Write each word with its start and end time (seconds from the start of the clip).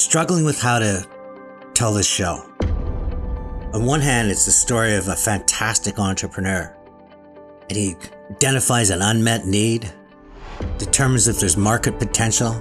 struggling 0.00 0.44
with 0.44 0.60
how 0.60 0.78
to 0.78 1.06
tell 1.74 1.92
this 1.92 2.06
show. 2.06 2.44
On 3.72 3.84
one 3.84 4.00
hand, 4.00 4.30
it's 4.30 4.44
the 4.44 4.50
story 4.50 4.94
of 4.94 5.08
a 5.08 5.16
fantastic 5.16 5.98
entrepreneur, 5.98 6.74
and 7.68 7.76
he 7.76 7.96
identifies 8.30 8.90
an 8.90 9.02
unmet 9.02 9.46
need, 9.46 9.90
determines 10.78 11.28
if 11.28 11.38
there's 11.38 11.56
market 11.56 11.98
potential, 11.98 12.58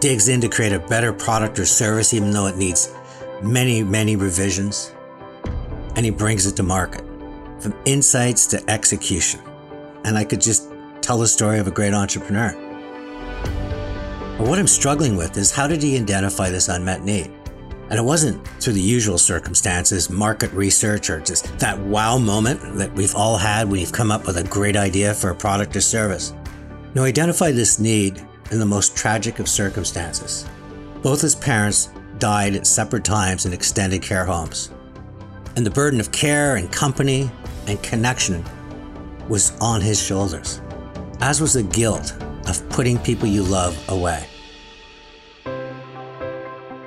digs 0.00 0.28
in 0.28 0.40
to 0.40 0.48
create 0.48 0.72
a 0.72 0.80
better 0.80 1.12
product 1.12 1.58
or 1.58 1.64
service, 1.64 2.12
even 2.12 2.30
though 2.30 2.46
it 2.46 2.56
needs 2.56 2.92
many, 3.42 3.82
many 3.82 4.16
revisions, 4.16 4.92
and 5.96 6.04
he 6.04 6.10
brings 6.10 6.46
it 6.46 6.56
to 6.56 6.62
market 6.62 7.04
from 7.60 7.74
insights 7.84 8.46
to 8.48 8.70
execution. 8.70 9.40
And 10.04 10.18
I 10.18 10.24
could 10.24 10.40
just 10.40 10.70
tell 11.00 11.18
the 11.18 11.28
story 11.28 11.58
of 11.58 11.66
a 11.66 11.70
great 11.70 11.94
entrepreneur. 11.94 12.61
But 14.38 14.48
what 14.48 14.58
I'm 14.58 14.66
struggling 14.66 15.16
with 15.16 15.36
is 15.36 15.50
how 15.50 15.66
did 15.66 15.82
he 15.82 15.98
identify 15.98 16.48
this 16.48 16.68
unmet 16.68 17.02
need? 17.02 17.30
And 17.90 17.98
it 17.98 18.02
wasn't 18.02 18.46
through 18.60 18.72
the 18.72 18.80
usual 18.80 19.18
circumstances, 19.18 20.08
market 20.08 20.50
research, 20.52 21.10
or 21.10 21.20
just 21.20 21.58
that 21.58 21.78
wow 21.78 22.16
moment 22.16 22.78
that 22.78 22.92
we've 22.94 23.14
all 23.14 23.36
had 23.36 23.68
when 23.68 23.80
you've 23.80 23.92
come 23.92 24.10
up 24.10 24.26
with 24.26 24.38
a 24.38 24.44
great 24.44 24.76
idea 24.76 25.12
for 25.12 25.30
a 25.30 25.34
product 25.34 25.76
or 25.76 25.82
service. 25.82 26.32
No, 26.94 27.04
identify 27.04 27.52
this 27.52 27.78
need 27.78 28.26
in 28.50 28.58
the 28.58 28.66
most 28.66 28.96
tragic 28.96 29.38
of 29.38 29.48
circumstances. 29.48 30.48
Both 31.02 31.20
his 31.20 31.34
parents 31.34 31.90
died 32.18 32.56
at 32.56 32.66
separate 32.66 33.04
times 33.04 33.44
in 33.44 33.52
extended 33.52 34.00
care 34.00 34.24
homes. 34.24 34.70
And 35.56 35.66
the 35.66 35.70
burden 35.70 36.00
of 36.00 36.12
care 36.12 36.56
and 36.56 36.72
company 36.72 37.30
and 37.66 37.82
connection 37.82 38.42
was 39.28 39.52
on 39.60 39.82
his 39.82 40.02
shoulders, 40.02 40.62
as 41.20 41.42
was 41.42 41.52
the 41.52 41.62
guilt 41.62 42.14
of 42.46 42.68
putting 42.70 42.98
people 42.98 43.28
you 43.28 43.42
love 43.42 43.78
away. 43.88 44.26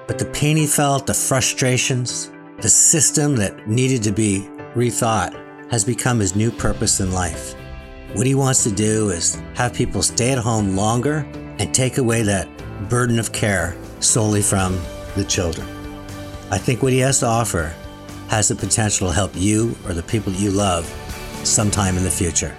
But 0.08 0.20
the 0.20 0.30
pain 0.34 0.58
he 0.58 0.68
felt, 0.68 1.08
the 1.08 1.14
frustrations, 1.14 2.32
the 2.62 2.70
system 2.70 3.36
that 3.38 3.68
needed 3.68 4.04
to 4.04 4.12
be 4.12 4.48
rethought 4.76 5.34
has 5.72 5.84
become 5.84 6.20
his 6.20 6.36
new 6.36 6.52
purpose 6.52 7.00
in 7.00 7.12
life. 7.12 7.56
What 8.14 8.28
he 8.28 8.36
wants 8.36 8.64
to 8.64 8.72
do 8.72 9.10
is 9.10 9.42
have 9.56 9.74
people 9.74 10.02
stay 10.02 10.32
at 10.32 10.38
home 10.38 10.76
longer 10.76 11.28
and 11.60 11.74
take 11.74 11.98
away 11.98 12.22
that 12.24 12.48
burden 12.90 13.20
of 13.20 13.32
care 13.32 13.76
solely 14.00 14.42
from 14.42 14.80
the 15.16 15.26
children. 15.26 15.68
I 16.52 16.58
think 16.58 16.84
what 16.84 16.94
he 16.94 17.00
has 17.00 17.20
to 17.20 17.26
offer 17.26 17.74
has 18.30 18.48
the 18.48 18.56
potential 18.56 19.08
to 19.08 19.14
help 19.14 19.32
you 19.36 19.76
or 19.86 19.94
the 19.94 20.04
people 20.04 20.32
you 20.32 20.52
love 20.52 20.86
sometime 21.44 21.98
in 21.98 22.04
the 22.04 22.12
future. 22.12 22.56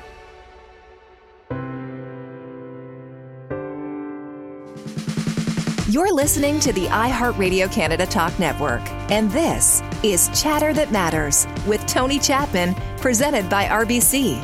Listening 6.16 6.58
to 6.60 6.72
the 6.72 6.86
iHeartRadio 6.86 7.70
Canada 7.70 8.06
Talk 8.06 8.38
Network, 8.38 8.80
and 9.10 9.30
this 9.30 9.82
is 10.02 10.30
Chatter 10.30 10.72
That 10.72 10.90
Matters 10.90 11.46
with 11.66 11.86
Tony 11.86 12.18
Chapman, 12.18 12.74
presented 12.96 13.50
by 13.50 13.66
RBC. 13.66 14.40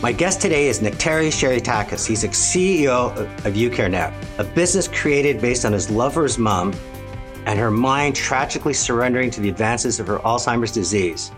My 0.00 0.10
guest 0.10 0.40
today 0.40 0.68
is 0.68 0.80
Nektarios 0.80 1.36
Charitakis. 1.36 2.06
He's 2.06 2.22
the 2.22 2.28
CEO 2.28 3.14
of 3.44 3.52
UCareNet, 3.52 4.14
a 4.38 4.44
business 4.44 4.88
created 4.88 5.42
based 5.42 5.66
on 5.66 5.74
his 5.74 5.90
lover's 5.90 6.38
mom 6.38 6.72
and 7.44 7.58
her 7.58 7.70
mind 7.70 8.16
tragically 8.16 8.72
surrendering 8.72 9.30
to 9.32 9.42
the 9.42 9.50
advances 9.50 10.00
of 10.00 10.06
her 10.06 10.16
Alzheimer's 10.20 10.72
disease, 10.72 11.30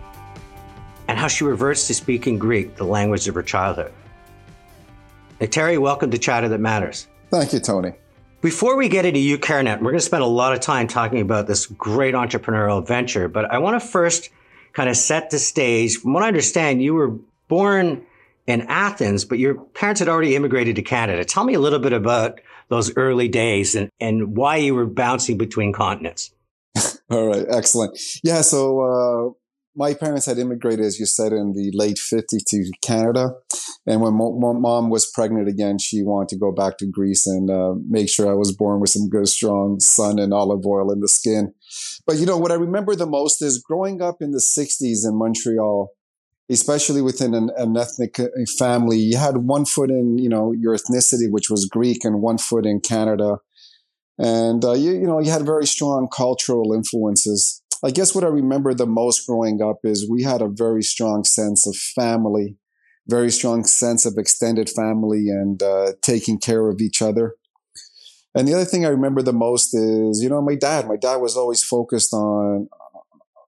and 1.08 1.18
how 1.18 1.26
she 1.26 1.42
reverts 1.42 1.88
to 1.88 1.94
speaking 1.94 2.38
Greek, 2.38 2.76
the 2.76 2.84
language 2.84 3.26
of 3.26 3.34
her 3.34 3.42
childhood. 3.42 3.92
Nektari, 5.40 5.78
welcome 5.78 6.10
to 6.10 6.18
Chatter 6.18 6.50
That 6.50 6.60
Matters. 6.60 7.08
Thank 7.30 7.54
you, 7.54 7.60
Tony. 7.60 7.94
Before 8.42 8.76
we 8.76 8.90
get 8.90 9.06
into 9.06 9.20
UCareNet, 9.20 9.78
we're 9.78 9.90
going 9.90 9.94
to 9.94 10.00
spend 10.00 10.22
a 10.22 10.26
lot 10.26 10.52
of 10.52 10.60
time 10.60 10.86
talking 10.86 11.22
about 11.22 11.46
this 11.46 11.64
great 11.64 12.14
entrepreneurial 12.14 12.86
venture, 12.86 13.26
but 13.26 13.50
I 13.50 13.56
want 13.56 13.80
to 13.80 13.86
first 13.86 14.28
kind 14.74 14.90
of 14.90 14.98
set 14.98 15.30
the 15.30 15.38
stage. 15.38 15.96
From 15.96 16.12
what 16.12 16.22
I 16.22 16.28
understand, 16.28 16.82
you 16.82 16.92
were 16.92 17.16
born 17.48 18.04
in 18.46 18.62
Athens, 18.68 19.24
but 19.24 19.38
your 19.38 19.54
parents 19.54 20.00
had 20.00 20.10
already 20.10 20.36
immigrated 20.36 20.76
to 20.76 20.82
Canada. 20.82 21.24
Tell 21.24 21.44
me 21.44 21.54
a 21.54 21.58
little 21.58 21.78
bit 21.78 21.94
about 21.94 22.42
those 22.68 22.94
early 22.98 23.28
days 23.28 23.74
and, 23.74 23.88
and 23.98 24.36
why 24.36 24.56
you 24.56 24.74
were 24.74 24.84
bouncing 24.84 25.38
between 25.38 25.72
continents. 25.72 26.34
All 27.10 27.28
right, 27.28 27.46
excellent. 27.48 27.98
Yeah, 28.22 28.42
so 28.42 28.80
uh, 28.80 29.30
my 29.74 29.94
parents 29.94 30.26
had 30.26 30.38
immigrated, 30.38 30.84
as 30.84 30.98
you 30.98 31.06
said, 31.06 31.32
in 31.32 31.52
the 31.52 31.70
late 31.74 31.96
50s 31.96 32.44
to 32.48 32.70
Canada. 32.82 33.34
And 33.86 34.00
when 34.00 34.14
my 34.14 34.52
mom 34.52 34.90
was 34.90 35.10
pregnant 35.10 35.48
again, 35.48 35.78
she 35.78 36.02
wanted 36.02 36.28
to 36.30 36.38
go 36.38 36.52
back 36.52 36.78
to 36.78 36.86
Greece 36.86 37.26
and 37.26 37.50
uh, 37.50 37.74
make 37.88 38.08
sure 38.08 38.30
I 38.30 38.34
was 38.34 38.54
born 38.54 38.80
with 38.80 38.90
some 38.90 39.08
good, 39.08 39.28
strong 39.28 39.80
sun 39.80 40.18
and 40.18 40.34
olive 40.34 40.66
oil 40.66 40.92
in 40.92 41.00
the 41.00 41.08
skin. 41.08 41.54
But, 42.06 42.16
you 42.16 42.26
know, 42.26 42.36
what 42.36 42.52
I 42.52 42.56
remember 42.56 42.94
the 42.94 43.06
most 43.06 43.42
is 43.42 43.58
growing 43.58 44.02
up 44.02 44.16
in 44.20 44.32
the 44.32 44.38
60s 44.38 45.08
in 45.08 45.16
Montreal 45.16 45.92
especially 46.50 47.00
within 47.00 47.32
an, 47.32 47.50
an, 47.56 47.76
ethnic 47.76 48.18
uh, 48.18 48.26
family, 48.58 48.98
you 48.98 49.16
had 49.16 49.36
one 49.36 49.64
foot 49.64 49.88
in, 49.88 50.18
you 50.18 50.28
know, 50.28 50.52
your 50.52 50.76
ethnicity, 50.76 51.30
which 51.30 51.48
was 51.48 51.64
Greek, 51.66 52.04
and 52.04 52.20
one 52.20 52.38
foot 52.38 52.66
in 52.66 52.80
Canada. 52.80 53.36
And, 54.18 54.64
uh, 54.64 54.72
you, 54.72 54.92
you 54.92 55.06
know, 55.06 55.20
you 55.20 55.30
had 55.30 55.46
very 55.46 55.66
strong 55.66 56.08
cultural 56.12 56.74
influences. 56.74 57.59
I 57.82 57.90
guess 57.90 58.14
what 58.14 58.24
I 58.24 58.28
remember 58.28 58.74
the 58.74 58.86
most 58.86 59.26
growing 59.26 59.62
up 59.62 59.78
is 59.84 60.08
we 60.08 60.22
had 60.22 60.42
a 60.42 60.48
very 60.48 60.82
strong 60.82 61.24
sense 61.24 61.66
of 61.66 61.74
family, 61.76 62.56
very 63.08 63.30
strong 63.30 63.64
sense 63.64 64.04
of 64.04 64.18
extended 64.18 64.68
family 64.68 65.28
and 65.28 65.62
uh, 65.62 65.92
taking 66.02 66.38
care 66.38 66.68
of 66.68 66.80
each 66.80 67.00
other. 67.00 67.34
And 68.34 68.46
the 68.46 68.54
other 68.54 68.64
thing 68.64 68.84
I 68.84 68.90
remember 68.90 69.22
the 69.22 69.32
most 69.32 69.74
is, 69.74 70.22
you 70.22 70.28
know, 70.28 70.42
my 70.42 70.54
dad. 70.54 70.86
My 70.86 70.96
dad 70.96 71.16
was 71.16 71.36
always 71.36 71.64
focused 71.64 72.12
on 72.12 72.68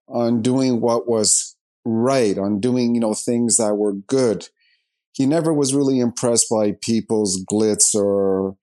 on 0.09 0.43
doing 0.43 0.81
what 0.81 1.09
was 1.09 1.57
right, 1.85 2.37
on 2.37 2.61
doing, 2.61 2.95
you 2.95 3.01
know, 3.01 3.15
things 3.15 3.57
that 3.57 3.75
were 3.75 3.95
good. 3.95 4.49
He 5.13 5.27
never 5.27 5.53
was 5.53 5.75
really 5.75 6.01
impressed 6.01 6.47
by 6.51 6.73
people's 6.81 7.45
glitz 7.51 7.95
or, 7.95 8.57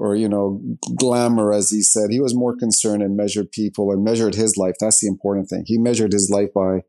or, 0.00 0.16
you 0.16 0.28
know, 0.28 0.60
glamour, 0.96 1.52
as 1.52 1.70
he 1.70 1.82
said. 1.82 2.10
He 2.10 2.20
was 2.20 2.34
more 2.34 2.56
concerned 2.56 3.02
and 3.02 3.16
measured 3.16 3.52
people 3.52 3.92
and 3.92 4.02
measured 4.02 4.34
his 4.34 4.56
life. 4.56 4.74
That's 4.80 5.00
the 5.00 5.08
important 5.08 5.48
thing. 5.48 5.64
He 5.66 5.78
measured 5.78 6.12
his 6.12 6.30
life 6.30 6.52
by 6.54 6.82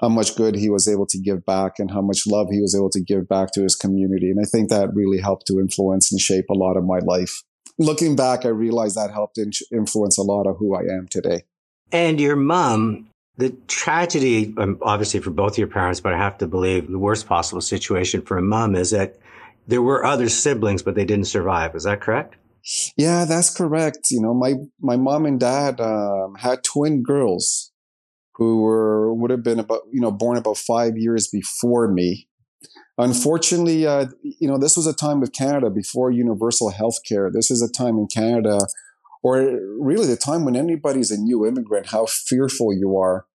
how 0.00 0.08
much 0.08 0.36
good 0.36 0.56
he 0.56 0.68
was 0.68 0.88
able 0.88 1.06
to 1.06 1.18
give 1.18 1.46
back 1.46 1.78
and 1.78 1.90
how 1.90 2.02
much 2.02 2.26
love 2.26 2.48
he 2.50 2.60
was 2.60 2.74
able 2.74 2.90
to 2.90 3.00
give 3.00 3.28
back 3.28 3.52
to 3.52 3.62
his 3.62 3.76
community. 3.76 4.30
And 4.30 4.40
I 4.40 4.44
think 4.44 4.68
that 4.68 4.94
really 4.94 5.18
helped 5.18 5.46
to 5.46 5.60
influence 5.60 6.12
and 6.12 6.20
shape 6.20 6.46
a 6.50 6.54
lot 6.54 6.76
of 6.76 6.84
my 6.84 6.98
life. 6.98 7.42
Looking 7.78 8.16
back, 8.16 8.44
I 8.44 8.48
realized 8.48 8.96
that 8.96 9.12
helped 9.12 9.38
influence 9.72 10.18
a 10.18 10.22
lot 10.22 10.46
of 10.46 10.56
who 10.58 10.76
I 10.76 10.82
am 10.92 11.08
today. 11.08 11.44
And 11.90 12.20
your 12.20 12.36
mom 12.36 13.08
the 13.38 13.50
tragedy, 13.66 14.54
um, 14.58 14.78
obviously 14.82 15.20
for 15.20 15.30
both 15.30 15.56
your 15.56 15.66
parents, 15.66 16.00
but 16.00 16.12
I 16.12 16.18
have 16.18 16.38
to 16.38 16.46
believe 16.46 16.90
the 16.90 16.98
worst 16.98 17.26
possible 17.26 17.60
situation 17.60 18.22
for 18.22 18.36
a 18.36 18.42
mom 18.42 18.74
is 18.74 18.90
that 18.90 19.16
there 19.66 19.82
were 19.82 20.04
other 20.04 20.28
siblings, 20.28 20.82
but 20.82 20.94
they 20.94 21.04
didn't 21.04 21.26
survive. 21.26 21.74
Is 21.74 21.84
that 21.84 22.00
correct? 22.00 22.36
Yeah, 22.96 23.24
that's 23.24 23.54
correct. 23.54 24.10
You 24.10 24.20
know, 24.20 24.34
my 24.34 24.54
my 24.80 24.96
mom 24.96 25.26
and 25.26 25.38
dad 25.40 25.80
um, 25.80 26.36
had 26.38 26.62
twin 26.64 27.02
girls 27.02 27.72
who 28.36 28.62
were 28.62 29.14
would 29.14 29.30
have 29.30 29.44
been 29.44 29.60
about 29.60 29.82
you 29.92 30.00
know 30.00 30.12
born 30.12 30.38
about 30.38 30.58
five 30.58 30.96
years 30.96 31.28
before 31.28 31.88
me. 31.88 32.28
Unfortunately, 32.98 33.86
uh, 33.86 34.06
you 34.22 34.48
know, 34.48 34.58
this 34.58 34.76
was 34.76 34.86
a 34.86 34.94
time 34.94 35.22
of 35.22 35.32
Canada 35.32 35.70
before 35.70 36.10
universal 36.10 36.70
health 36.70 36.98
care. 37.08 37.30
This 37.32 37.50
is 37.50 37.62
a 37.62 37.70
time 37.70 37.98
in 37.98 38.08
Canada 38.08 38.58
or 39.22 39.58
really 39.80 40.06
the 40.06 40.16
time 40.16 40.44
when 40.44 40.56
anybody's 40.56 41.10
a 41.10 41.18
new 41.18 41.46
immigrant, 41.46 41.88
how 41.88 42.06
fearful 42.06 42.72
you 42.74 42.96
are. 42.98 43.26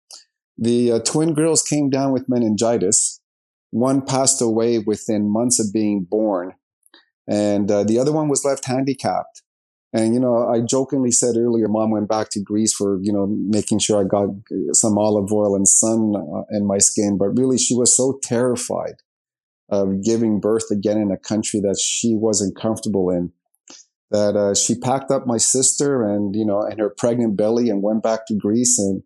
The 0.58 0.94
uh, 0.94 1.00
twin 1.00 1.34
girls 1.34 1.64
came 1.64 1.90
down 1.90 2.12
with 2.14 2.30
meningitis. 2.30 3.20
One 3.72 4.02
passed 4.02 4.42
away 4.42 4.80
within 4.80 5.32
months 5.32 5.60
of 5.60 5.74
being 5.74 6.06
born, 6.10 6.54
and 7.28 7.70
uh, 7.70 7.84
the 7.84 8.00
other 8.00 8.12
one 8.12 8.30
was 8.30 8.46
left 8.46 8.66
handicapped. 8.66 9.44
And 9.94 10.14
you 10.14 10.20
know, 10.20 10.48
I 10.48 10.62
jokingly 10.62 11.12
said 11.12 11.38
earlier, 11.38 11.68
mom 11.68 11.92
went 11.92 12.10
back 12.10 12.30
to 12.32 12.42
Greece 12.42 12.74
for 12.74 13.00
you 13.02 13.14
know 13.14 13.28
making 13.28 13.80
sure 13.80 14.02
I 14.02 14.08
got 14.08 14.30
some 14.74 14.98
olive 14.98 15.32
oil 15.32 15.56
and 15.56 15.68
sun 15.68 16.14
uh, 16.16 16.44
in 16.52 16.66
my 16.66 16.78
skin, 16.78 17.18
but 17.18 17.38
really 17.38 17.58
she 17.58 17.76
was 17.76 17.96
so 17.96 18.20
terrified 18.24 18.96
of 19.70 20.04
giving 20.04 20.40
birth 20.40 20.72
again 20.72 20.98
in 20.98 21.12
a 21.12 21.18
country 21.18 21.60
that 21.60 21.78
she 21.80 22.16
wasn't 22.16 22.56
comfortable 22.56 23.10
in 23.10 23.32
that 24.12 24.36
uh, 24.36 24.56
she 24.56 24.76
packed 24.76 25.12
up 25.12 25.28
my 25.28 25.38
sister 25.38 26.04
and 26.04 26.36
you 26.36 26.46
know 26.46 26.62
and 26.62 26.80
her 26.80 26.90
pregnant 26.90 27.36
belly 27.36 27.70
and 27.70 27.82
went 27.82 28.04
back 28.04 28.26
to 28.28 28.36
Greece 28.36 28.80
and 28.80 29.04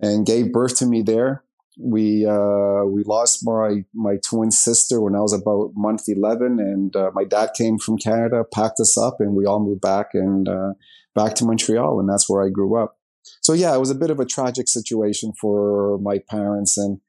and 0.00 0.26
gave 0.26 0.52
birth 0.52 0.76
to 0.78 0.86
me 0.86 1.02
there. 1.02 1.44
We 1.82 2.26
uh, 2.26 2.84
we 2.84 3.04
lost 3.04 3.40
my 3.42 3.84
my 3.94 4.16
twin 4.22 4.50
sister 4.50 5.00
when 5.00 5.14
I 5.14 5.20
was 5.20 5.32
about 5.32 5.72
month 5.74 6.08
eleven, 6.08 6.60
and 6.60 6.94
uh, 6.94 7.10
my 7.14 7.24
dad 7.24 7.50
came 7.56 7.78
from 7.78 7.96
Canada, 7.96 8.44
packed 8.52 8.80
us 8.80 8.98
up, 8.98 9.16
and 9.18 9.34
we 9.34 9.46
all 9.46 9.60
moved 9.60 9.80
back 9.80 10.08
and 10.12 10.46
uh, 10.46 10.72
back 11.14 11.34
to 11.36 11.44
Montreal, 11.44 11.98
and 11.98 12.08
that's 12.08 12.28
where 12.28 12.44
I 12.44 12.50
grew 12.50 12.76
up. 12.76 12.98
So 13.40 13.54
yeah, 13.54 13.74
it 13.74 13.78
was 13.78 13.90
a 13.90 13.94
bit 13.94 14.10
of 14.10 14.20
a 14.20 14.26
tragic 14.26 14.68
situation 14.68 15.32
for 15.40 15.98
my 15.98 16.18
parents, 16.18 16.76
and 16.76 17.00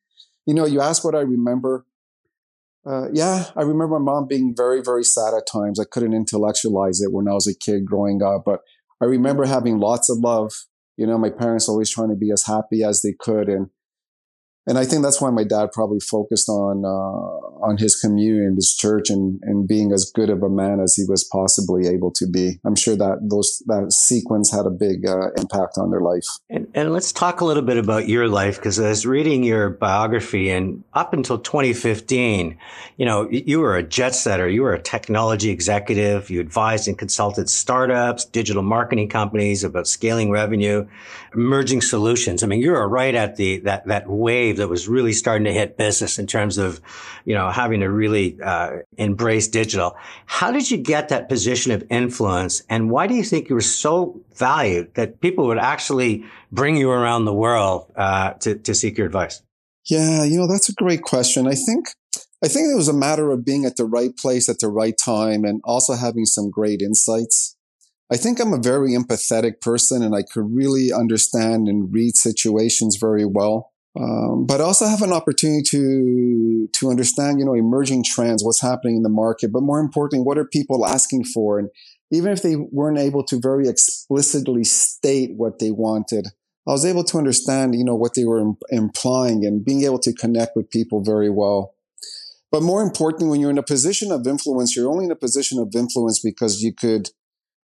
you 0.45 0.53
know, 0.53 0.65
you 0.65 0.79
ask 0.81 1.03
what 1.03 1.15
I 1.15 1.21
remember. 1.21 1.85
Uh, 2.85 3.11
yeah, 3.13 3.45
I 3.55 3.61
remember 3.61 3.99
my 3.99 4.13
mom 4.13 4.27
being 4.27 4.55
very, 4.57 4.81
very 4.81 5.03
sad 5.03 5.33
at 5.35 5.45
times. 5.51 5.79
I 5.79 5.83
couldn't 5.83 6.15
intellectualize 6.15 6.99
it 7.01 7.11
when 7.11 7.27
I 7.27 7.33
was 7.33 7.45
a 7.45 7.53
kid 7.53 7.85
growing 7.85 8.23
up, 8.23 8.43
but 8.45 8.61
I 9.01 9.05
remember 9.05 9.45
having 9.45 9.79
lots 9.79 10.09
of 10.09 10.17
love. 10.17 10.51
You 10.97 11.05
know, 11.05 11.17
my 11.17 11.29
parents 11.29 11.69
always 11.69 11.91
trying 11.91 12.09
to 12.09 12.15
be 12.15 12.31
as 12.31 12.45
happy 12.45 12.83
as 12.83 13.01
they 13.01 13.13
could, 13.19 13.49
and 13.49 13.69
and 14.67 14.77
I 14.77 14.85
think 14.85 15.01
that's 15.01 15.19
why 15.19 15.31
my 15.31 15.43
dad 15.43 15.71
probably 15.71 15.99
focused 15.99 16.47
on 16.47 16.85
uh, 16.85 17.65
on 17.65 17.77
his 17.77 17.95
community, 17.95 18.45
and 18.45 18.55
his 18.55 18.75
church, 18.75 19.09
and 19.09 19.39
and 19.43 19.67
being 19.67 19.91
as 19.91 20.11
good 20.13 20.29
of 20.29 20.43
a 20.43 20.49
man 20.49 20.79
as 20.79 20.95
he 20.95 21.03
was 21.07 21.23
possibly 21.31 21.87
able 21.87 22.11
to 22.11 22.27
be. 22.27 22.59
I'm 22.63 22.75
sure 22.75 22.95
that 22.95 23.19
those 23.29 23.63
that 23.65 23.91
sequence 23.91 24.51
had 24.51 24.65
a 24.65 24.69
big 24.69 25.07
uh, 25.07 25.31
impact 25.37 25.77
on 25.77 25.89
their 25.89 26.01
life. 26.01 26.25
And, 26.49 26.67
and 26.75 26.93
let's 26.93 27.11
talk 27.11 27.41
a 27.41 27.45
little 27.45 27.63
bit 27.63 27.77
about 27.77 28.07
your 28.07 28.27
life 28.27 28.57
because 28.57 28.79
I 28.79 28.89
was 28.89 29.05
reading 29.05 29.43
your 29.43 29.71
biography, 29.71 30.51
and 30.51 30.83
up 30.93 31.13
until 31.13 31.39
2015, 31.39 32.57
you 32.97 33.05
know, 33.05 33.27
you 33.31 33.59
were 33.59 33.75
a 33.75 33.83
jet 33.83 34.13
setter, 34.13 34.47
you 34.47 34.61
were 34.61 34.73
a 34.73 34.81
technology 34.81 35.49
executive, 35.49 36.29
you 36.29 36.39
advised 36.39 36.87
and 36.87 36.97
consulted 36.97 37.49
startups, 37.49 38.25
digital 38.25 38.61
marketing 38.61 39.09
companies 39.09 39.63
about 39.63 39.87
scaling 39.87 40.29
revenue, 40.29 40.87
emerging 41.33 41.81
solutions. 41.81 42.43
I 42.43 42.47
mean, 42.47 42.61
you 42.61 42.71
were 42.71 42.87
right 42.87 43.15
at 43.15 43.37
the 43.37 43.59
that 43.61 43.87
that 43.87 44.07
wave 44.07 44.50
wave 44.51 44.57
that 44.57 44.67
was 44.67 44.87
really 44.87 45.13
starting 45.13 45.45
to 45.45 45.53
hit 45.53 45.77
business 45.77 46.19
in 46.19 46.27
terms 46.27 46.57
of, 46.57 46.81
you 47.25 47.33
know, 47.33 47.49
having 47.49 47.79
to 47.81 47.89
really 47.89 48.37
uh, 48.41 48.77
embrace 48.97 49.47
digital. 49.47 49.95
How 50.25 50.51
did 50.51 50.69
you 50.69 50.77
get 50.77 51.09
that 51.09 51.29
position 51.29 51.71
of 51.71 51.83
influence, 51.89 52.63
and 52.69 52.89
why 52.89 53.07
do 53.07 53.15
you 53.15 53.23
think 53.23 53.49
you 53.49 53.55
were 53.55 53.61
so 53.61 54.21
valued 54.35 54.93
that 54.95 55.21
people 55.21 55.47
would 55.47 55.57
actually 55.57 56.23
bring 56.51 56.77
you 56.77 56.89
around 56.89 57.25
the 57.25 57.33
world 57.33 57.91
uh, 57.95 58.33
to 58.33 58.55
to 58.55 58.73
seek 58.73 58.97
your 58.97 59.07
advice? 59.07 59.41
Yeah, 59.85 60.23
you 60.23 60.37
know, 60.37 60.47
that's 60.47 60.69
a 60.69 60.73
great 60.73 61.01
question. 61.01 61.47
I 61.47 61.55
think 61.55 61.87
I 62.43 62.47
think 62.47 62.71
it 62.71 62.75
was 62.75 62.89
a 62.89 62.93
matter 62.93 63.31
of 63.31 63.45
being 63.45 63.65
at 63.65 63.77
the 63.77 63.85
right 63.85 64.15
place 64.15 64.49
at 64.49 64.59
the 64.59 64.69
right 64.69 64.97
time 64.97 65.45
and 65.45 65.61
also 65.63 65.93
having 65.93 66.25
some 66.25 66.49
great 66.49 66.81
insights. 66.81 67.55
I 68.13 68.17
think 68.17 68.41
I'm 68.41 68.51
a 68.51 68.59
very 68.59 68.91
empathetic 68.91 69.61
person 69.61 70.03
and 70.03 70.13
I 70.13 70.23
could 70.23 70.53
really 70.53 70.91
understand 70.91 71.69
and 71.69 71.93
read 71.93 72.17
situations 72.17 72.97
very 72.99 73.25
well 73.25 73.71
um, 73.99 74.45
but 74.45 74.61
also 74.61 74.85
have 74.85 75.01
an 75.01 75.11
opportunity 75.11 75.63
to 75.63 76.69
to 76.73 76.89
understand, 76.89 77.39
you 77.39 77.45
know, 77.45 77.53
emerging 77.53 78.03
trends, 78.03 78.43
what's 78.43 78.61
happening 78.61 78.95
in 78.95 79.03
the 79.03 79.09
market, 79.09 79.51
but 79.51 79.63
more 79.63 79.79
importantly, 79.79 80.23
what 80.23 80.37
are 80.37 80.45
people 80.45 80.85
asking 80.85 81.25
for? 81.25 81.59
And 81.59 81.69
even 82.11 82.31
if 82.31 82.41
they 82.41 82.55
weren't 82.55 82.99
able 82.99 83.23
to 83.25 83.39
very 83.39 83.67
explicitly 83.67 84.63
state 84.63 85.31
what 85.35 85.59
they 85.59 85.71
wanted, 85.71 86.27
I 86.67 86.71
was 86.71 86.85
able 86.85 87.03
to 87.05 87.17
understand, 87.17 87.75
you 87.75 87.83
know, 87.83 87.95
what 87.95 88.13
they 88.13 88.23
were 88.23 88.39
Im- 88.39 88.57
implying 88.69 89.45
and 89.45 89.65
being 89.65 89.83
able 89.83 89.99
to 89.99 90.13
connect 90.13 90.55
with 90.55 90.69
people 90.69 91.03
very 91.03 91.29
well. 91.29 91.73
But 92.51 92.63
more 92.63 92.83
importantly, 92.83 93.29
when 93.29 93.39
you're 93.39 93.49
in 93.49 93.57
a 93.57 93.63
position 93.63 94.11
of 94.11 94.27
influence, 94.27 94.75
you're 94.75 94.89
only 94.89 95.05
in 95.05 95.11
a 95.11 95.15
position 95.15 95.57
of 95.59 95.73
influence 95.73 96.19
because 96.19 96.61
you 96.61 96.73
could 96.73 97.09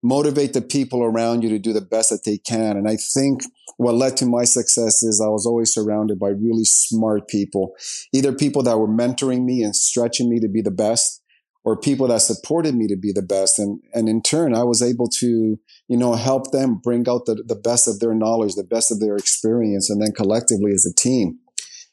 motivate 0.03 0.53
the 0.53 0.63
people 0.63 1.03
around 1.03 1.43
you 1.43 1.51
to 1.51 1.59
do 1.59 1.73
the 1.73 1.81
best 1.81 2.11
that 2.11 2.25
they 2.25 2.39
can. 2.39 2.77
And 2.77 2.89
I 2.89 2.97
think 2.97 3.43
what 3.77 3.95
led 3.95 4.17
to 4.19 4.27
my 4.27 4.45
success 4.45 5.03
is 5.03 5.21
I 5.25 5.29
was 5.29 5.47
always 5.47 5.73
surrounded 5.73 6.19
by 6.19 6.29
really 6.29 6.65
smart 6.65 7.29
people, 7.29 7.73
either 8.13 8.33
people 8.33 8.63
that 8.63 8.79
were 8.79 8.89
mentoring 8.89 9.45
me 9.45 9.63
and 9.63 9.77
stretching 9.77 10.31
me 10.31 10.41
to 10.41 10.49
be 10.49 10.63
the 10.63 10.71
best 10.71 11.23
or 11.65 11.79
people 11.79 12.09
that 12.09 12.23
supported 12.23 12.75
me 12.75 12.87
to 12.87 12.97
be 12.97 13.13
the 13.13 13.23
best. 13.23 13.59
And, 13.59 13.83
and 13.93 14.09
in 14.09 14.23
turn, 14.23 14.55
I 14.55 14.65
was 14.65 14.81
able 14.81 15.09
to, 15.19 15.59
you 15.89 15.97
know, 15.97 16.15
help 16.15 16.53
them 16.53 16.81
bring 16.83 17.07
out 17.09 17.27
the, 17.27 17.43
the 17.47 17.55
best 17.55 17.87
of 17.87 18.01
their 18.01 18.15
knowledge, 18.15 18.55
the 18.55 18.65
best 18.65 18.91
of 18.91 19.01
their 19.01 19.17
experience. 19.17 19.91
And 19.91 20.01
then 20.01 20.13
collectively 20.13 20.73
as 20.73 20.87
a 20.87 20.95
team, 20.95 21.39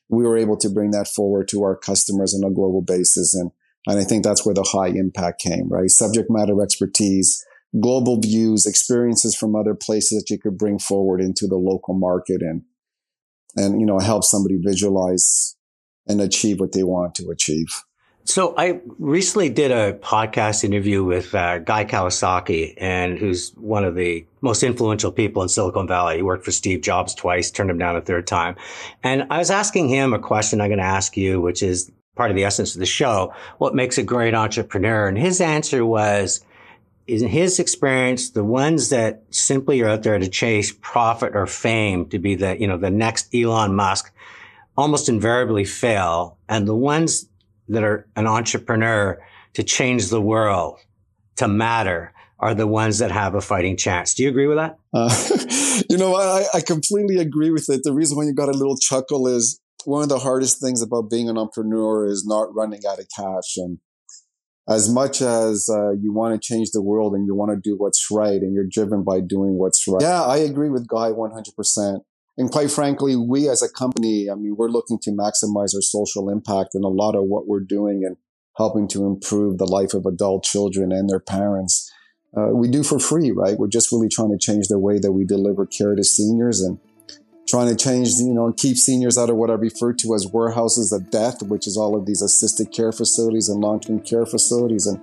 we 0.09 0.23
were 0.23 0.37
able 0.37 0.57
to 0.57 0.69
bring 0.69 0.91
that 0.91 1.09
forward 1.09 1.49
to 1.49 1.63
our 1.63 1.75
customers 1.75 2.33
on 2.33 2.49
a 2.49 2.53
global 2.53 2.81
basis. 2.81 3.35
And, 3.35 3.51
and 3.87 3.99
I 3.99 4.05
think 4.05 4.23
that's 4.23 4.45
where 4.45 4.55
the 4.55 4.63
high 4.63 4.87
impact 4.87 5.41
came, 5.41 5.67
right? 5.67 5.89
Subject 5.89 6.29
matter 6.29 6.61
expertise, 6.61 7.45
global 7.79 8.19
views, 8.19 8.65
experiences 8.65 9.35
from 9.35 9.55
other 9.55 9.75
places 9.75 10.21
that 10.21 10.29
you 10.29 10.39
could 10.39 10.57
bring 10.57 10.79
forward 10.79 11.21
into 11.21 11.47
the 11.47 11.57
local 11.57 11.93
market 11.93 12.41
and, 12.41 12.63
and, 13.55 13.79
you 13.79 13.85
know, 13.85 13.99
help 13.99 14.23
somebody 14.23 14.57
visualize 14.57 15.55
and 16.07 16.21
achieve 16.21 16.59
what 16.59 16.71
they 16.71 16.83
want 16.83 17.15
to 17.15 17.29
achieve. 17.29 17.83
So 18.23 18.53
I 18.57 18.81
recently 18.99 19.47
did 19.47 19.71
a 19.71 19.93
podcast 19.93 20.65
interview 20.65 21.01
with 21.01 21.33
uh, 21.33 21.59
Guy 21.59 21.85
Kawasaki, 21.85 22.73
and 22.75 23.17
who's 23.17 23.51
one 23.51 23.85
of 23.85 23.95
the 23.95 24.25
most 24.41 24.63
influential 24.63 25.13
people 25.13 25.43
in 25.43 25.49
Silicon 25.49 25.87
Valley. 25.87 26.17
He 26.17 26.23
worked 26.23 26.43
for 26.43 26.51
Steve 26.51 26.81
Jobs 26.81 27.15
twice, 27.15 27.49
turned 27.49 27.69
him 27.69 27.77
down 27.77 27.95
a 27.95 28.01
third 28.01 28.27
time. 28.27 28.57
And 29.01 29.27
I 29.29 29.37
was 29.37 29.49
asking 29.49 29.87
him 29.87 30.13
a 30.13 30.19
question 30.19 30.59
I'm 30.59 30.67
going 30.67 30.79
to 30.79 30.83
ask 30.83 31.15
you, 31.15 31.39
which 31.39 31.63
is 31.63 31.89
part 32.17 32.29
of 32.29 32.35
the 32.35 32.43
essence 32.43 32.75
of 32.75 32.79
the 32.79 32.85
show. 32.85 33.33
What 33.59 33.75
makes 33.75 33.97
a 33.97 34.03
great 34.03 34.33
entrepreneur? 34.33 35.07
And 35.07 35.17
his 35.17 35.39
answer 35.39 35.85
was, 35.85 36.43
in 37.07 37.27
his 37.27 37.59
experience, 37.59 38.31
the 38.31 38.43
ones 38.43 38.89
that 38.89 39.23
simply 39.29 39.81
are 39.81 39.89
out 39.89 40.03
there 40.03 40.19
to 40.19 40.27
chase 40.27 40.73
profit 40.81 41.35
or 41.35 41.47
fame 41.47 42.07
to 42.09 42.19
be 42.19 42.35
the, 42.35 42.59
you 42.59 42.67
know, 42.67 42.77
the 42.77 42.89
next 42.89 43.33
Elon 43.33 43.73
Musk 43.75 44.11
almost 44.75 45.07
invariably 45.07 45.63
fail. 45.63 46.37
And 46.49 46.67
the 46.67 46.75
ones 46.75 47.27
that 47.69 47.83
are 47.83 48.07
an 48.15 48.27
entrepreneur 48.27 49.21
to 49.53 49.63
change 49.63 50.09
the 50.09 50.21
world, 50.21 50.79
to 51.37 51.47
matter, 51.47 52.13
are 52.39 52.53
the 52.53 52.67
ones 52.67 52.99
that 52.99 53.11
have 53.11 53.35
a 53.35 53.41
fighting 53.41 53.77
chance. 53.77 54.13
Do 54.13 54.23
you 54.23 54.29
agree 54.29 54.47
with 54.47 54.57
that? 54.57 54.77
Uh, 54.93 55.81
you 55.89 55.97
know, 55.97 56.15
I, 56.15 56.45
I 56.53 56.61
completely 56.61 57.17
agree 57.17 57.49
with 57.51 57.69
it. 57.69 57.81
The 57.83 57.93
reason 57.93 58.17
why 58.17 58.25
you 58.25 58.33
got 58.33 58.49
a 58.49 58.51
little 58.51 58.77
chuckle 58.77 59.27
is 59.27 59.59
one 59.85 60.03
of 60.03 60.09
the 60.09 60.19
hardest 60.19 60.61
things 60.61 60.81
about 60.81 61.09
being 61.09 61.29
an 61.29 61.37
entrepreneur 61.37 62.05
is 62.05 62.25
not 62.27 62.53
running 62.53 62.81
out 62.87 62.99
of 62.99 63.07
cash. 63.15 63.55
And 63.55 63.79
as 64.69 64.89
much 64.89 65.21
as 65.21 65.69
uh, 65.69 65.91
you 65.91 66.11
want 66.11 66.33
to 66.33 66.45
change 66.45 66.71
the 66.71 66.81
world 66.81 67.13
and 67.13 67.25
you 67.25 67.33
want 67.33 67.51
to 67.51 67.57
do 67.57 67.75
what's 67.77 68.07
right 68.11 68.41
and 68.41 68.53
you're 68.53 68.67
driven 68.69 69.03
by 69.03 69.21
doing 69.21 69.57
what's 69.57 69.87
right. 69.87 70.01
Yeah, 70.01 70.23
I 70.23 70.37
agree 70.37 70.69
with 70.69 70.87
Guy 70.87 71.11
100%. 71.11 72.01
And 72.37 72.51
quite 72.51 72.69
frankly, 72.69 73.15
we 73.15 73.49
as 73.49 73.63
a 73.63 73.69
company, 73.69 74.29
I 74.29 74.35
mean, 74.35 74.55
we're 74.57 74.69
looking 74.69 74.99
to 75.03 75.11
maximize 75.11 75.73
our 75.73 75.81
social 75.81 76.29
impact 76.29 76.75
and 76.75 76.83
a 76.83 76.89
lot 76.89 77.15
of 77.15 77.23
what 77.23 77.47
we're 77.47 77.61
doing 77.61 78.03
and 78.05 78.17
helping 78.57 78.87
to 78.89 79.05
improve 79.05 79.57
the 79.57 79.65
life 79.65 79.93
of 79.93 80.05
adult 80.05 80.43
children 80.43 80.91
and 80.91 81.09
their 81.09 81.19
parents. 81.19 81.91
Uh, 82.35 82.49
we 82.53 82.67
do 82.67 82.83
for 82.83 82.99
free, 82.99 83.31
right? 83.31 83.57
We're 83.57 83.67
just 83.67 83.91
really 83.91 84.09
trying 84.09 84.31
to 84.31 84.37
change 84.37 84.67
the 84.67 84.77
way 84.77 84.99
that 84.99 85.13
we 85.13 85.23
deliver 85.23 85.65
care 85.65 85.95
to 85.95 86.03
seniors 86.03 86.61
and 86.61 86.77
trying 87.47 87.69
to 87.69 87.75
change, 87.75 88.09
you 88.17 88.33
know, 88.33 88.51
keep 88.51 88.77
seniors 88.77 89.17
out 89.17 89.29
of 89.29 89.37
what 89.37 89.49
I 89.49 89.53
refer 89.53 89.93
to 89.93 90.13
as 90.13 90.27
warehouses 90.27 90.91
of 90.91 91.09
death, 91.09 91.41
which 91.43 91.65
is 91.65 91.77
all 91.77 91.95
of 91.95 92.05
these 92.05 92.21
assisted 92.21 92.71
care 92.71 92.91
facilities 92.91 93.47
and 93.47 93.61
long-term 93.61 94.01
care 94.01 94.25
facilities, 94.25 94.85
and 94.85 95.01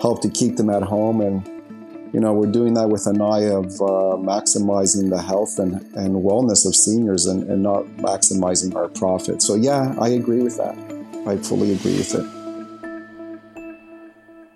help 0.00 0.22
to 0.22 0.30
keep 0.30 0.56
them 0.56 0.70
at 0.70 0.82
home. 0.82 1.20
And 1.20 1.46
you 2.14 2.20
know, 2.20 2.32
we're 2.32 2.50
doing 2.50 2.74
that 2.74 2.88
with 2.88 3.06
an 3.06 3.20
eye 3.20 3.44
of 3.44 3.66
uh, 3.80 4.16
maximizing 4.20 5.10
the 5.10 5.20
health 5.20 5.58
and, 5.58 5.74
and 5.94 6.16
wellness 6.16 6.66
of 6.66 6.74
seniors 6.74 7.26
and, 7.26 7.44
and 7.44 7.62
not 7.62 7.84
maximizing 7.96 8.74
our 8.74 8.88
profit. 8.88 9.42
So 9.42 9.54
yeah, 9.54 9.94
I 10.00 10.08
agree 10.08 10.42
with 10.42 10.56
that. 10.58 10.76
I 11.26 11.36
fully 11.38 11.72
agree 11.72 11.96
with 11.96 12.14
it. 12.14 12.26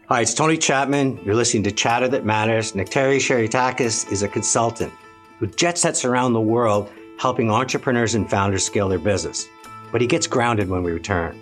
Hi, 0.08 0.20
it's 0.20 0.34
Tony 0.34 0.56
Chapman. 0.56 1.18
You're 1.24 1.34
listening 1.34 1.64
to 1.64 1.72
Chatter 1.72 2.08
That 2.08 2.24
Matters. 2.24 2.72
Nektarios 2.72 3.26
Charitakis 3.26 4.10
is 4.12 4.22
a 4.22 4.28
consultant 4.28 4.92
who 5.38 5.46
jet 5.48 5.78
sets 5.78 6.04
around 6.04 6.32
the 6.32 6.40
world 6.40 6.90
helping 7.18 7.50
entrepreneurs 7.50 8.14
and 8.14 8.28
founders 8.28 8.64
scale 8.64 8.88
their 8.88 8.98
business. 8.98 9.46
But 9.92 10.00
he 10.00 10.06
gets 10.06 10.26
grounded 10.26 10.68
when 10.68 10.82
we 10.82 10.92
return. 10.92 11.40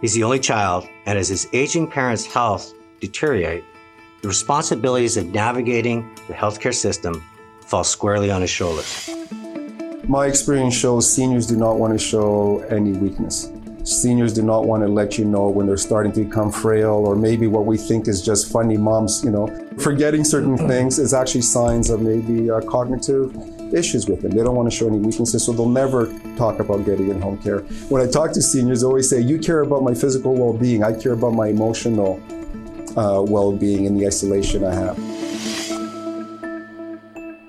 He's 0.00 0.14
the 0.14 0.22
only 0.22 0.38
child, 0.38 0.88
and 1.06 1.18
as 1.18 1.28
his 1.28 1.46
aging 1.52 1.88
parents' 1.88 2.24
health 2.24 2.72
deteriorate, 3.00 3.64
the 4.22 4.28
responsibilities 4.28 5.16
of 5.16 5.26
navigating 5.32 6.08
the 6.26 6.34
healthcare 6.34 6.74
system 6.74 7.22
fall 7.66 7.84
squarely 7.84 8.30
on 8.30 8.40
his 8.40 8.50
shoulders. 8.50 9.10
My 10.08 10.26
experience 10.26 10.74
shows 10.74 11.12
seniors 11.12 11.46
do 11.46 11.56
not 11.56 11.78
want 11.78 11.92
to 11.92 11.98
show 11.98 12.60
any 12.70 12.92
weakness. 12.92 13.52
Seniors 13.84 14.32
do 14.32 14.42
not 14.42 14.66
want 14.66 14.82
to 14.82 14.88
let 14.88 15.18
you 15.18 15.24
know 15.24 15.48
when 15.48 15.66
they're 15.66 15.76
starting 15.76 16.12
to 16.12 16.24
become 16.24 16.50
frail, 16.50 16.94
or 16.94 17.14
maybe 17.14 17.46
what 17.46 17.66
we 17.66 17.76
think 17.76 18.08
is 18.08 18.22
just 18.22 18.50
funny 18.50 18.76
moms, 18.76 19.22
you 19.24 19.30
know, 19.30 19.46
forgetting 19.78 20.24
certain 20.24 20.56
things 20.56 20.98
is 20.98 21.14
actually 21.14 21.42
signs 21.42 21.90
of 21.90 22.00
maybe 22.02 22.50
uh, 22.50 22.60
cognitive 22.62 23.34
issues 23.74 24.08
with 24.08 24.22
them. 24.22 24.32
They 24.32 24.42
don't 24.42 24.54
want 24.54 24.70
to 24.70 24.76
show 24.76 24.88
any 24.88 24.98
weaknesses, 24.98 25.44
so 25.44 25.52
they'll 25.52 25.68
never 25.68 26.06
talk 26.36 26.60
about 26.60 26.84
getting 26.84 27.10
in 27.10 27.20
home 27.20 27.38
care. 27.38 27.60
When 27.88 28.02
I 28.02 28.10
talk 28.10 28.32
to 28.32 28.42
seniors, 28.42 28.84
I 28.84 28.86
always 28.86 29.08
say, 29.08 29.20
You 29.20 29.38
care 29.38 29.60
about 29.60 29.82
my 29.82 29.94
physical 29.94 30.34
well 30.34 30.52
being, 30.52 30.82
I 30.82 30.92
care 30.92 31.12
about 31.12 31.32
my 31.34 31.48
emotional 31.48 32.22
uh, 32.96 33.22
well 33.22 33.52
being 33.52 33.86
and 33.86 33.98
the 33.98 34.06
isolation 34.06 34.64
I 34.64 34.74
have. 34.74 34.98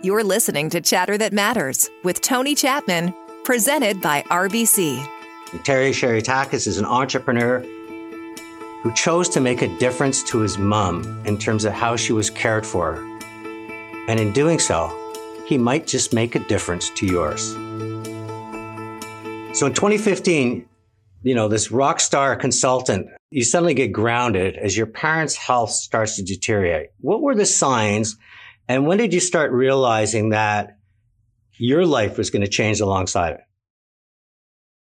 You're 0.01 0.23
listening 0.23 0.69
to 0.69 0.79
Chatter 0.79 1.17
That 1.17 1.33
Matters 1.33 1.89
with 2.03 2.21
Tony 2.21 2.55
Chapman, 2.55 3.13
presented 3.43 3.99
by 4.01 4.21
RBC. 4.23 5.05
Terry 5.63 5.91
Charitakis 5.91 6.67
is 6.67 6.77
an 6.77 6.85
entrepreneur 6.85 7.59
who 8.81 8.93
chose 8.93 9.27
to 9.29 9.41
make 9.41 9.61
a 9.61 9.77
difference 9.77 10.23
to 10.23 10.39
his 10.39 10.57
mom 10.57 11.21
in 11.25 11.37
terms 11.37 11.65
of 11.65 11.73
how 11.73 11.97
she 11.97 12.13
was 12.13 12.29
cared 12.29 12.65
for. 12.65 12.95
And 14.07 14.19
in 14.19 14.31
doing 14.31 14.57
so, 14.57 14.87
he 15.49 15.57
might 15.57 15.87
just 15.87 16.13
make 16.13 16.35
a 16.35 16.39
difference 16.47 16.91
to 16.91 17.05
yours. 17.05 17.51
So 19.57 19.65
in 19.65 19.73
2015, 19.73 20.65
you 21.23 21.35
know, 21.35 21.49
this 21.49 21.71
rock 21.71 21.99
star 21.99 22.35
consultant 22.37 23.09
you 23.31 23.43
suddenly 23.43 23.73
get 23.73 23.91
grounded 23.91 24.55
as 24.57 24.75
your 24.75 24.87
parents' 24.87 25.35
health 25.35 25.69
starts 25.69 26.15
to 26.15 26.23
deteriorate. 26.23 26.89
What 26.99 27.21
were 27.21 27.35
the 27.35 27.45
signs? 27.45 28.17
And 28.67 28.87
when 28.87 28.97
did 28.97 29.13
you 29.13 29.19
start 29.19 29.51
realizing 29.51 30.29
that 30.29 30.77
your 31.57 31.85
life 31.85 32.17
was 32.17 32.29
going 32.29 32.41
to 32.41 32.47
change 32.47 32.79
alongside 32.79 33.33
it? 33.33 33.41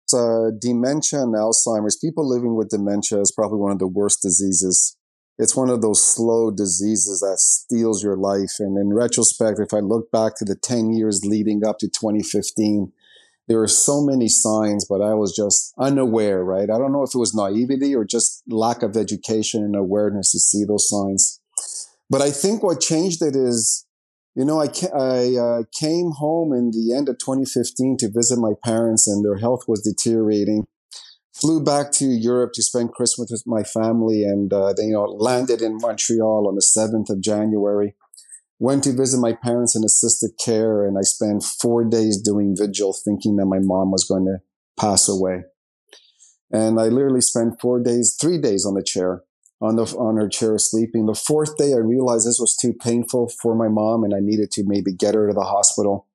So, 0.06 0.52
dementia 0.60 1.22
and 1.22 1.36
Alzheimer's, 1.36 1.98
people 1.98 2.28
living 2.28 2.56
with 2.56 2.70
dementia 2.70 3.22
is 3.22 3.32
probably 3.32 3.60
one 3.60 3.72
of 3.72 3.80
the 3.80 3.88
worst 3.88 4.22
diseases. 4.22 4.98
It's 5.40 5.56
one 5.56 5.70
of 5.70 5.82
those 5.82 6.06
slow 6.06 6.52
diseases 6.52 7.22
that 7.22 7.40
steals 7.40 8.04
your 8.04 8.18
life. 8.18 8.56
And 8.60 8.78
in 8.78 8.94
retrospect, 8.94 9.58
if 9.58 9.74
I 9.74 9.80
look 9.80 10.12
back 10.12 10.36
to 10.36 10.46
the 10.46 10.56
10 10.56 10.92
years 10.92 11.26
leading 11.26 11.66
up 11.66 11.80
to 11.80 11.88
2015, 11.88 12.92
there 13.48 13.58
were 13.58 13.68
so 13.68 14.02
many 14.02 14.28
signs, 14.28 14.86
but 14.86 15.02
I 15.02 15.14
was 15.14 15.34
just 15.34 15.74
unaware, 15.78 16.44
right? 16.44 16.70
I 16.70 16.78
don't 16.78 16.92
know 16.92 17.04
if 17.04 17.16
it 17.16 17.18
was 17.18 17.34
naivety 17.34 17.96
or 17.96 18.04
just 18.04 18.44
lack 18.50 18.84
of 18.84 18.98
education 18.98 19.64
and 19.64 19.78
awareness 19.78 20.34
to 20.34 20.40
see 20.40 20.66
those 20.66 20.90
signs. 20.90 21.40
But 22.10 22.22
I 22.22 22.32
think 22.32 22.62
what 22.62 22.82
changed 22.82 23.24
it 23.24 23.36
is, 23.36 23.88
you 24.36 24.44
know, 24.44 24.62
I, 24.62 24.68
I 24.94 25.36
uh, 25.40 25.64
came 25.74 26.12
home 26.12 26.52
in 26.52 26.72
the 26.72 26.94
end 26.94 27.08
of 27.08 27.18
2015 27.18 27.96
to 27.98 28.12
visit 28.12 28.38
my 28.38 28.54
parents 28.62 29.08
and 29.08 29.24
their 29.24 29.38
health 29.38 29.64
was 29.70 29.82
deteriorating. 29.82 30.68
Flew 31.40 31.64
back 31.64 31.92
to 31.94 32.06
Europe 32.06 32.52
to 32.54 32.64
spend 32.64 32.92
Christmas 32.92 33.32
with 33.32 33.44
my 33.46 33.64
family 33.64 34.24
and, 34.24 34.52
uh, 34.52 34.74
then, 34.74 34.88
you 34.88 34.94
know, 34.94 35.06
landed 35.06 35.62
in 35.62 35.78
Montreal 35.78 36.48
on 36.48 36.56
the 36.56 36.62
7th 36.62 37.10
of 37.10 37.22
January 37.22 37.96
went 38.60 38.84
to 38.84 38.94
visit 38.94 39.20
my 39.20 39.34
parents 39.34 39.76
in 39.76 39.84
assisted 39.84 40.32
care 40.44 40.86
and 40.86 40.98
I 40.98 41.02
spent 41.02 41.44
four 41.44 41.86
days 41.86 42.22
doing 42.22 42.56
vigil 42.58 42.94
thinking 42.94 43.38
that 43.38 43.46
my 43.46 43.60
mom 43.60 43.92
was 43.92 44.04
going 44.04 44.26
to 44.26 44.40
pass 44.80 45.08
away. 45.08 45.44
And 46.52 46.80
I 46.80 46.86
literally 46.86 47.22
spent 47.22 47.62
four 47.62 47.82
days, 47.82 48.18
three 48.20 48.38
days 48.38 48.66
on 48.66 48.74
the 48.74 48.84
chair, 48.84 49.24
on 49.62 49.78
the, 49.78 49.84
on 49.84 50.18
her 50.18 50.28
chair 50.28 50.58
sleeping. 50.58 51.06
The 51.06 51.16
fourth 51.16 51.58
day, 51.58 51.74
I 51.74 51.78
realized 51.78 52.28
this 52.28 52.40
was 52.40 52.58
too 52.60 52.74
painful 52.74 53.32
for 53.42 53.56
my 53.56 53.70
mom 53.70 54.04
and 54.04 54.14
I 54.14 54.20
needed 54.20 54.52
to 54.52 54.64
maybe 54.66 54.94
get 54.94 55.16
her 55.16 55.28
to 55.28 55.34
the 55.34 55.42
hospital. 55.42 56.08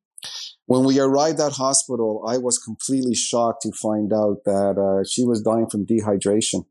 When 0.67 0.85
we 0.85 0.99
arrived 0.99 1.41
at 1.41 1.53
hospital, 1.53 2.25
I 2.27 2.39
was 2.39 2.59
completely 2.59 3.15
shocked 3.15 3.63
to 3.63 3.73
find 3.73 4.13
out 4.13 4.45
that 4.45 4.79
uh, 4.79 5.05
she 5.07 5.25
was 5.25 5.43
dying 5.43 5.69
from 5.69 5.85
dehydration 5.85 6.65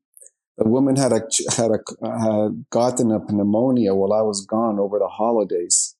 the 0.57 0.69
woman 0.69 0.95
had 0.95 1.11
a 1.11 1.21
had 1.55 1.71
a 1.71 1.79
had 2.07 2.65
gotten 2.69 3.11
a 3.11 3.19
pneumonia 3.31 3.95
while 3.95 4.13
I 4.13 4.21
was 4.21 4.45
gone 4.45 4.79
over 4.79 4.99
the 4.99 5.07
holidays, 5.07 5.95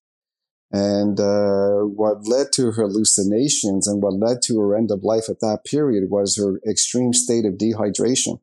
and 0.72 1.20
uh, 1.20 1.80
what 1.80 2.28
led 2.28 2.48
to 2.54 2.72
her 2.72 2.84
hallucinations 2.84 3.88
and 3.88 4.02
what 4.02 4.14
led 4.14 4.42
to 4.44 4.60
her 4.60 4.76
end 4.76 4.92
of 4.92 5.04
life 5.04 5.26
at 5.30 5.40
that 5.40 5.66
period 5.66 6.10
was 6.10 6.38
her 6.38 6.60
extreme 6.70 7.14
state 7.14 7.46
of 7.46 7.54
dehydration. 7.54 8.40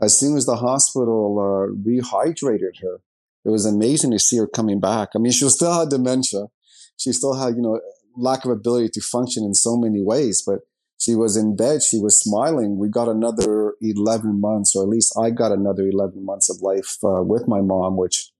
As 0.00 0.18
soon 0.18 0.36
as 0.36 0.46
the 0.46 0.56
hospital 0.56 1.38
uh, 1.38 1.74
rehydrated 1.74 2.80
her, 2.82 3.00
it 3.44 3.50
was 3.50 3.66
amazing 3.66 4.12
to 4.12 4.18
see 4.18 4.36
her 4.38 4.46
coming 4.46 4.80
back. 4.80 5.10
I 5.14 5.18
mean, 5.18 5.32
she 5.32 5.48
still 5.48 5.76
had 5.78 5.88
dementia, 5.88 6.46
she 6.96 7.12
still 7.12 7.34
had 7.34 7.54
you 7.54 7.62
know 7.62 7.80
lack 8.18 8.44
of 8.44 8.50
ability 8.50 8.90
to 8.90 9.00
function 9.00 9.44
in 9.44 9.54
so 9.54 9.76
many 9.76 10.02
ways, 10.02 10.42
but 10.44 10.60
she 10.98 11.14
was 11.14 11.36
in 11.36 11.56
bed. 11.56 11.82
She 11.82 11.98
was 11.98 12.18
smiling. 12.18 12.76
We 12.76 12.88
got 12.88 13.08
another 13.08 13.74
11 13.80 14.40
months, 14.40 14.74
or 14.74 14.82
at 14.82 14.88
least 14.88 15.16
I 15.18 15.30
got 15.30 15.52
another 15.52 15.86
11 15.86 16.24
months 16.24 16.50
of 16.50 16.60
life 16.60 16.98
uh, 17.04 17.22
with 17.22 17.46
my 17.46 17.60
mom, 17.60 17.96
which, 17.96 18.30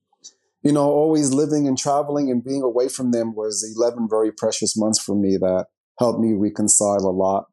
you 0.62 0.72
know, 0.72 0.90
always 0.90 1.32
living 1.32 1.68
and 1.68 1.78
traveling 1.78 2.30
and 2.30 2.44
being 2.44 2.62
away 2.62 2.88
from 2.88 3.12
them 3.12 3.34
was 3.34 3.64
11 3.76 4.08
very 4.10 4.32
precious 4.32 4.76
months 4.76 4.98
for 4.98 5.14
me 5.14 5.36
that 5.36 5.66
helped 5.98 6.20
me 6.20 6.32
reconcile 6.34 7.06
a 7.06 7.10
lot 7.10 7.46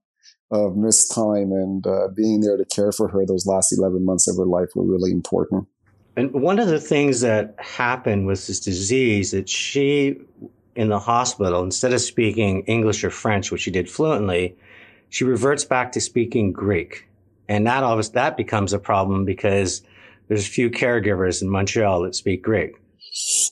of 0.51 0.75
missed 0.75 1.13
time 1.13 1.51
and 1.51 1.86
uh, 1.86 2.08
being 2.15 2.41
there 2.41 2.58
to 2.58 2.65
care 2.65 2.91
for 2.91 3.08
her 3.08 3.25
those 3.25 3.46
last 3.46 3.75
11 3.77 4.05
months 4.05 4.27
of 4.27 4.38
her 4.38 4.46
life 4.46 4.70
were 4.75 4.86
really 4.86 5.12
important. 5.12 5.67
And 6.17 6.32
one 6.32 6.60
of 6.60 6.67
the 6.67 6.79
things 6.79 7.22
that 7.22 7.55
happened 7.60 8.25
with 8.25 8.48
this 8.48 8.60
disease 8.60 9.32
that 9.32 9.50
she 9.50 10.17
in 10.75 10.89
the 10.89 11.00
hospital, 11.00 11.63
instead 11.63 11.94
of 11.94 12.01
speaking 12.01 12.63
English 12.63 13.03
or 13.03 13.10
French, 13.10 13.51
which 13.51 13.62
she 13.62 13.72
did 13.72 13.89
fluently, 13.89 14.55
she 15.10 15.24
reverts 15.24 15.63
back 15.63 15.91
to 15.94 16.01
speaking 16.01 16.51
Greek. 16.51 17.08
And 17.48 17.65
that 17.67 17.84
always, 17.84 18.10
that 18.12 18.38
becomes 18.38 18.74
a 18.74 18.79
problem 18.79 19.24
because 19.24 19.82
there's 20.27 20.48
few 20.48 20.70
caregivers 20.70 21.41
in 21.41 21.50
Montreal 21.50 22.01
that 22.03 22.15
speak 22.15 22.44
Greek. 22.44 22.75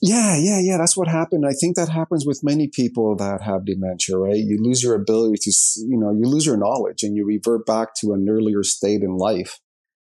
Yeah, 0.02 0.36
yeah, 0.36 0.60
yeah. 0.60 0.76
That's 0.76 0.96
what 0.96 1.08
happened. 1.08 1.46
I 1.46 1.52
think 1.52 1.76
that 1.76 1.88
happens 1.88 2.26
with 2.26 2.44
many 2.44 2.68
people 2.68 3.16
that 3.16 3.40
have 3.40 3.64
dementia, 3.64 4.18
right? 4.18 4.36
You 4.36 4.58
lose 4.60 4.82
your 4.82 4.94
ability 4.94 5.38
to, 5.42 5.52
you 5.88 5.96
know, 5.96 6.10
you 6.10 6.28
lose 6.28 6.44
your 6.44 6.58
knowledge 6.58 7.02
and 7.02 7.16
you 7.16 7.24
revert 7.24 7.64
back 7.64 7.94
to 8.00 8.12
an 8.12 8.26
earlier 8.28 8.62
state 8.62 9.02
in 9.02 9.16
life. 9.16 9.60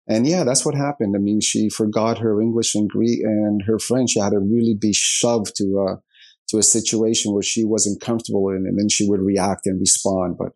And 0.07 0.27
yeah, 0.27 0.45
that's 0.45 0.67
what 0.67 0.75
happened. 0.75 1.15
I 1.17 1.19
mean, 1.19 1.41
she 1.41 1.71
forgot 1.71 2.19
her 2.19 2.43
English 2.43 2.75
and 2.75 2.91
Greek 2.91 3.21
and 3.23 3.63
her 3.63 3.79
French. 3.79 4.11
She 4.11 4.21
had 4.21 4.31
to 4.31 4.39
really 4.39 4.75
be 4.79 4.93
shoved 4.93 5.57
to 5.57 5.87
a, 5.89 6.03
to 6.49 6.59
a 6.59 6.63
situation 6.63 7.33
where 7.33 7.43
she 7.43 7.65
wasn't 7.65 8.01
comfortable 8.01 8.49
in, 8.51 8.67
and 8.67 8.79
then 8.79 8.89
she 8.89 9.09
would 9.09 9.21
react 9.21 9.67
and 9.67 9.81
respond. 9.81 10.37
But 10.39 10.53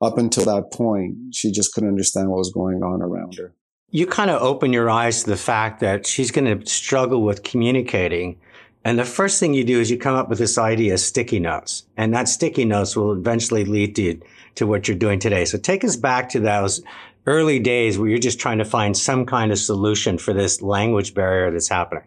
up 0.00 0.18
until 0.18 0.44
that 0.44 0.72
point, 0.72 1.16
she 1.32 1.50
just 1.50 1.72
couldn't 1.74 1.88
understand 1.88 2.30
what 2.30 2.38
was 2.38 2.52
going 2.52 2.82
on 2.82 3.02
around 3.02 3.36
her. 3.36 3.54
You 3.90 4.06
kind 4.06 4.30
of 4.30 4.42
open 4.42 4.72
your 4.72 4.90
eyes 4.90 5.22
to 5.22 5.30
the 5.30 5.36
fact 5.36 5.80
that 5.80 6.06
she's 6.06 6.30
going 6.30 6.60
to 6.60 6.66
struggle 6.68 7.22
with 7.22 7.44
communicating. 7.44 8.40
And 8.84 8.98
the 8.98 9.04
first 9.04 9.38
thing 9.38 9.54
you 9.54 9.64
do 9.64 9.80
is 9.80 9.90
you 9.90 9.98
come 9.98 10.16
up 10.16 10.28
with 10.28 10.38
this 10.38 10.58
idea 10.58 10.94
of 10.94 11.00
sticky 11.00 11.40
notes. 11.40 11.84
And 11.96 12.12
that 12.12 12.28
sticky 12.28 12.64
notes 12.64 12.96
will 12.96 13.12
eventually 13.12 13.64
lead 13.64 13.94
to, 13.96 14.20
to 14.56 14.66
what 14.66 14.88
you're 14.88 14.96
doing 14.96 15.20
today. 15.20 15.44
So 15.44 15.58
take 15.58 15.84
us 15.84 15.96
back 15.96 16.28
to 16.30 16.40
those 16.40 16.82
early 17.26 17.58
days 17.58 17.98
where 17.98 18.08
you're 18.08 18.18
just 18.18 18.40
trying 18.40 18.58
to 18.58 18.64
find 18.64 18.96
some 18.96 19.24
kind 19.26 19.52
of 19.52 19.58
solution 19.58 20.18
for 20.18 20.34
this 20.34 20.60
language 20.60 21.14
barrier 21.14 21.50
that's 21.50 21.68
happening. 21.68 22.04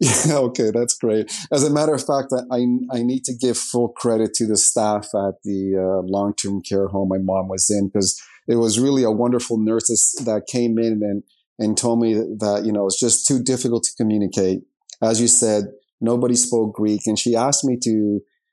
Yeah, 0.00 0.38
okay, 0.38 0.70
that's 0.72 0.94
great. 0.94 1.30
As 1.52 1.62
a 1.62 1.70
matter 1.70 1.92
of 1.92 2.00
fact, 2.04 2.32
I, 2.50 2.56
I 2.90 3.02
need 3.02 3.22
to 3.24 3.34
give 3.34 3.58
full 3.58 3.90
credit 3.90 4.32
to 4.34 4.46
the 4.46 4.56
staff 4.56 5.08
at 5.14 5.42
the 5.44 5.76
uh, 5.76 6.06
long 6.06 6.34
term 6.34 6.62
care 6.62 6.88
home 6.88 7.10
my 7.10 7.18
mom 7.18 7.48
was 7.48 7.68
in 7.70 7.88
because 7.88 8.18
it 8.48 8.56
was 8.56 8.80
really 8.80 9.02
a 9.02 9.10
wonderful 9.10 9.58
nurse 9.58 9.88
that 10.24 10.46
came 10.46 10.78
in 10.78 11.02
and, 11.02 11.22
and 11.58 11.76
told 11.76 12.00
me 12.00 12.14
that, 12.14 12.62
you 12.64 12.72
know, 12.72 12.86
it's 12.86 12.98
just 12.98 13.26
too 13.26 13.42
difficult 13.42 13.82
to 13.84 13.94
communicate. 13.96 14.62
As 15.02 15.20
you 15.20 15.28
said, 15.28 15.64
nobody 16.00 16.34
spoke 16.34 16.74
Greek. 16.74 17.02
And 17.06 17.18
she 17.18 17.36
asked 17.36 17.64
me 17.64 17.76
to, 17.82 17.90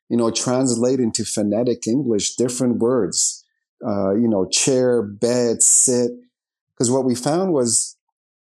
you 0.09 0.17
know, 0.17 0.29
translate 0.31 0.99
into 0.99 1.23
phonetic 1.23 1.87
English 1.87 2.35
different 2.35 2.79
words, 2.79 3.45
uh, 3.85 4.13
you 4.13 4.27
know, 4.27 4.45
chair, 4.49 5.01
bed, 5.01 5.63
sit. 5.63 6.11
Because 6.73 6.91
what 6.91 7.05
we 7.05 7.15
found 7.15 7.53
was, 7.53 7.95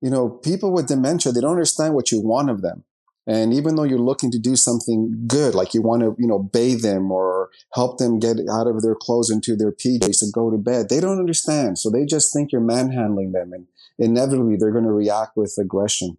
you 0.01 0.09
know, 0.09 0.29
people 0.29 0.73
with 0.73 0.87
dementia, 0.89 1.31
they 1.31 1.41
don't 1.41 1.51
understand 1.51 1.93
what 1.93 2.11
you 2.11 2.21
want 2.21 2.49
of 2.49 2.61
them. 2.61 2.83
And 3.29 3.53
even 3.53 3.75
though 3.75 3.83
you're 3.83 3.99
looking 3.99 4.31
to 4.31 4.39
do 4.39 4.55
something 4.55 5.25
good, 5.27 5.53
like 5.53 5.75
you 5.75 5.83
want 5.83 6.01
to, 6.01 6.15
you 6.17 6.25
know, 6.25 6.39
bathe 6.39 6.81
them 6.81 7.11
or 7.11 7.51
help 7.75 7.99
them 7.99 8.17
get 8.17 8.37
out 8.51 8.65
of 8.65 8.81
their 8.81 8.95
clothes 8.95 9.29
into 9.29 9.55
their 9.55 9.71
PJs 9.71 10.23
and 10.23 10.33
go 10.33 10.49
to 10.49 10.57
bed, 10.57 10.89
they 10.89 10.99
don't 10.99 11.19
understand. 11.19 11.77
So 11.77 11.91
they 11.91 12.05
just 12.05 12.33
think 12.33 12.51
you're 12.51 12.59
manhandling 12.59 13.33
them 13.33 13.53
and 13.53 13.67
inevitably 13.99 14.55
they're 14.57 14.71
going 14.71 14.85
to 14.85 14.91
react 14.91 15.37
with 15.37 15.55
aggression. 15.59 16.17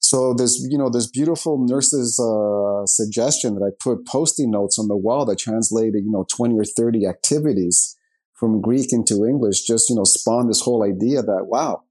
So 0.00 0.34
there's, 0.34 0.68
you 0.70 0.76
know, 0.76 0.90
this 0.90 1.06
beautiful 1.06 1.56
nurse's 1.56 2.20
uh, 2.20 2.84
suggestion 2.84 3.54
that 3.54 3.64
I 3.64 3.70
put 3.82 4.06
post-it 4.06 4.46
notes 4.46 4.78
on 4.78 4.88
the 4.88 4.96
wall 4.96 5.24
that 5.24 5.38
translated, 5.38 6.04
you 6.04 6.12
know, 6.12 6.26
20 6.30 6.58
or 6.58 6.66
30 6.66 7.06
activities 7.06 7.96
from 8.34 8.60
Greek 8.60 8.92
into 8.92 9.24
English 9.24 9.62
just, 9.62 9.88
you 9.88 9.96
know, 9.96 10.04
spawned 10.04 10.50
this 10.50 10.60
whole 10.60 10.84
idea 10.84 11.22
that, 11.22 11.46
wow, 11.46 11.84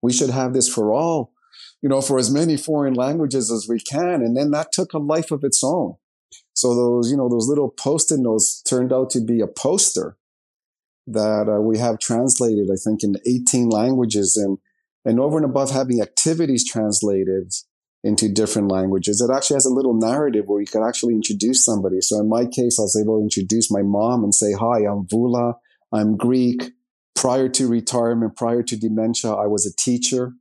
we 0.00 0.10
should 0.10 0.30
have 0.30 0.54
this 0.54 0.70
for 0.70 0.90
all 0.90 1.34
you 1.82 1.88
know, 1.88 2.00
for 2.00 2.18
as 2.18 2.30
many 2.30 2.56
foreign 2.56 2.94
languages 2.94 3.50
as 3.50 3.66
we 3.68 3.80
can. 3.80 4.22
And 4.22 4.36
then 4.36 4.50
that 4.50 4.72
took 4.72 4.92
a 4.92 4.98
life 4.98 5.30
of 5.30 5.44
its 5.44 5.62
own. 5.64 5.94
So 6.52 6.74
those, 6.74 7.10
you 7.10 7.16
know, 7.16 7.28
those 7.28 7.48
little 7.48 7.70
post-it 7.70 8.20
notes 8.20 8.62
turned 8.62 8.92
out 8.92 9.10
to 9.10 9.20
be 9.20 9.40
a 9.40 9.46
poster 9.46 10.16
that 11.06 11.48
uh, 11.48 11.60
we 11.60 11.78
have 11.78 11.98
translated, 11.98 12.68
I 12.70 12.76
think, 12.76 13.02
in 13.02 13.16
18 13.26 13.68
languages. 13.68 14.36
And, 14.36 14.58
and 15.04 15.18
over 15.18 15.38
and 15.38 15.46
above 15.46 15.70
having 15.70 16.02
activities 16.02 16.68
translated 16.68 17.52
into 18.04 18.28
different 18.28 18.70
languages, 18.70 19.20
it 19.20 19.34
actually 19.34 19.56
has 19.56 19.66
a 19.66 19.74
little 19.74 19.94
narrative 19.94 20.44
where 20.46 20.60
you 20.60 20.66
could 20.66 20.86
actually 20.86 21.14
introduce 21.14 21.64
somebody. 21.64 22.00
So 22.00 22.20
in 22.20 22.28
my 22.28 22.44
case, 22.44 22.78
I 22.78 22.82
was 22.82 22.98
able 23.00 23.18
to 23.18 23.22
introduce 23.22 23.70
my 23.70 23.82
mom 23.82 24.22
and 24.22 24.34
say, 24.34 24.52
hi, 24.52 24.80
I'm 24.80 25.06
Vula. 25.06 25.54
I'm 25.92 26.16
Greek. 26.16 26.72
Prior 27.14 27.48
to 27.48 27.68
retirement, 27.68 28.36
prior 28.36 28.62
to 28.62 28.76
dementia, 28.76 29.32
I 29.32 29.46
was 29.46 29.66
a 29.66 29.74
teacher 29.76 30.34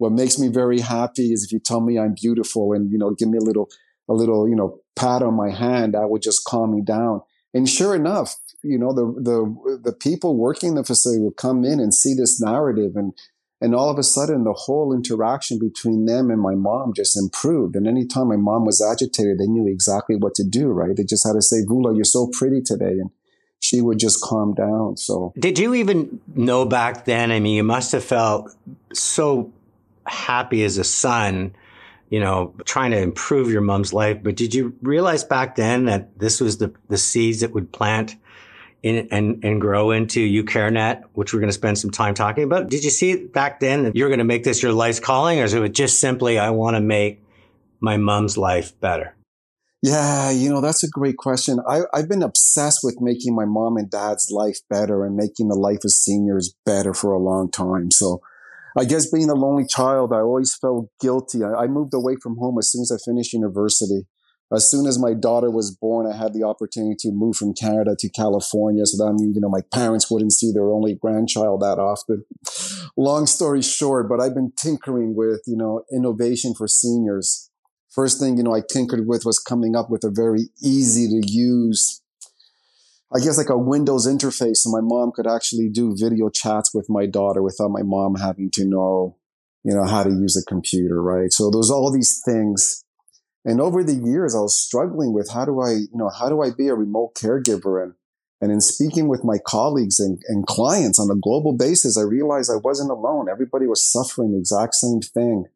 what 0.00 0.12
makes 0.12 0.38
me 0.38 0.48
very 0.48 0.80
happy 0.80 1.30
is 1.30 1.44
if 1.44 1.52
you 1.52 1.58
tell 1.58 1.82
me 1.82 1.98
I'm 1.98 2.14
beautiful 2.14 2.72
and, 2.72 2.90
you 2.90 2.96
know, 2.96 3.10
give 3.10 3.28
me 3.28 3.36
a 3.36 3.42
little, 3.42 3.68
a 4.08 4.14
little, 4.14 4.48
you 4.48 4.56
know, 4.56 4.80
pat 4.96 5.22
on 5.22 5.34
my 5.34 5.50
hand, 5.50 5.92
that 5.92 6.08
would 6.08 6.22
just 6.22 6.46
calm 6.46 6.74
me 6.74 6.80
down. 6.80 7.20
And 7.52 7.68
sure 7.68 7.94
enough, 7.94 8.34
you 8.62 8.78
know, 8.78 8.94
the, 8.94 9.04
the, 9.20 9.80
the 9.84 9.92
people 9.92 10.38
working 10.38 10.70
in 10.70 10.74
the 10.76 10.84
facility 10.84 11.20
would 11.20 11.36
come 11.36 11.66
in 11.66 11.80
and 11.80 11.94
see 11.94 12.14
this 12.14 12.40
narrative 12.40 12.92
and, 12.96 13.12
and 13.60 13.74
all 13.74 13.90
of 13.90 13.98
a 13.98 14.02
sudden 14.02 14.44
the 14.44 14.54
whole 14.54 14.94
interaction 14.94 15.58
between 15.58 16.06
them 16.06 16.30
and 16.30 16.40
my 16.40 16.54
mom 16.54 16.94
just 16.94 17.14
improved. 17.18 17.76
And 17.76 17.86
anytime 17.86 18.28
my 18.28 18.36
mom 18.36 18.64
was 18.64 18.80
agitated, 18.80 19.38
they 19.38 19.48
knew 19.48 19.68
exactly 19.68 20.16
what 20.16 20.34
to 20.36 20.44
do, 20.44 20.68
right? 20.68 20.96
They 20.96 21.04
just 21.04 21.26
had 21.26 21.34
to 21.34 21.42
say, 21.42 21.58
Vula, 21.68 21.94
you're 21.94 22.04
so 22.04 22.30
pretty 22.32 22.62
today. 22.62 22.92
And 22.92 23.10
she 23.58 23.82
would 23.82 23.98
just 23.98 24.22
calm 24.22 24.54
down. 24.54 24.96
So 24.96 25.34
did 25.38 25.58
you 25.58 25.74
even 25.74 26.20
know 26.34 26.64
back 26.64 27.04
then? 27.04 27.30
I 27.30 27.38
mean, 27.38 27.54
you 27.54 27.64
must 27.64 27.92
have 27.92 28.02
felt 28.02 28.50
so 28.94 29.52
happy 30.10 30.64
as 30.64 30.78
a 30.78 30.84
son, 30.84 31.54
you 32.08 32.20
know, 32.20 32.54
trying 32.64 32.90
to 32.90 32.98
improve 32.98 33.50
your 33.50 33.60
mom's 33.60 33.92
life. 33.92 34.18
But 34.22 34.36
did 34.36 34.54
you 34.54 34.74
realize 34.82 35.24
back 35.24 35.56
then 35.56 35.84
that 35.84 36.18
this 36.18 36.40
was 36.40 36.58
the, 36.58 36.72
the 36.88 36.98
seeds 36.98 37.40
that 37.40 37.52
would 37.52 37.72
plant 37.72 38.16
in, 38.82 39.08
and, 39.10 39.44
and 39.44 39.60
grow 39.60 39.90
into 39.90 40.20
UCareNet, 40.20 41.04
which 41.12 41.32
we're 41.32 41.40
going 41.40 41.48
to 41.48 41.54
spend 41.54 41.78
some 41.78 41.90
time 41.90 42.14
talking 42.14 42.44
about? 42.44 42.68
Did 42.68 42.82
you 42.82 42.90
see 42.90 43.26
back 43.26 43.60
then 43.60 43.84
that 43.84 43.96
you're 43.96 44.08
going 44.08 44.18
to 44.18 44.24
make 44.24 44.44
this 44.44 44.62
your 44.62 44.72
life's 44.72 45.00
calling, 45.00 45.40
or 45.40 45.44
is 45.44 45.54
it 45.54 45.72
just 45.72 46.00
simply, 46.00 46.38
I 46.38 46.50
want 46.50 46.76
to 46.76 46.80
make 46.80 47.22
my 47.80 47.96
mom's 47.96 48.36
life 48.36 48.78
better? 48.80 49.14
Yeah, 49.82 50.30
you 50.30 50.50
know, 50.50 50.60
that's 50.60 50.82
a 50.82 50.88
great 50.88 51.16
question. 51.16 51.58
I, 51.66 51.82
I've 51.94 52.08
been 52.08 52.22
obsessed 52.22 52.80
with 52.82 53.00
making 53.00 53.34
my 53.34 53.46
mom 53.46 53.78
and 53.78 53.90
dad's 53.90 54.30
life 54.30 54.58
better 54.68 55.06
and 55.06 55.16
making 55.16 55.48
the 55.48 55.54
life 55.54 55.84
of 55.84 55.90
seniors 55.92 56.54
better 56.66 56.92
for 56.92 57.12
a 57.12 57.18
long 57.18 57.50
time. 57.50 57.90
So 57.90 58.20
I 58.76 58.84
guess 58.84 59.10
being 59.10 59.30
a 59.30 59.34
lonely 59.34 59.66
child, 59.66 60.12
I 60.12 60.20
always 60.20 60.54
felt 60.54 60.88
guilty. 61.00 61.42
I, 61.44 61.64
I 61.64 61.66
moved 61.66 61.94
away 61.94 62.16
from 62.22 62.36
home 62.36 62.56
as 62.58 62.70
soon 62.70 62.82
as 62.82 62.92
I 62.92 62.98
finished 63.04 63.32
university. 63.32 64.06
As 64.52 64.68
soon 64.68 64.86
as 64.86 64.98
my 64.98 65.14
daughter 65.14 65.48
was 65.48 65.70
born, 65.70 66.10
I 66.12 66.16
had 66.16 66.34
the 66.34 66.42
opportunity 66.42 66.96
to 67.00 67.12
move 67.12 67.36
from 67.36 67.54
Canada 67.54 67.94
to 67.96 68.08
California. 68.08 68.84
So 68.84 69.04
that 69.04 69.12
means, 69.12 69.36
you 69.36 69.40
know, 69.40 69.48
my 69.48 69.62
parents 69.72 70.10
wouldn't 70.10 70.32
see 70.32 70.50
their 70.52 70.72
only 70.72 70.96
grandchild 71.00 71.60
that 71.60 71.78
often. 71.78 72.24
Long 72.96 73.26
story 73.26 73.62
short, 73.62 74.08
but 74.08 74.20
I've 74.20 74.34
been 74.34 74.52
tinkering 74.58 75.14
with, 75.14 75.42
you 75.46 75.56
know, 75.56 75.84
innovation 75.92 76.54
for 76.56 76.66
seniors 76.66 77.50
first 77.90 78.20
thing, 78.20 78.36
you 78.36 78.42
know, 78.42 78.54
I 78.54 78.62
tinkered 78.68 79.06
with 79.06 79.24
was 79.24 79.38
coming 79.38 79.76
up 79.76 79.90
with 79.90 80.04
a 80.04 80.10
very 80.10 80.48
easy 80.62 81.06
to 81.08 81.26
use, 81.26 82.02
I 83.14 83.18
guess 83.18 83.38
like 83.38 83.48
a 83.48 83.58
Windows 83.58 84.06
interface 84.06 84.58
so 84.58 84.70
my 84.70 84.80
mom 84.80 85.10
could 85.12 85.26
actually 85.26 85.68
do 85.68 85.96
video 85.98 86.28
chats 86.28 86.72
with 86.72 86.86
my 86.88 87.06
daughter 87.06 87.42
without 87.42 87.70
my 87.70 87.82
mom 87.82 88.16
having 88.16 88.50
to 88.52 88.64
know, 88.64 89.16
you 89.64 89.74
know, 89.74 89.84
how 89.84 90.04
to 90.04 90.10
use 90.10 90.36
a 90.36 90.48
computer, 90.48 91.02
right? 91.02 91.32
So 91.32 91.50
there's 91.50 91.70
all 91.70 91.90
these 91.92 92.20
things. 92.24 92.84
And 93.44 93.60
over 93.60 93.82
the 93.82 93.94
years, 93.94 94.34
I 94.34 94.40
was 94.40 94.56
struggling 94.56 95.12
with 95.12 95.30
how 95.32 95.44
do 95.44 95.60
I, 95.60 95.70
you 95.70 95.88
know, 95.94 96.10
how 96.10 96.28
do 96.28 96.42
I 96.42 96.50
be 96.56 96.68
a 96.68 96.74
remote 96.74 97.14
caregiver? 97.14 97.82
And, 97.82 97.94
and 98.40 98.52
in 98.52 98.60
speaking 98.60 99.08
with 99.08 99.24
my 99.24 99.38
colleagues 99.44 99.98
and, 99.98 100.18
and 100.28 100.46
clients 100.46 101.00
on 101.00 101.10
a 101.10 101.18
global 101.20 101.56
basis, 101.56 101.98
I 101.98 102.02
realized 102.02 102.50
I 102.50 102.60
wasn't 102.62 102.90
alone. 102.90 103.28
Everybody 103.30 103.66
was 103.66 103.90
suffering 103.90 104.32
the 104.32 104.38
exact 104.38 104.74
same 104.74 105.00
thing 105.00 105.46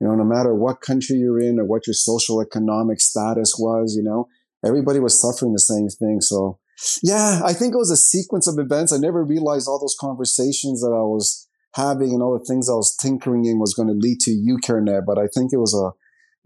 you 0.00 0.06
know, 0.06 0.14
no 0.14 0.24
matter 0.24 0.54
what 0.54 0.80
country 0.80 1.16
you're 1.16 1.40
in 1.40 1.58
or 1.58 1.64
what 1.64 1.86
your 1.86 1.94
social 1.94 2.40
economic 2.40 3.00
status 3.00 3.56
was, 3.58 3.94
you 3.96 4.02
know, 4.02 4.28
everybody 4.64 5.00
was 5.00 5.18
suffering 5.18 5.52
the 5.52 5.58
same 5.58 5.88
thing. 5.88 6.20
So 6.20 6.58
yeah, 7.02 7.40
I 7.44 7.52
think 7.52 7.74
it 7.74 7.78
was 7.78 7.90
a 7.90 7.96
sequence 7.96 8.46
of 8.46 8.58
events. 8.58 8.92
I 8.92 8.98
never 8.98 9.24
realized 9.24 9.68
all 9.68 9.78
those 9.78 9.96
conversations 9.98 10.80
that 10.82 10.92
I 10.92 11.02
was 11.02 11.48
having 11.74 12.12
and 12.12 12.22
all 12.22 12.38
the 12.38 12.44
things 12.44 12.68
I 12.68 12.74
was 12.74 12.96
tinkering 12.96 13.44
in 13.44 13.58
was 13.58 13.74
going 13.74 13.88
to 13.88 13.94
lead 13.94 14.20
to 14.20 14.30
UCareNet. 14.30 15.04
But 15.06 15.18
I 15.18 15.26
think 15.26 15.52
it 15.52 15.58
was 15.58 15.74
a, 15.74 15.92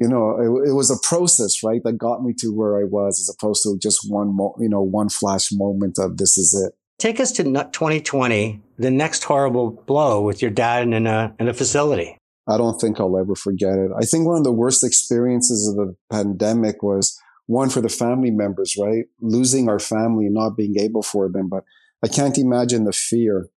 you 0.03 0.09
know, 0.09 0.31
it, 0.39 0.71
it, 0.71 0.73
was 0.73 0.91
a 0.91 0.99
process, 1.03 1.63
right, 1.63 1.83
that 1.85 1.99
got 1.99 2.23
me 2.23 2.33
to 2.39 2.49
where 2.49 2.79
I 2.79 2.85
was, 2.85 3.21
as 3.21 3.35
opposed 3.35 3.63
to 3.65 3.79
just 3.79 4.11
one, 4.11 4.35
mo- 4.35 4.57
you 4.59 4.69
know, 4.69 4.83
one 4.83 5.09
flash 5.09 5.51
moment 5.53 5.99
of 5.99 6.17
this 6.17 6.37
is 6.39 6.55
it. 6.55 6.75
Take 6.99 7.19
us 7.19 7.33
to 7.33 7.45
2020, 7.45 8.61
the 8.79 8.91
next 8.91 9.25
horrible 9.25 9.71
blow 9.71 10.21
with 10.21 10.43
your 10.43 10.51
dad 10.51 10.83
in 10.83 11.07
a 11.07 11.35
in 11.39 11.49
a 11.49 11.55
facility. 11.55 12.19
I 12.47 12.59
don't 12.59 12.79
think 12.79 12.99
I'll 12.99 13.17
ever 13.17 13.35
forget 13.35 13.79
it. 13.79 13.91
I 13.97 14.05
think 14.05 14.27
one 14.27 14.37
of 14.37 14.45
the 14.45 14.53
worst 14.53 14.85
experiences 14.85 15.69
of 15.69 15.77
the 15.77 15.97
pandemic 16.11 16.83
was 16.83 17.19
one 17.51 17.69
for 17.69 17.81
the 17.81 17.89
family 17.89 18.31
members, 18.31 18.77
right? 18.79 19.07
Losing 19.21 19.69
our 19.69 19.81
family 19.81 20.27
and 20.27 20.35
not 20.35 20.57
being 20.57 20.79
able 20.79 21.03
for 21.03 21.29
them. 21.29 21.49
But 21.49 21.65
I 22.01 22.07
can't 22.07 22.39
imagine 22.39 22.85
the 22.85 22.93
fear 22.93 23.49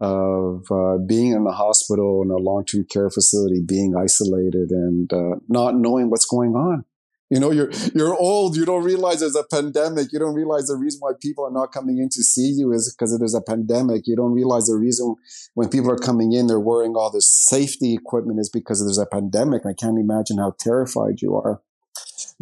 of 0.00 0.66
uh, 0.72 0.98
being 0.98 1.30
in 1.30 1.44
the 1.44 1.52
hospital 1.52 2.22
in 2.24 2.32
a 2.32 2.36
long-term 2.36 2.86
care 2.90 3.10
facility, 3.10 3.62
being 3.64 3.94
isolated 3.96 4.72
and 4.72 5.12
uh, 5.12 5.36
not 5.48 5.76
knowing 5.76 6.10
what's 6.10 6.26
going 6.26 6.54
on. 6.54 6.84
You 7.30 7.38
know, 7.38 7.52
you're 7.52 7.70
you're 7.94 8.14
old. 8.14 8.56
You 8.56 8.64
don't 8.64 8.82
realize 8.82 9.20
there's 9.20 9.36
a 9.36 9.44
pandemic. 9.44 10.12
You 10.12 10.18
don't 10.18 10.34
realize 10.34 10.66
the 10.66 10.76
reason 10.76 10.98
why 11.00 11.12
people 11.18 11.44
are 11.44 11.52
not 11.52 11.70
coming 11.72 11.98
in 11.98 12.08
to 12.10 12.22
see 12.24 12.50
you 12.50 12.72
is 12.72 12.92
because 12.92 13.16
there's 13.16 13.34
a 13.34 13.40
pandemic. 13.40 14.02
You 14.06 14.16
don't 14.16 14.32
realize 14.32 14.66
the 14.66 14.74
reason 14.74 15.14
when 15.54 15.68
people 15.68 15.92
are 15.92 15.96
coming 15.96 16.32
in, 16.32 16.48
they're 16.48 16.60
wearing 16.60 16.96
all 16.96 17.10
this 17.10 17.30
safety 17.30 17.94
equipment 17.94 18.40
is 18.40 18.50
because 18.50 18.80
there's 18.80 18.98
a 18.98 19.06
pandemic. 19.06 19.62
I 19.64 19.74
can't 19.74 19.98
imagine 19.98 20.38
how 20.38 20.54
terrified 20.58 21.22
you 21.22 21.36
are. 21.36 21.62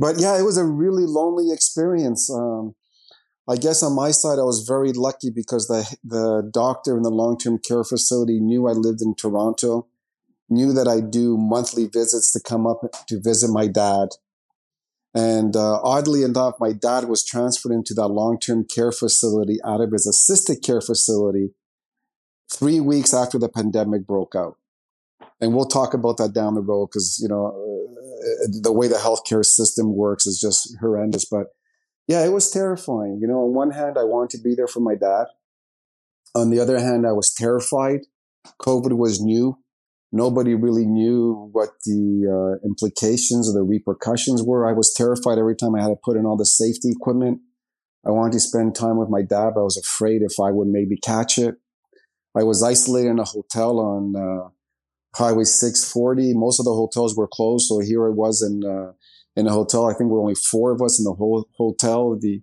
But 0.01 0.19
yeah, 0.19 0.39
it 0.39 0.43
was 0.43 0.57
a 0.57 0.65
really 0.65 1.05
lonely 1.07 1.53
experience. 1.53 2.31
Um, 2.31 2.75
I 3.49 3.57
guess 3.57 3.83
on 3.83 3.95
my 3.95 4.11
side, 4.11 4.39
I 4.39 4.45
was 4.45 4.67
very 4.67 4.93
lucky 4.93 5.31
because 5.31 5.67
the 5.67 5.83
the 6.03 6.49
doctor 6.53 6.97
in 6.97 7.03
the 7.03 7.11
long 7.11 7.37
term 7.39 7.59
care 7.59 7.85
facility 7.85 8.41
knew 8.41 8.67
I 8.67 8.73
lived 8.73 9.03
in 9.03 9.15
Toronto, 9.15 9.89
knew 10.49 10.73
that 10.73 10.89
I 10.89 11.01
do 11.01 11.37
monthly 11.37 11.87
visits 11.87 12.33
to 12.33 12.41
come 12.41 12.67
up 12.67 12.81
to 13.09 13.21
visit 13.21 13.51
my 13.51 13.67
dad 13.67 14.11
and 15.15 15.57
uh, 15.57 15.81
oddly 15.83 16.23
enough, 16.23 16.55
my 16.61 16.73
dad 16.73 17.07
was 17.07 17.25
transferred 17.25 17.73
into 17.73 17.95
that 17.95 18.09
long 18.09 18.39
term 18.39 18.65
care 18.65 18.93
facility 18.93 19.59
out 19.65 19.81
of 19.81 19.93
his 19.93 20.07
assisted 20.07 20.63
care 20.63 20.81
facility 20.81 21.51
three 22.53 22.81
weeks 22.81 23.13
after 23.13 23.39
the 23.39 23.49
pandemic 23.49 24.07
broke 24.07 24.35
out. 24.37 24.57
And 25.41 25.55
we'll 25.55 25.67
talk 25.67 25.95
about 25.95 26.19
that 26.19 26.35
down 26.35 26.55
the 26.55 26.61
road 26.61 26.89
because, 26.89 27.19
you 27.23 27.29
know, 27.29 27.47
uh, 27.47 28.47
the 28.63 28.73
way 28.73 28.89
the 28.89 28.97
healthcare 28.97 29.45
system 29.45 29.95
works 29.97 30.27
is 30.27 30.39
just 30.39 30.77
horrendous. 30.81 31.25
But 31.25 31.47
yeah, 32.07 32.25
it 32.25 32.33
was 32.33 32.51
terrifying. 32.51 33.19
You 33.21 33.29
know, 33.29 33.45
on 33.45 33.55
one 33.55 33.71
hand, 33.71 33.97
I 33.99 34.05
wanted 34.05 34.31
to 34.37 34.43
be 34.43 34.55
there 34.55 34.67
for 34.67 34.81
my 34.81 34.95
dad. 34.95 35.27
On 36.35 36.51
the 36.51 36.61
other 36.61 36.79
hand, 36.79 37.07
I 37.07 37.13
was 37.13 37.33
terrified. 37.33 38.01
COVID 38.61 38.97
was 38.97 39.21
new. 39.21 39.59
Nobody 40.13 40.55
really 40.55 40.87
knew 40.87 41.49
what 41.53 41.71
the 41.85 42.59
uh, 42.61 42.67
implications 42.67 43.49
or 43.49 43.53
the 43.53 43.63
repercussions 43.63 44.43
were. 44.43 44.69
I 44.69 44.73
was 44.73 44.93
terrified 44.93 45.39
every 45.39 45.55
time 45.55 45.75
I 45.75 45.83
had 45.83 45.89
to 45.89 45.97
put 46.03 46.17
in 46.17 46.27
all 46.27 46.37
the 46.37 46.47
safety 46.47 46.91
equipment. 46.91 47.41
I 48.05 48.11
wanted 48.11 48.33
to 48.33 48.41
spend 48.41 48.75
time 48.75 48.99
with 48.99 49.09
my 49.09 49.23
dad, 49.23 49.53
but 49.55 49.61
I 49.61 49.65
was 49.65 49.77
afraid 49.77 50.23
if 50.23 50.41
I 50.41 50.51
would 50.51 50.69
maybe 50.69 50.97
catch 50.97 51.39
it. 51.39 51.57
I 52.37 52.43
was 52.43 52.63
isolated 52.63 53.11
in 53.11 53.19
a 53.19 53.25
hotel 53.25 53.79
on 53.79 54.15
uh, 54.17 54.49
Highway 55.15 55.45
640. 55.45 56.35
Most 56.35 56.61
of 56.61 56.65
the 56.65 56.73
hotels 56.73 57.17
were 57.17 57.29
closed, 57.29 57.67
so 57.67 57.81
here 57.81 58.07
I 58.07 58.11
was 58.11 58.43
in 58.43 58.65
uh, 58.65 58.93
in 59.37 59.47
a 59.47 59.53
hotel. 59.53 59.89
I 59.89 59.95
think 59.95 60.11
were 60.11 60.21
only 60.21 60.35
four 60.35 60.73
of 60.73 60.83
us 60.83 60.99
in 60.99 61.05
the 61.05 61.15
whole 61.15 61.49
hotel. 61.57 62.17
the 62.19 62.43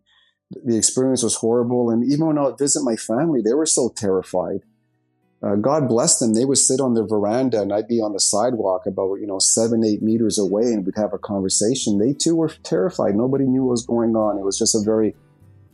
The 0.52 0.78
experience 0.78 1.24
was 1.24 1.36
horrible, 1.36 1.90
and 1.90 2.04
even 2.04 2.28
when 2.28 2.38
I 2.38 2.44
would 2.44 2.58
visit 2.58 2.84
my 2.84 2.96
family, 2.96 3.42
they 3.42 3.54
were 3.54 3.66
so 3.66 3.92
terrified 3.96 4.62
uh, 5.44 5.56
God 5.56 5.88
bless 5.88 6.20
them. 6.20 6.34
They 6.34 6.46
would 6.46 6.58
sit 6.58 6.80
on 6.80 6.96
their 6.96 7.06
veranda 7.06 7.62
and 7.62 7.72
I'd 7.72 7.88
be 7.88 8.02
on 8.02 8.14
the 8.14 8.20
sidewalk 8.20 8.86
about, 8.88 9.16
you 9.16 9.28
know, 9.28 9.38
seven, 9.40 9.84
eight 9.86 10.02
meters 10.02 10.40
away 10.40 10.64
and 10.64 10.86
we'd 10.86 10.98
have 10.98 11.14
a 11.14 11.20
conversation. 11.20 12.00
They 12.00 12.14
too 12.14 12.36
were 12.36 12.50
terrified. 12.64 13.16
Nobody 13.16 13.46
knew 13.46 13.66
what 13.66 13.72
was 13.72 13.86
going 13.86 14.16
on. 14.16 14.40
It 14.40 14.46
was 14.46 14.58
just 14.58 14.74
a 14.74 14.82
very 14.84 15.16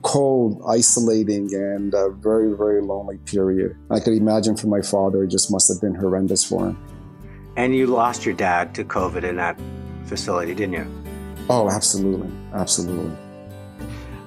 cold, 0.03 0.61
isolating, 0.67 1.53
and 1.53 1.95
uh, 1.95 2.09
very, 2.09 2.55
very 2.55 2.81
lonely 2.81 3.17
period. 3.25 3.75
I 3.89 3.99
could 3.99 4.13
imagine 4.13 4.55
for 4.55 4.67
my 4.67 4.81
father, 4.81 5.23
it 5.23 5.29
just 5.29 5.51
must 5.51 5.67
have 5.69 5.81
been 5.81 5.95
horrendous 5.95 6.43
for 6.43 6.67
him. 6.67 6.77
And 7.55 7.75
you 7.75 7.87
lost 7.87 8.25
your 8.25 8.35
dad 8.35 8.75
to 8.75 8.83
COVID 8.83 9.23
in 9.23 9.37
that 9.37 9.59
facility, 10.05 10.53
didn't 10.53 10.73
you? 10.73 10.87
Oh, 11.49 11.69
absolutely. 11.69 12.29
Absolutely. 12.53 13.15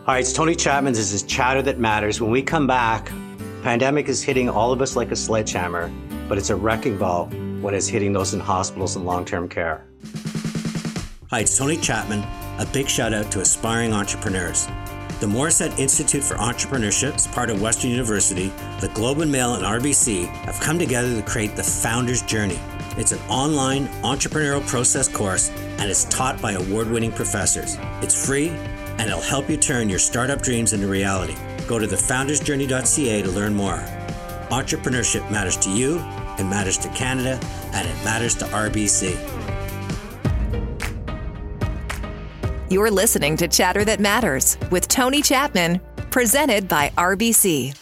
All 0.07 0.15
right, 0.15 0.21
it's 0.21 0.33
Tony 0.33 0.55
Chapman. 0.55 0.93
This 0.93 1.13
is 1.13 1.23
Chatter 1.25 1.63
That 1.63 1.79
Matters. 1.79 2.21
When 2.21 2.31
we 2.31 2.43
come 2.43 2.67
back, 2.67 3.11
pandemic 3.63 4.09
is 4.09 4.23
hitting 4.23 4.49
all 4.49 4.73
of 4.73 4.81
us 4.81 4.97
like 4.97 5.11
a 5.11 5.17
sledgehammer, 5.17 5.91
but 6.29 6.39
it's 6.39 6.51
a 6.51 6.57
wrecking 6.57 6.97
ball 6.97 7.27
when 7.61 7.75
it's 7.75 7.89
hitting 7.89 8.13
those 8.13 8.33
in 8.33 8.41
hospitals 8.41 8.97
and 8.97 9.05
long 9.05 9.25
term 9.25 9.49
care. 9.49 9.85
Hi, 11.31 11.41
it's 11.41 11.59
Tony 11.59 11.77
Chapman. 11.77 12.21
A 12.61 12.67
big 12.73 12.89
shout 12.89 13.13
out 13.13 13.33
to 13.33 13.41
aspiring 13.41 13.93
entrepreneurs. 13.93 14.69
The 15.19 15.27
Morrissette 15.27 15.79
Institute 15.79 16.23
for 16.23 16.35
Entrepreneurship 16.35 17.17
is 17.17 17.27
part 17.27 17.49
of 17.49 17.63
Western 17.63 17.91
University. 17.91 18.53
The 18.81 18.91
Globe 18.93 19.21
and 19.21 19.33
Mail 19.33 19.55
and 19.55 19.65
RBC 19.65 20.27
have 20.45 20.61
come 20.61 20.79
together 20.79 21.17
to 21.17 21.23
create 21.23 21.57
the 21.57 21.63
Founder's 21.63 22.21
Journey. 22.21 22.61
It's 22.99 23.13
an 23.13 23.21
online 23.31 23.87
entrepreneurial 24.03 24.67
process 24.67 25.09
course 25.09 25.51
and 25.79 25.91
it's 25.91 26.05
taught 26.05 26.43
by 26.43 26.53
award 26.53 26.91
winning 26.91 27.13
professors. 27.13 27.79
It's 28.03 28.27
free 28.27 28.51
and 28.99 29.09
it'll 29.09 29.23
help 29.23 29.49
you 29.49 29.57
turn 29.57 29.89
your 29.89 29.99
startup 29.99 30.43
dreams 30.43 30.75
into 30.75 30.87
reality. 30.87 31.35
Go 31.67 31.79
to 31.79 31.87
thefoundersjourney.ca 31.87 33.23
to 33.23 33.31
learn 33.31 33.55
more. 33.55 33.79
Entrepreneurship 34.51 35.31
matters 35.31 35.57
to 35.57 35.71
you, 35.71 35.97
it 36.39 36.45
matters 36.45 36.77
to 36.77 36.91
Canada, 36.91 37.41
and 37.73 37.89
it 37.89 38.05
matters 38.05 38.35
to 38.35 38.45
RBC. 38.45 39.46
You're 42.69 42.91
listening 42.91 43.37
to 43.37 43.47
Chatter 43.47 43.85
That 43.85 44.01
Matters 44.01 44.59
with 44.73 44.89
Tony 44.89 45.23
Chapman, 45.23 45.81
presented 46.11 46.67
by 46.67 46.91
RBC. 46.99 47.79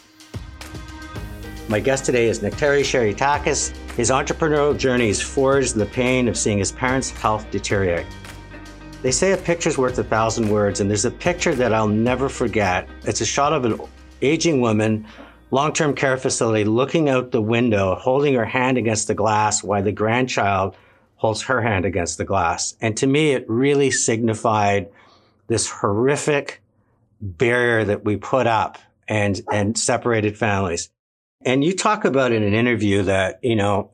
My 1.71 1.81
guest 1.81 2.05
today 2.05 2.29
is 2.29 2.41
Nektarios 2.41 2.85
Charitakis. 2.85 3.75
His 3.97 4.11
entrepreneurial 4.11 4.79
journey 4.79 5.09
is 5.09 5.23
forged 5.23 5.75
the 5.75 5.87
pain 5.87 6.29
of 6.29 6.37
seeing 6.37 6.59
his 6.59 6.71
parents' 6.71 7.09
health 7.09 7.51
deteriorate. 7.51 8.05
They 9.01 9.11
say 9.11 9.33
a 9.33 9.39
picture's 9.39 9.79
worth 9.79 9.99
a 9.99 10.05
thousand 10.05 10.51
words, 10.51 10.81
and 10.81 10.91
there's 10.91 11.07
a 11.07 11.11
picture 11.11 11.55
that 11.55 11.73
I'll 11.73 11.89
never 11.89 12.29
forget. 12.29 12.87
It's 13.05 13.23
a 13.23 13.27
shot 13.27 13.55
of 13.55 13.65
an 13.65 13.81
aging 14.21 14.61
woman 14.61 15.07
long 15.51 15.73
term 15.73 15.95
care 15.95 16.19
facility 16.19 16.65
looking 16.65 17.09
out 17.09 17.31
the 17.31 17.41
window, 17.41 17.95
holding 17.95 18.35
her 18.35 18.45
hand 18.45 18.77
against 18.77 19.09
the 19.09 19.15
glass 19.15 19.65
while 19.65 19.83
the 19.83 19.93
grandchild 19.93 20.77
holds 21.25 21.41
her 21.41 21.63
hand 21.63 21.87
against 21.87 22.19
the 22.19 22.25
glass. 22.27 22.77
And 22.83 22.99
to 22.99 23.07
me, 23.07 23.31
it 23.31 23.49
really 23.49 23.91
signified 23.91 24.91
this 25.47 25.71
horrific 25.71 26.63
barrier 27.19 27.83
that 27.83 28.05
we 28.05 28.19
put 28.19 28.47
up 28.47 28.77
and, 29.09 29.41
and 29.51 29.79
separated 29.79 30.37
families. 30.37 30.91
And 31.43 31.65
you 31.65 31.75
talk 31.75 32.05
about 32.05 32.33
in 32.33 32.43
an 32.43 32.53
interview 32.53 33.05
that, 33.05 33.39
you 33.43 33.57
know, 33.57 33.91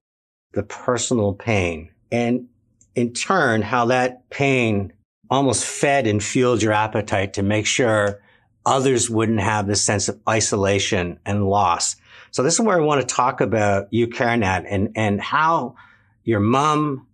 the 0.54 0.64
personal 0.64 1.32
pain 1.32 1.92
and 2.10 2.48
in 2.96 3.12
turn, 3.12 3.62
how 3.62 3.84
that 3.84 4.28
pain 4.30 4.92
almost 5.30 5.64
fed 5.64 6.08
and 6.08 6.20
fueled 6.20 6.64
your 6.64 6.72
appetite 6.72 7.34
to 7.34 7.44
make 7.44 7.64
sure 7.64 8.20
others 8.66 9.08
wouldn't 9.08 9.38
have 9.38 9.68
this 9.68 9.80
sense 9.82 10.08
of 10.08 10.18
isolation 10.28 11.20
and 11.24 11.48
loss. 11.48 11.94
So 12.32 12.42
this 12.42 12.54
is 12.54 12.60
where 12.60 12.76
I 12.76 12.84
want 12.84 13.02
to 13.02 13.14
talk 13.14 13.40
about 13.40 13.88
UCareNet 13.92 14.66
and, 14.68 14.90
and 14.96 15.20
how 15.20 15.76
your 16.24 16.40
mom, 16.40 17.06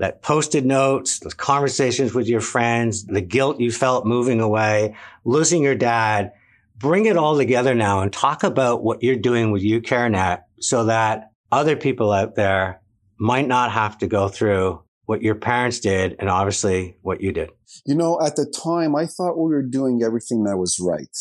that 0.00 0.22
posted 0.22 0.64
notes, 0.64 1.18
the 1.18 1.30
conversations 1.30 2.14
with 2.14 2.26
your 2.26 2.40
friends, 2.40 3.04
the 3.04 3.20
guilt 3.20 3.60
you 3.60 3.70
felt 3.70 4.06
moving 4.06 4.40
away, 4.40 4.96
losing 5.26 5.62
your 5.62 5.74
dad, 5.74 6.32
bring 6.78 7.04
it 7.04 7.18
all 7.18 7.36
together 7.36 7.74
now 7.74 8.00
and 8.00 8.10
talk 8.10 8.42
about 8.42 8.82
what 8.82 9.02
you're 9.02 9.14
doing 9.14 9.52
with 9.52 9.62
UCareNet 9.62 10.42
so 10.58 10.86
that 10.86 11.32
other 11.52 11.76
people 11.76 12.12
out 12.12 12.34
there 12.34 12.80
might 13.18 13.46
not 13.46 13.72
have 13.72 13.98
to 13.98 14.06
go 14.06 14.28
through 14.28 14.82
what 15.04 15.20
your 15.20 15.34
parents 15.34 15.80
did 15.80 16.16
and 16.18 16.30
obviously 16.30 16.96
what 17.02 17.20
you 17.20 17.30
did. 17.30 17.50
You 17.84 17.94
know, 17.94 18.18
at 18.24 18.36
the 18.36 18.46
time, 18.46 18.96
I 18.96 19.04
thought 19.04 19.36
we 19.36 19.50
were 19.50 19.62
doing 19.62 20.02
everything 20.02 20.44
that 20.44 20.56
was 20.56 20.80
right. 20.80 21.14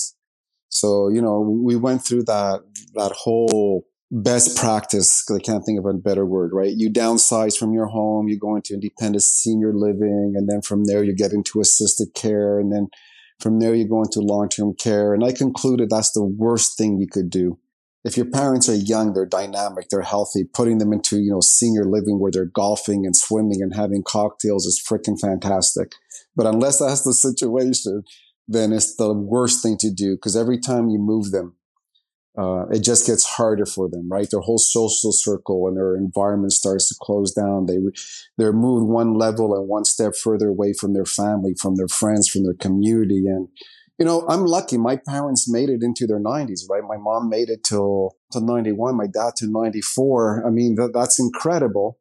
So, 0.69 1.09
you 1.09 1.21
know, 1.21 1.41
we 1.41 1.75
went 1.75 2.05
through 2.05 2.23
that, 2.23 2.61
that 2.93 3.11
whole 3.11 3.88
best 4.11 4.57
practice. 4.57 5.23
Because 5.23 5.39
I 5.39 5.43
can't 5.43 5.65
think 5.65 5.79
of 5.79 5.85
a 5.85 5.93
better 5.93 6.25
word, 6.25 6.51
right? 6.53 6.73
You 6.75 6.89
downsize 6.89 7.57
from 7.57 7.73
your 7.73 7.87
home, 7.87 8.27
you 8.27 8.37
go 8.37 8.55
into 8.55 8.73
independent 8.73 9.23
senior 9.23 9.73
living, 9.73 10.33
and 10.35 10.49
then 10.49 10.61
from 10.61 10.85
there 10.85 11.03
you 11.03 11.15
get 11.15 11.33
into 11.33 11.61
assisted 11.61 12.13
care, 12.13 12.59
and 12.59 12.71
then 12.71 12.87
from 13.39 13.59
there 13.59 13.73
you 13.73 13.87
go 13.87 14.01
into 14.01 14.19
long-term 14.19 14.75
care. 14.75 15.13
And 15.13 15.23
I 15.23 15.31
concluded 15.31 15.89
that's 15.89 16.11
the 16.11 16.23
worst 16.23 16.77
thing 16.77 16.97
you 16.97 17.07
could 17.07 17.29
do 17.29 17.59
if 18.05 18.15
your 18.15 18.25
parents 18.25 18.69
are 18.69 18.75
young, 18.75 19.13
they're 19.13 19.25
dynamic, 19.25 19.89
they're 19.89 20.01
healthy, 20.01 20.45
putting 20.45 20.77
them 20.77 20.93
into, 20.93 21.19
you 21.19 21.31
know, 21.31 21.41
senior 21.41 21.83
living 21.83 22.19
where 22.19 22.31
they're 22.31 22.45
golfing 22.45 23.05
and 23.05 23.15
swimming 23.15 23.61
and 23.61 23.75
having 23.75 24.03
cocktails 24.03 24.65
is 24.65 24.81
freaking 24.81 25.19
fantastic. 25.19 25.91
But 26.35 26.45
unless 26.45 26.79
that's 26.79 27.03
the 27.03 27.13
situation, 27.13 28.03
then 28.47 28.71
it's 28.71 28.95
the 28.95 29.13
worst 29.13 29.61
thing 29.61 29.77
to 29.79 29.91
do 29.91 30.15
because 30.15 30.37
every 30.37 30.59
time 30.59 30.89
you 30.89 30.97
move 30.97 31.31
them, 31.31 31.55
uh, 32.39 32.65
it 32.71 32.79
just 32.79 33.05
gets 33.05 33.25
harder 33.25 33.65
for 33.65 33.89
them, 33.89 34.07
right? 34.09 34.29
Their 34.31 34.39
whole 34.39 34.57
social 34.57 35.11
circle 35.11 35.67
and 35.67 35.75
their 35.75 35.95
environment 35.95 36.53
starts 36.53 36.87
to 36.87 36.95
close 37.01 37.33
down. 37.33 37.65
They, 37.65 37.77
they're 38.37 38.53
moved 38.53 38.87
one 38.87 39.15
level 39.15 39.53
and 39.53 39.67
one 39.67 39.83
step 39.83 40.13
further 40.15 40.47
away 40.47 40.73
from 40.73 40.93
their 40.93 41.05
family, 41.05 41.53
from 41.59 41.75
their 41.75 41.89
friends, 41.89 42.29
from 42.29 42.45
their 42.45 42.53
community. 42.53 43.27
And, 43.27 43.49
you 43.97 44.05
know, 44.05 44.25
I'm 44.29 44.45
lucky. 44.45 44.77
My 44.77 44.95
parents 44.95 45.51
made 45.51 45.69
it 45.69 45.83
into 45.83 46.07
their 46.07 46.21
90s, 46.21 46.61
right? 46.69 46.83
My 46.87 46.95
mom 46.95 47.27
made 47.29 47.49
it 47.49 47.65
till 47.65 48.15
to 48.31 48.39
91, 48.39 48.95
my 48.95 49.07
dad 49.07 49.35
to 49.37 49.47
94. 49.47 50.45
I 50.47 50.49
mean, 50.49 50.75
that, 50.75 50.91
that's 50.93 51.19
incredible. 51.19 51.99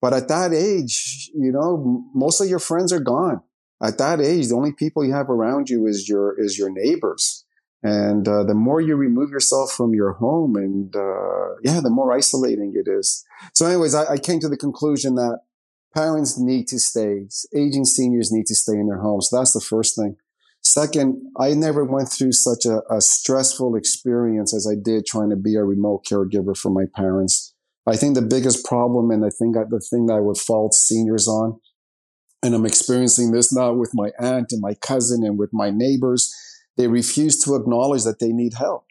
But 0.00 0.12
at 0.12 0.28
that 0.28 0.52
age, 0.52 1.28
you 1.34 1.50
know, 1.50 2.04
most 2.14 2.40
of 2.40 2.48
your 2.48 2.60
friends 2.60 2.92
are 2.92 3.00
gone. 3.00 3.40
At 3.82 3.98
that 3.98 4.20
age, 4.20 4.48
the 4.48 4.54
only 4.54 4.72
people 4.72 5.04
you 5.04 5.12
have 5.12 5.28
around 5.28 5.68
you 5.68 5.86
is 5.86 6.08
your 6.08 6.38
is 6.38 6.56
your 6.56 6.70
neighbors. 6.70 7.45
And 7.86 8.26
uh, 8.26 8.42
the 8.42 8.54
more 8.54 8.80
you 8.80 8.96
remove 8.96 9.30
yourself 9.30 9.70
from 9.70 9.94
your 9.94 10.14
home, 10.14 10.56
and 10.56 10.94
uh, 10.96 11.54
yeah, 11.62 11.78
the 11.80 11.88
more 11.88 12.12
isolating 12.12 12.72
it 12.74 12.90
is. 12.90 13.24
So, 13.54 13.64
anyways, 13.64 13.94
I, 13.94 14.14
I 14.14 14.18
came 14.18 14.40
to 14.40 14.48
the 14.48 14.56
conclusion 14.56 15.14
that 15.14 15.42
parents 15.94 16.36
need 16.36 16.66
to 16.68 16.80
stay. 16.80 17.28
Aging 17.54 17.84
seniors 17.84 18.32
need 18.32 18.46
to 18.46 18.56
stay 18.56 18.72
in 18.72 18.88
their 18.88 18.98
homes. 18.98 19.28
That's 19.30 19.52
the 19.52 19.60
first 19.60 19.94
thing. 19.94 20.16
Second, 20.62 21.22
I 21.38 21.54
never 21.54 21.84
went 21.84 22.08
through 22.08 22.32
such 22.32 22.66
a, 22.66 22.82
a, 22.92 23.00
stressful 23.00 23.76
experience 23.76 24.52
as 24.52 24.66
I 24.66 24.74
did 24.74 25.06
trying 25.06 25.30
to 25.30 25.36
be 25.36 25.54
a 25.54 25.62
remote 25.62 26.04
caregiver 26.04 26.56
for 26.56 26.70
my 26.70 26.86
parents. 26.92 27.54
I 27.86 27.94
think 27.94 28.16
the 28.16 28.22
biggest 28.22 28.64
problem, 28.64 29.12
and 29.12 29.24
I 29.24 29.30
think 29.30 29.54
the 29.54 29.78
thing 29.78 30.06
that 30.06 30.14
I 30.14 30.20
would 30.20 30.38
fault 30.38 30.74
seniors 30.74 31.28
on, 31.28 31.60
and 32.42 32.52
I'm 32.52 32.66
experiencing 32.66 33.30
this 33.30 33.54
now 33.54 33.72
with 33.74 33.92
my 33.94 34.10
aunt 34.18 34.48
and 34.50 34.60
my 34.60 34.74
cousin 34.74 35.22
and 35.22 35.38
with 35.38 35.50
my 35.52 35.70
neighbors, 35.70 36.34
they 36.76 36.88
refuse 36.88 37.42
to 37.42 37.54
acknowledge 37.54 38.04
that 38.04 38.18
they 38.18 38.32
need 38.32 38.54
help. 38.54 38.84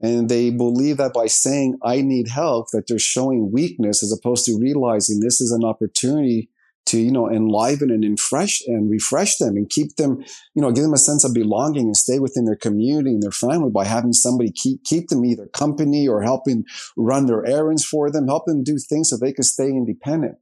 And 0.00 0.28
they 0.28 0.50
believe 0.50 0.96
that 0.96 1.12
by 1.12 1.26
saying, 1.26 1.78
I 1.84 2.00
need 2.00 2.28
help, 2.28 2.70
that 2.72 2.88
they're 2.88 2.98
showing 2.98 3.52
weakness 3.52 4.02
as 4.02 4.12
opposed 4.12 4.44
to 4.46 4.58
realizing 4.58 5.20
this 5.20 5.40
is 5.40 5.52
an 5.52 5.64
opportunity 5.64 6.50
to 6.84 6.98
you 6.98 7.12
know 7.12 7.30
enliven 7.30 7.90
and 7.90 8.02
refresh 8.02 8.60
and 8.66 8.90
refresh 8.90 9.36
them 9.36 9.56
and 9.56 9.70
keep 9.70 9.96
them 9.96 10.22
you 10.54 10.62
know 10.62 10.72
give 10.72 10.82
them 10.82 10.92
a 10.92 10.98
sense 10.98 11.24
of 11.24 11.32
belonging 11.32 11.86
and 11.86 11.96
stay 11.96 12.18
within 12.18 12.44
their 12.44 12.56
community 12.56 13.10
and 13.10 13.22
their 13.22 13.30
family 13.30 13.70
by 13.70 13.84
having 13.84 14.12
somebody 14.12 14.50
keep 14.50 14.82
keep 14.84 15.08
them 15.08 15.24
either 15.24 15.46
company 15.46 16.08
or 16.08 16.22
helping 16.22 16.64
run 16.96 17.26
their 17.26 17.46
errands 17.46 17.84
for 17.84 18.10
them 18.10 18.26
help 18.26 18.46
them 18.46 18.64
do 18.64 18.78
things 18.78 19.10
so 19.10 19.16
they 19.16 19.32
can 19.32 19.44
stay 19.44 19.68
independent 19.68 20.36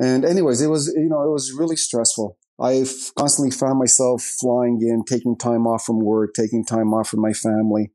and 0.00 0.24
anyways 0.24 0.62
it 0.62 0.68
was 0.68 0.88
you 0.96 1.08
know 1.08 1.22
it 1.22 1.30
was 1.30 1.52
really 1.52 1.76
stressful 1.76 2.38
i 2.60 2.84
constantly 3.18 3.50
found 3.50 3.78
myself 3.78 4.22
flying 4.22 4.80
in 4.82 5.04
taking 5.04 5.36
time 5.36 5.66
off 5.66 5.84
from 5.84 6.00
work 6.00 6.32
taking 6.34 6.64
time 6.64 6.92
off 6.94 7.08
from 7.08 7.20
my 7.20 7.32
family 7.32 7.90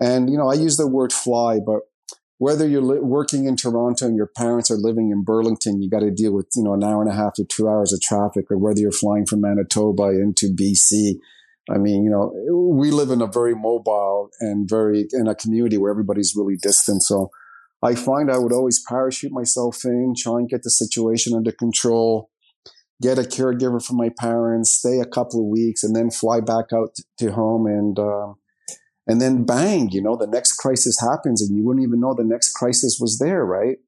and 0.00 0.30
you 0.30 0.36
know 0.36 0.48
i 0.48 0.54
use 0.54 0.76
the 0.76 0.86
word 0.86 1.12
fly 1.12 1.58
but 1.64 1.80
whether 2.42 2.66
you're 2.66 2.82
li- 2.82 2.98
working 2.98 3.46
in 3.46 3.54
Toronto 3.54 4.04
and 4.04 4.16
your 4.16 4.26
parents 4.26 4.68
are 4.68 4.76
living 4.76 5.12
in 5.12 5.22
Burlington, 5.22 5.80
you 5.80 5.88
got 5.88 6.00
to 6.00 6.10
deal 6.10 6.32
with, 6.32 6.48
you 6.56 6.64
know, 6.64 6.74
an 6.74 6.82
hour 6.82 7.00
and 7.00 7.08
a 7.08 7.14
half 7.14 7.34
to 7.34 7.44
two 7.44 7.68
hours 7.68 7.92
of 7.92 8.00
traffic, 8.00 8.46
or 8.50 8.58
whether 8.58 8.80
you're 8.80 8.90
flying 8.90 9.26
from 9.26 9.42
Manitoba 9.42 10.08
into 10.08 10.52
BC. 10.52 11.20
I 11.70 11.78
mean, 11.78 12.02
you 12.02 12.10
know, 12.10 12.34
we 12.76 12.90
live 12.90 13.10
in 13.10 13.22
a 13.22 13.28
very 13.28 13.54
mobile 13.54 14.30
and 14.40 14.68
very, 14.68 15.06
in 15.12 15.28
a 15.28 15.36
community 15.36 15.78
where 15.78 15.92
everybody's 15.92 16.34
really 16.36 16.56
distant. 16.60 17.04
So 17.04 17.30
I 17.80 17.94
find 17.94 18.28
I 18.28 18.38
would 18.38 18.52
always 18.52 18.82
parachute 18.88 19.30
myself 19.30 19.84
in, 19.84 20.14
try 20.18 20.38
and 20.38 20.48
get 20.48 20.64
the 20.64 20.70
situation 20.70 21.34
under 21.36 21.52
control, 21.52 22.28
get 23.02 23.18
a 23.18 23.22
caregiver 23.22 23.84
for 23.84 23.94
my 23.94 24.10
parents, 24.18 24.72
stay 24.72 25.00
a 25.00 25.04
couple 25.04 25.40
of 25.40 25.46
weeks, 25.46 25.82
and 25.82 25.94
then 25.94 26.10
fly 26.10 26.40
back 26.40 26.66
out 26.72 26.96
to 27.18 27.32
home 27.32 27.66
and, 27.66 27.98
uh, 27.98 28.32
and 29.06 29.20
then 29.20 29.44
bang, 29.44 29.90
you 29.90 30.00
know, 30.00 30.16
the 30.16 30.26
next 30.26 30.54
crisis 30.54 31.00
happens 31.00 31.42
and 31.42 31.56
you 31.56 31.64
wouldn't 31.64 31.84
even 31.84 32.00
know 32.00 32.14
the 32.14 32.24
next 32.24 32.52
crisis 32.52 32.98
was 33.00 33.18
there, 33.18 33.44
right? 33.44 33.78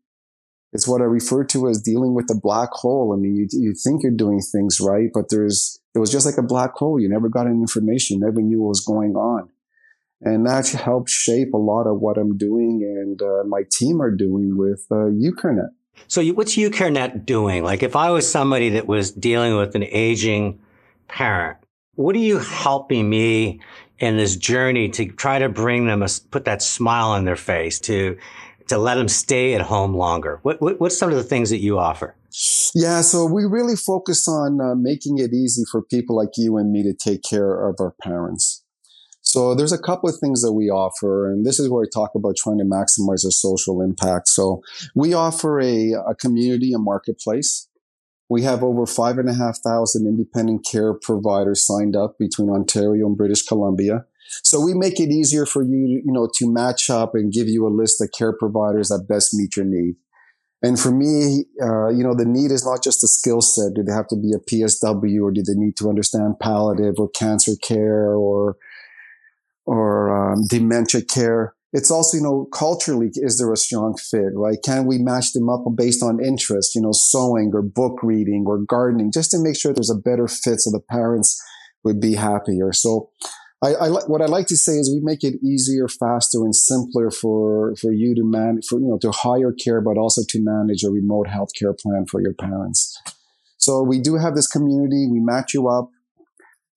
It's 0.72 0.88
what 0.88 1.00
I 1.00 1.04
refer 1.04 1.44
to 1.44 1.68
as 1.68 1.80
dealing 1.80 2.14
with 2.14 2.26
the 2.26 2.38
black 2.42 2.70
hole. 2.72 3.14
I 3.16 3.20
mean, 3.20 3.36
you, 3.36 3.46
you 3.52 3.74
think 3.74 4.02
you're 4.02 4.10
doing 4.10 4.40
things 4.40 4.80
right, 4.80 5.08
but 5.14 5.26
there's, 5.30 5.80
it 5.94 6.00
was 6.00 6.10
just 6.10 6.26
like 6.26 6.36
a 6.36 6.42
black 6.42 6.72
hole. 6.72 6.98
You 6.98 7.08
never 7.08 7.28
got 7.28 7.46
any 7.46 7.60
information, 7.60 8.18
you 8.18 8.26
never 8.26 8.42
knew 8.42 8.60
what 8.60 8.70
was 8.70 8.84
going 8.84 9.14
on. 9.14 9.50
And 10.20 10.44
that 10.46 10.68
helped 10.68 11.10
shape 11.10 11.54
a 11.54 11.58
lot 11.58 11.86
of 11.86 12.00
what 12.00 12.18
I'm 12.18 12.36
doing 12.36 12.82
and 12.82 13.22
uh, 13.22 13.44
my 13.46 13.62
team 13.70 14.02
are 14.02 14.10
doing 14.10 14.56
with 14.56 14.84
uh, 14.90 15.10
UCareNet. 15.14 15.70
So 16.08 16.20
you, 16.20 16.34
what's 16.34 16.56
UCareNet 16.56 17.26
doing? 17.26 17.64
Like 17.64 17.82
if 17.82 17.96
I 17.96 18.10
was 18.10 18.30
somebody 18.30 18.70
that 18.70 18.86
was 18.86 19.10
dealing 19.10 19.56
with 19.56 19.74
an 19.74 19.84
aging 19.84 20.60
parent, 21.08 21.58
what 21.94 22.14
are 22.16 22.20
you 22.20 22.38
helping 22.38 23.08
me 23.08 23.60
in 23.98 24.16
this 24.16 24.36
journey 24.36 24.88
to 24.90 25.06
try 25.06 25.38
to 25.38 25.48
bring 25.48 25.86
them 25.86 26.02
a, 26.02 26.08
put 26.30 26.44
that 26.44 26.62
smile 26.62 27.10
on 27.10 27.24
their 27.24 27.36
face 27.36 27.78
to 27.80 28.16
to 28.68 28.78
let 28.78 28.94
them 28.94 29.08
stay 29.08 29.54
at 29.54 29.60
home 29.60 29.94
longer? 29.94 30.40
What, 30.42 30.60
what 30.60 30.80
what's 30.80 30.98
some 30.98 31.10
of 31.10 31.16
the 31.16 31.22
things 31.22 31.50
that 31.50 31.60
you 31.60 31.78
offer? 31.78 32.16
Yeah 32.74 33.00
so 33.02 33.26
we 33.26 33.44
really 33.44 33.76
focus 33.76 34.26
on 34.26 34.60
uh, 34.60 34.74
making 34.74 35.18
it 35.18 35.32
easy 35.32 35.62
for 35.70 35.82
people 35.82 36.16
like 36.16 36.30
you 36.36 36.56
and 36.56 36.72
me 36.72 36.82
to 36.82 36.92
take 36.92 37.22
care 37.22 37.68
of 37.68 37.76
our 37.78 37.94
parents 38.02 38.63
so 39.34 39.52
there's 39.52 39.72
a 39.72 39.82
couple 39.82 40.08
of 40.08 40.16
things 40.20 40.42
that 40.42 40.52
we 40.52 40.70
offer, 40.70 41.28
and 41.28 41.44
this 41.44 41.58
is 41.58 41.68
where 41.68 41.82
I 41.82 41.88
talk 41.92 42.12
about 42.14 42.36
trying 42.36 42.58
to 42.58 42.64
maximize 42.64 43.24
our 43.24 43.32
social 43.32 43.82
impact. 43.82 44.28
So 44.28 44.62
we 44.94 45.12
offer 45.12 45.60
a, 45.60 45.90
a 46.08 46.14
community, 46.14 46.72
a 46.72 46.78
marketplace. 46.78 47.68
We 48.28 48.42
have 48.42 48.62
over 48.62 48.86
five 48.86 49.18
and 49.18 49.28
a 49.28 49.34
half 49.34 49.58
thousand 49.58 50.06
independent 50.06 50.64
care 50.64 50.94
providers 50.94 51.66
signed 51.66 51.96
up 51.96 52.14
between 52.16 52.48
Ontario 52.48 53.08
and 53.08 53.16
British 53.16 53.42
Columbia. 53.42 54.04
So 54.44 54.60
we 54.60 54.72
make 54.72 55.00
it 55.00 55.10
easier 55.10 55.46
for 55.46 55.64
you, 55.64 56.00
you 56.04 56.12
know, 56.12 56.30
to 56.36 56.48
match 56.48 56.88
up 56.88 57.16
and 57.16 57.32
give 57.32 57.48
you 57.48 57.66
a 57.66 57.74
list 57.74 58.00
of 58.00 58.12
care 58.16 58.36
providers 58.38 58.90
that 58.90 59.08
best 59.08 59.34
meet 59.34 59.56
your 59.56 59.66
need. 59.66 59.96
And 60.62 60.78
for 60.78 60.92
me, 60.92 61.46
uh, 61.60 61.88
you 61.88 62.04
know, 62.04 62.14
the 62.14 62.24
need 62.24 62.52
is 62.52 62.64
not 62.64 62.84
just 62.84 63.02
a 63.02 63.08
skill 63.08 63.40
set. 63.40 63.74
Do 63.74 63.82
they 63.82 63.92
have 63.92 64.06
to 64.10 64.16
be 64.16 64.30
a 64.32 64.38
PSW 64.38 65.22
or 65.24 65.32
do 65.32 65.42
they 65.42 65.54
need 65.58 65.76
to 65.78 65.88
understand 65.88 66.38
palliative 66.38 66.94
or 66.98 67.08
cancer 67.10 67.54
care 67.66 68.14
or, 68.14 68.56
or 69.66 70.32
um, 70.32 70.46
dementia 70.48 71.02
care? 71.02 71.54
it's 71.74 71.90
also, 71.90 72.16
you 72.16 72.22
know, 72.22 72.46
culturally, 72.52 73.10
is 73.14 73.36
there 73.38 73.52
a 73.52 73.56
strong 73.56 73.96
fit, 73.96 74.30
right? 74.36 74.58
Can 74.64 74.86
we 74.86 74.98
match 74.98 75.32
them 75.32 75.50
up 75.50 75.64
based 75.74 76.04
on 76.04 76.24
interest, 76.24 76.76
you 76.76 76.80
know, 76.80 76.92
sewing 76.92 77.50
or 77.52 77.62
book 77.62 77.98
reading 78.00 78.44
or 78.46 78.58
gardening, 78.58 79.10
just 79.10 79.32
to 79.32 79.42
make 79.42 79.56
sure 79.56 79.74
there's 79.74 79.90
a 79.90 79.96
better 79.96 80.28
fit 80.28 80.60
so 80.60 80.70
the 80.70 80.80
parents 80.88 81.42
would 81.82 82.00
be 82.00 82.14
happier. 82.14 82.72
So 82.72 83.10
I, 83.60 83.74
I 83.74 83.88
what 83.88 84.22
I 84.22 84.26
like 84.26 84.46
to 84.48 84.56
say 84.56 84.74
is 84.74 84.88
we 84.88 85.00
make 85.02 85.24
it 85.24 85.42
easier, 85.44 85.88
faster, 85.88 86.38
and 86.44 86.54
simpler 86.54 87.10
for 87.10 87.74
for 87.74 87.92
you 87.92 88.14
to 88.14 88.22
manage, 88.22 88.66
for 88.68 88.78
you 88.78 88.86
know, 88.86 88.98
to 88.98 89.10
hire 89.10 89.52
care, 89.52 89.80
but 89.80 89.98
also 89.98 90.22
to 90.28 90.38
manage 90.40 90.84
a 90.84 90.90
remote 90.90 91.26
healthcare 91.26 91.76
plan 91.76 92.06
for 92.08 92.20
your 92.20 92.34
parents. 92.34 92.96
So 93.56 93.82
we 93.82 93.98
do 93.98 94.16
have 94.16 94.36
this 94.36 94.46
community. 94.46 95.08
We 95.10 95.18
match 95.18 95.54
you 95.54 95.68
up. 95.68 95.90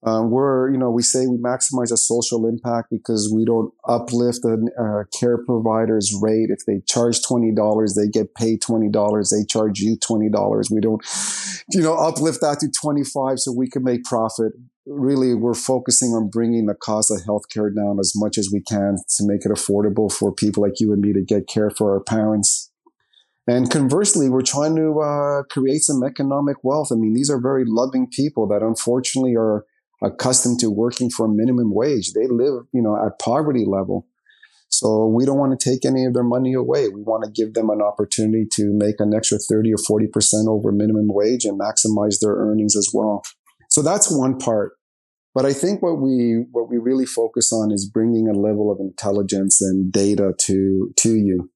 Um, 0.08 0.32
we're, 0.32 0.72
you 0.72 0.78
know, 0.78 0.90
we 0.90 1.04
say 1.04 1.28
we 1.28 1.38
maximize 1.38 1.92
a 1.92 1.98
social 1.98 2.48
impact 2.48 2.90
because 2.90 3.30
we 3.34 3.44
don't 3.44 3.74
uplift 3.90 4.46
a 4.46 4.58
uh, 4.82 5.04
care 5.20 5.38
provider's 5.38 6.16
rate. 6.22 6.50
If 6.50 6.66
they 6.66 6.82
charge 6.88 7.20
$20, 7.22 7.96
they 7.96 8.08
get 8.08 8.34
paid 8.34 8.62
$20. 8.62 9.30
They 9.30 9.46
charge 9.46 9.80
you 9.80 9.98
$20. 9.98 10.72
We 10.72 10.80
don't, 10.80 11.04
you 11.72 11.82
know, 11.82 11.96
uplift 11.96 12.40
that 12.42 12.60
to 12.62 12.70
25 12.70 13.40
so 13.40 13.52
we 13.52 13.70
can 13.70 13.84
make 13.84 14.06
profit. 14.06 14.54
Really, 14.86 15.34
we're 15.34 15.54
focusing 15.54 16.12
on 16.12 16.30
bringing 16.30 16.68
the 16.68 16.76
cost 16.76 17.12
of 17.12 17.18
healthcare 17.28 17.76
down 17.76 18.00
as 18.00 18.14
much 18.16 18.38
as 18.38 18.50
we 18.54 18.62
can 18.62 18.96
to 19.18 19.28
make 19.28 19.44
it 19.44 19.52
affordable 19.52 20.10
for 20.10 20.34
people 20.34 20.64
like 20.64 20.80
you 20.80 20.94
and 20.94 21.02
me 21.02 21.12
to 21.12 21.22
get 21.22 21.48
care 21.48 21.70
for 21.70 21.92
our 21.92 22.00
parents. 22.00 22.72
And 23.46 23.70
conversely, 23.70 24.30
we're 24.30 24.42
trying 24.42 24.78
to 24.78 25.02
uh, 25.02 25.44
create 25.44 25.82
some 25.82 26.02
economic 26.04 26.64
wealth. 26.64 26.94
I 26.94 26.96
mean, 26.96 27.14
these 27.14 27.30
are 27.30 27.42
very 27.42 27.64
loving 27.66 28.08
people 28.10 28.48
that 28.48 28.62
unfortunately 28.62 29.36
are 29.36 29.66
accustomed 30.04 30.60
to 30.60 30.70
working 30.70 31.10
for 31.10 31.28
minimum 31.28 31.74
wage. 31.74 32.14
They 32.14 32.28
live, 32.28 32.64
you 32.74 32.82
know, 32.82 32.96
at 32.96 33.20
poverty 33.20 33.66
level. 33.66 34.08
So 34.70 35.08
we 35.08 35.26
don't 35.26 35.38
want 35.38 35.58
to 35.58 35.70
take 35.70 35.86
any 35.86 36.06
of 36.06 36.14
their 36.14 36.24
money 36.24 36.54
away. 36.54 36.90
We 36.90 37.02
want 37.02 37.24
to 37.24 37.32
give 37.32 37.54
them 37.54 37.70
an 37.70 37.82
opportunity 37.82 38.46
to 38.54 38.74
make 38.74 38.96
an 39.00 39.14
extra 39.16 39.38
30 39.38 39.74
or 39.74 40.00
40% 40.02 40.48
over 40.48 40.72
minimum 40.72 41.08
wage 41.08 41.46
and 41.46 41.60
maximize 41.60 42.20
their 42.20 42.36
earnings 42.36 42.76
as 42.76 42.92
well. 42.94 43.24
So 43.70 43.82
that's 43.82 44.12
one 44.12 44.38
part. 44.38 44.74
But 45.34 45.46
I 45.46 45.54
think 45.54 45.82
what 45.82 46.00
we, 46.00 46.46
what 46.52 46.70
we 46.70 46.78
really 46.78 47.06
focus 47.06 47.54
on 47.54 47.72
is 47.72 47.90
bringing 47.90 48.28
a 48.28 48.34
level 48.34 48.72
of 48.72 48.80
intelligence 48.80 49.62
and 49.62 49.92
data 49.92 50.34
to, 50.42 50.94
to 50.98 51.16
you. 51.16 51.50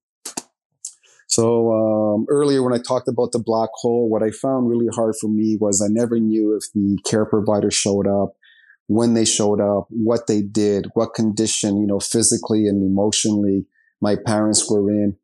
So 1.32 1.72
um, 1.72 2.26
earlier 2.28 2.62
when 2.62 2.74
I 2.74 2.82
talked 2.86 3.08
about 3.08 3.32
the 3.32 3.38
black 3.38 3.70
hole, 3.72 4.10
what 4.10 4.22
I 4.22 4.30
found 4.30 4.68
really 4.68 4.88
hard 4.94 5.14
for 5.18 5.28
me 5.28 5.56
was 5.58 5.80
I 5.80 5.88
never 5.88 6.18
knew 6.18 6.54
if 6.54 6.70
the 6.74 6.98
care 7.06 7.24
provider 7.24 7.70
showed 7.70 8.06
up, 8.06 8.34
when 8.88 9.14
they 9.14 9.24
showed 9.24 9.58
up, 9.58 9.86
what 9.88 10.26
they 10.26 10.42
did, 10.42 10.88
what 10.92 11.14
condition, 11.14 11.80
you 11.80 11.86
know, 11.86 12.00
physically 12.00 12.66
and 12.66 12.82
emotionally 12.82 13.64
my 14.02 14.14
parents 14.14 14.70
were 14.70 14.90
in. 14.90 15.16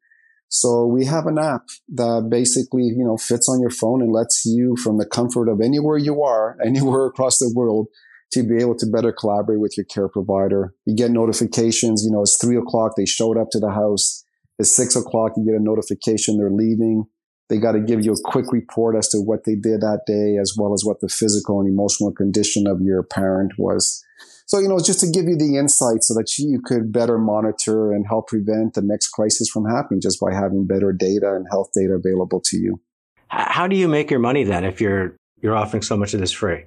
So 0.49 0.87
we 0.87 1.05
have 1.05 1.27
an 1.27 1.39
app 1.39 1.65
that 1.91 2.29
basically, 2.31 2.85
you 2.85 3.05
know, 3.05 3.19
fits 3.19 3.47
on 3.47 3.61
your 3.61 3.69
phone 3.69 4.01
and 4.01 4.11
lets 4.11 4.47
you 4.47 4.77
from 4.83 4.97
the 4.97 5.05
comfort 5.05 5.51
of 5.51 5.61
anywhere 5.61 5.99
you 5.99 6.23
are, 6.23 6.57
anywhere 6.65 7.05
across 7.05 7.37
the 7.37 7.53
world, 7.55 7.89
to 8.33 8.43
be 8.43 8.57
able 8.63 8.79
to 8.79 8.87
better 8.87 9.13
collaborate 9.13 9.61
with 9.61 9.77
your 9.77 9.85
care 9.85 10.09
provider. 10.09 10.73
You 10.87 10.97
get 10.97 11.11
notifications, 11.11 12.03
you 12.03 12.11
know, 12.11 12.23
it's 12.23 12.39
three 12.41 12.57
o'clock, 12.57 12.93
they 12.97 13.05
showed 13.05 13.37
up 13.37 13.49
to 13.51 13.61
the 13.61 13.73
house 13.73 14.25
at 14.59 14.67
six 14.67 14.97
o'clock, 14.97 15.33
you 15.37 15.45
get 15.45 15.55
a 15.55 15.63
notification 15.63 16.37
they're 16.37 16.51
leaving. 16.51 17.05
They 17.49 17.59
got 17.59 17.73
to 17.73 17.81
give 17.81 18.05
you 18.05 18.13
a 18.13 18.31
quick 18.31 18.53
report 18.53 18.95
as 18.97 19.09
to 19.11 19.19
what 19.19 19.45
they 19.45 19.55
did 19.55 19.81
that 19.81 20.03
day, 20.07 20.37
as 20.41 20.55
well 20.57 20.75
as 20.75 20.85
what 20.85 21.01
the 21.01 21.09
physical 21.09 21.61
and 21.61 21.69
emotional 21.69 22.13
condition 22.13 22.67
of 22.67 22.81
your 22.83 23.03
parent 23.03 23.53
was. 23.57 24.05
So, 24.47 24.59
you 24.59 24.69
know, 24.69 24.79
just 24.79 25.01
to 25.01 25.11
give 25.11 25.27
you 25.27 25.37
the 25.37 25.57
insight 25.57 26.03
so 26.03 26.15
that 26.15 26.39
you 26.39 26.61
could 26.65 26.93
better 26.93 27.19
monitor 27.19 27.93
and 27.93 28.07
help 28.07 28.29
prevent 28.29 28.75
the 28.75 28.83
next 28.83 29.09
crisis 29.09 29.49
from 29.49 29.67
happening 29.67 30.01
just 30.01 30.21
by 30.21 30.33
having 30.33 30.67
better 30.67 30.93
data 30.93 31.35
and 31.35 31.47
health 31.51 31.71
data 31.75 31.95
available 31.95 32.41
to 32.47 32.57
you. 32.57 32.81
How 33.29 33.67
do 33.67 33.77
you 33.77 33.89
make 33.89 34.11
your 34.11 34.21
money 34.21 34.45
then 34.45 34.65
if 34.65 34.81
you're 34.81 35.17
you're 35.41 35.55
offering 35.55 35.83
so 35.83 35.97
much 35.97 36.15
of 36.15 36.21
this 36.21 36.33
free? 36.33 36.65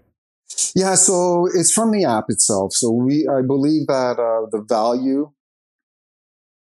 Yeah, 0.75 0.95
so 0.95 1.47
it's 1.53 1.71
from 1.71 1.91
the 1.91 2.05
app 2.05 2.25
itself. 2.29 2.73
So 2.73 2.91
we, 2.91 3.27
I 3.27 3.41
believe 3.41 3.87
that 3.87 4.19
uh, 4.19 4.47
the 4.51 4.63
value 4.67 5.31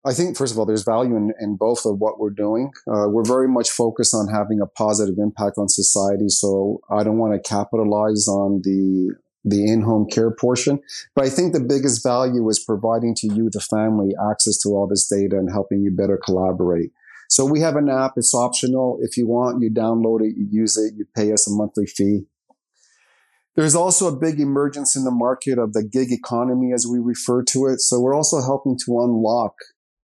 I 0.03 0.13
think, 0.13 0.35
first 0.35 0.51
of 0.51 0.57
all, 0.57 0.65
there's 0.65 0.83
value 0.83 1.15
in, 1.15 1.31
in 1.39 1.57
both 1.57 1.85
of 1.85 1.99
what 1.99 2.19
we're 2.19 2.31
doing. 2.31 2.71
Uh, 2.87 3.07
we're 3.07 3.23
very 3.23 3.47
much 3.47 3.69
focused 3.69 4.15
on 4.15 4.27
having 4.27 4.59
a 4.59 4.65
positive 4.65 5.15
impact 5.19 5.59
on 5.59 5.69
society. 5.69 6.27
So 6.29 6.81
I 6.89 7.03
don't 7.03 7.19
want 7.19 7.33
to 7.33 7.49
capitalize 7.49 8.27
on 8.27 8.61
the 8.63 9.15
the 9.43 9.65
in-home 9.71 10.07
care 10.07 10.29
portion. 10.29 10.79
But 11.15 11.25
I 11.25 11.29
think 11.29 11.53
the 11.53 11.59
biggest 11.59 12.03
value 12.03 12.47
is 12.49 12.63
providing 12.63 13.15
to 13.15 13.27
you, 13.33 13.49
the 13.51 13.59
family, 13.59 14.11
access 14.29 14.59
to 14.59 14.69
all 14.69 14.87
this 14.87 15.07
data 15.07 15.35
and 15.35 15.51
helping 15.51 15.81
you 15.81 15.89
better 15.89 16.19
collaborate. 16.23 16.91
So 17.27 17.45
we 17.45 17.59
have 17.61 17.75
an 17.75 17.89
app. 17.89 18.13
It's 18.17 18.35
optional. 18.35 18.99
If 19.01 19.17
you 19.17 19.27
want, 19.27 19.63
you 19.63 19.71
download 19.71 20.21
it, 20.21 20.35
you 20.37 20.47
use 20.51 20.77
it, 20.77 20.93
you 20.95 21.05
pay 21.15 21.31
us 21.33 21.47
a 21.47 21.51
monthly 21.51 21.87
fee. 21.87 22.27
There's 23.55 23.75
also 23.75 24.07
a 24.07 24.15
big 24.15 24.39
emergence 24.39 24.95
in 24.95 25.05
the 25.05 25.11
market 25.11 25.57
of 25.57 25.73
the 25.73 25.83
gig 25.83 26.11
economy, 26.11 26.71
as 26.71 26.85
we 26.85 26.99
refer 26.99 27.43
to 27.45 27.65
it. 27.65 27.81
So 27.81 27.99
we're 27.99 28.15
also 28.15 28.41
helping 28.41 28.77
to 28.85 28.99
unlock 28.99 29.55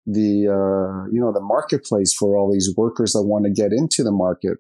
the 0.07 0.49
uh, 0.49 1.11
you 1.13 1.21
know 1.21 1.33
the 1.33 1.41
marketplace 1.41 2.15
for 2.15 2.37
all 2.37 2.51
these 2.51 2.73
workers 2.77 3.13
that 3.13 3.23
want 3.23 3.45
to 3.45 3.51
get 3.51 3.73
into 3.73 4.03
the 4.03 4.13
market. 4.13 4.59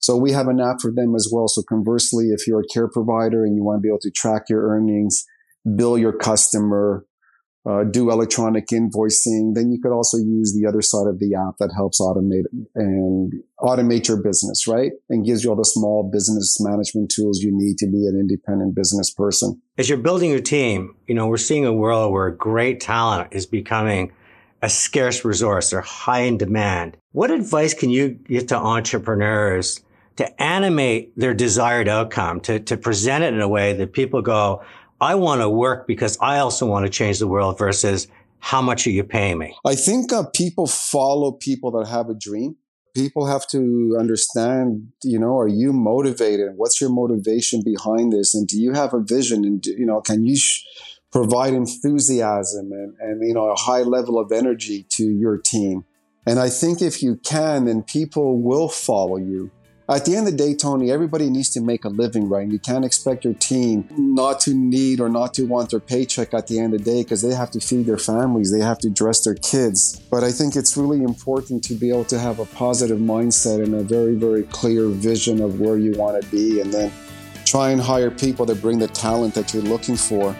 So 0.00 0.16
we 0.16 0.32
have 0.32 0.48
an 0.48 0.60
app 0.60 0.80
for 0.80 0.92
them 0.92 1.14
as 1.14 1.28
well. 1.32 1.48
So 1.48 1.62
conversely, 1.62 2.26
if 2.26 2.46
you're 2.46 2.60
a 2.60 2.66
care 2.72 2.88
provider 2.88 3.44
and 3.44 3.56
you 3.56 3.64
want 3.64 3.78
to 3.78 3.80
be 3.80 3.88
able 3.88 4.00
to 4.00 4.10
track 4.10 4.44
your 4.48 4.68
earnings, 4.68 5.24
bill 5.76 5.98
your 5.98 6.12
customer, 6.12 7.04
uh, 7.68 7.84
do 7.84 8.10
electronic 8.10 8.68
invoicing, 8.68 9.54
then 9.54 9.70
you 9.70 9.78
could 9.82 9.92
also 9.92 10.16
use 10.16 10.54
the 10.54 10.66
other 10.66 10.80
side 10.80 11.06
of 11.06 11.18
the 11.18 11.34
app 11.34 11.56
that 11.58 11.70
helps 11.76 12.00
automate 12.00 12.44
and 12.74 13.32
automate 13.60 14.08
your 14.08 14.16
business, 14.16 14.66
right? 14.66 14.92
And 15.10 15.26
gives 15.26 15.44
you 15.44 15.50
all 15.50 15.56
the 15.56 15.64
small 15.64 16.08
business 16.10 16.56
management 16.60 17.10
tools 17.14 17.42
you 17.42 17.50
need 17.52 17.76
to 17.78 17.86
be 17.86 18.06
an 18.06 18.16
independent 18.18 18.74
business 18.74 19.10
person. 19.10 19.60
As 19.76 19.88
you're 19.88 19.98
building 19.98 20.30
your 20.30 20.40
team, 20.40 20.94
you 21.06 21.14
know, 21.14 21.26
we're 21.26 21.36
seeing 21.36 21.66
a 21.66 21.72
world 21.72 22.12
where 22.12 22.30
great 22.30 22.80
talent 22.80 23.28
is 23.32 23.44
becoming 23.44 24.12
a 24.62 24.68
scarce 24.68 25.24
resource. 25.24 25.70
They're 25.70 25.80
high 25.80 26.20
in 26.20 26.38
demand. 26.38 26.96
What 27.12 27.30
advice 27.30 27.74
can 27.74 27.90
you 27.90 28.10
give 28.10 28.48
to 28.48 28.56
entrepreneurs 28.56 29.80
to 30.16 30.42
animate 30.42 31.16
their 31.16 31.32
desired 31.32 31.88
outcome, 31.88 32.40
to, 32.40 32.58
to 32.58 32.76
present 32.76 33.22
it 33.22 33.32
in 33.32 33.40
a 33.40 33.48
way 33.48 33.72
that 33.72 33.92
people 33.92 34.20
go, 34.20 34.62
I 35.00 35.14
want 35.14 35.40
to 35.42 35.48
work 35.48 35.86
because 35.86 36.18
I 36.20 36.40
also 36.40 36.66
want 36.66 36.86
to 36.86 36.90
change 36.90 37.20
the 37.20 37.28
world 37.28 37.56
versus 37.56 38.08
how 38.40 38.60
much 38.60 38.86
are 38.86 38.90
you 38.90 39.04
paying 39.04 39.38
me? 39.38 39.56
I 39.64 39.76
think 39.76 40.12
uh, 40.12 40.24
people 40.34 40.66
follow 40.66 41.32
people 41.32 41.70
that 41.72 41.86
have 41.88 42.08
a 42.08 42.14
dream. 42.14 42.56
People 42.96 43.26
have 43.26 43.46
to 43.48 43.96
understand, 43.98 44.88
you 45.04 45.20
know, 45.20 45.38
are 45.38 45.46
you 45.46 45.72
motivated? 45.72 46.52
What's 46.56 46.80
your 46.80 46.90
motivation 46.90 47.62
behind 47.64 48.12
this? 48.12 48.34
And 48.34 48.48
do 48.48 48.60
you 48.60 48.72
have 48.72 48.92
a 48.92 49.00
vision? 49.00 49.44
And, 49.44 49.60
do, 49.60 49.70
you 49.70 49.86
know, 49.86 50.00
can 50.00 50.24
you, 50.24 50.36
sh- 50.36 50.64
provide 51.10 51.54
enthusiasm 51.54 52.72
and, 52.72 52.94
and 53.00 53.26
you 53.26 53.34
know 53.34 53.50
a 53.50 53.56
high 53.56 53.82
level 53.82 54.18
of 54.18 54.32
energy 54.32 54.84
to 54.90 55.04
your 55.04 55.38
team. 55.38 55.84
And 56.26 56.38
i 56.38 56.48
think 56.48 56.82
if 56.82 57.02
you 57.02 57.16
can 57.16 57.64
then 57.64 57.82
people 57.82 58.40
will 58.40 58.68
follow 58.68 59.16
you. 59.16 59.50
At 59.90 60.04
the 60.04 60.16
end 60.16 60.26
of 60.26 60.32
the 60.32 60.44
day 60.44 60.54
tony 60.54 60.90
everybody 60.90 61.30
needs 61.30 61.48
to 61.50 61.62
make 61.62 61.86
a 61.86 61.88
living 61.88 62.28
right? 62.28 62.46
You 62.46 62.58
can't 62.58 62.84
expect 62.84 63.24
your 63.24 63.32
team 63.32 63.88
not 63.96 64.40
to 64.40 64.52
need 64.52 65.00
or 65.00 65.08
not 65.08 65.32
to 65.34 65.46
want 65.46 65.70
their 65.70 65.80
paycheck 65.80 66.34
at 66.34 66.46
the 66.46 66.58
end 66.58 66.74
of 66.74 66.84
the 66.84 66.90
day 66.90 67.02
because 67.02 67.22
they 67.22 67.34
have 67.34 67.50
to 67.52 67.60
feed 67.60 67.86
their 67.86 67.96
families. 67.96 68.52
They 68.52 68.60
have 68.60 68.78
to 68.80 68.90
dress 68.90 69.24
their 69.24 69.36
kids. 69.36 69.98
But 70.10 70.24
i 70.24 70.30
think 70.30 70.56
it's 70.56 70.76
really 70.76 71.02
important 71.02 71.64
to 71.64 71.74
be 71.74 71.88
able 71.88 72.04
to 72.06 72.18
have 72.18 72.38
a 72.38 72.44
positive 72.44 72.98
mindset 72.98 73.64
and 73.64 73.74
a 73.74 73.82
very 73.82 74.14
very 74.14 74.42
clear 74.42 74.88
vision 74.88 75.40
of 75.40 75.58
where 75.58 75.78
you 75.78 75.92
want 75.92 76.22
to 76.22 76.28
be 76.28 76.60
and 76.60 76.70
then 76.70 76.92
try 77.46 77.70
and 77.70 77.80
hire 77.80 78.10
people 78.10 78.44
that 78.44 78.60
bring 78.60 78.78
the 78.78 78.88
talent 78.88 79.32
that 79.32 79.54
you're 79.54 79.62
looking 79.62 79.96
for 79.96 80.36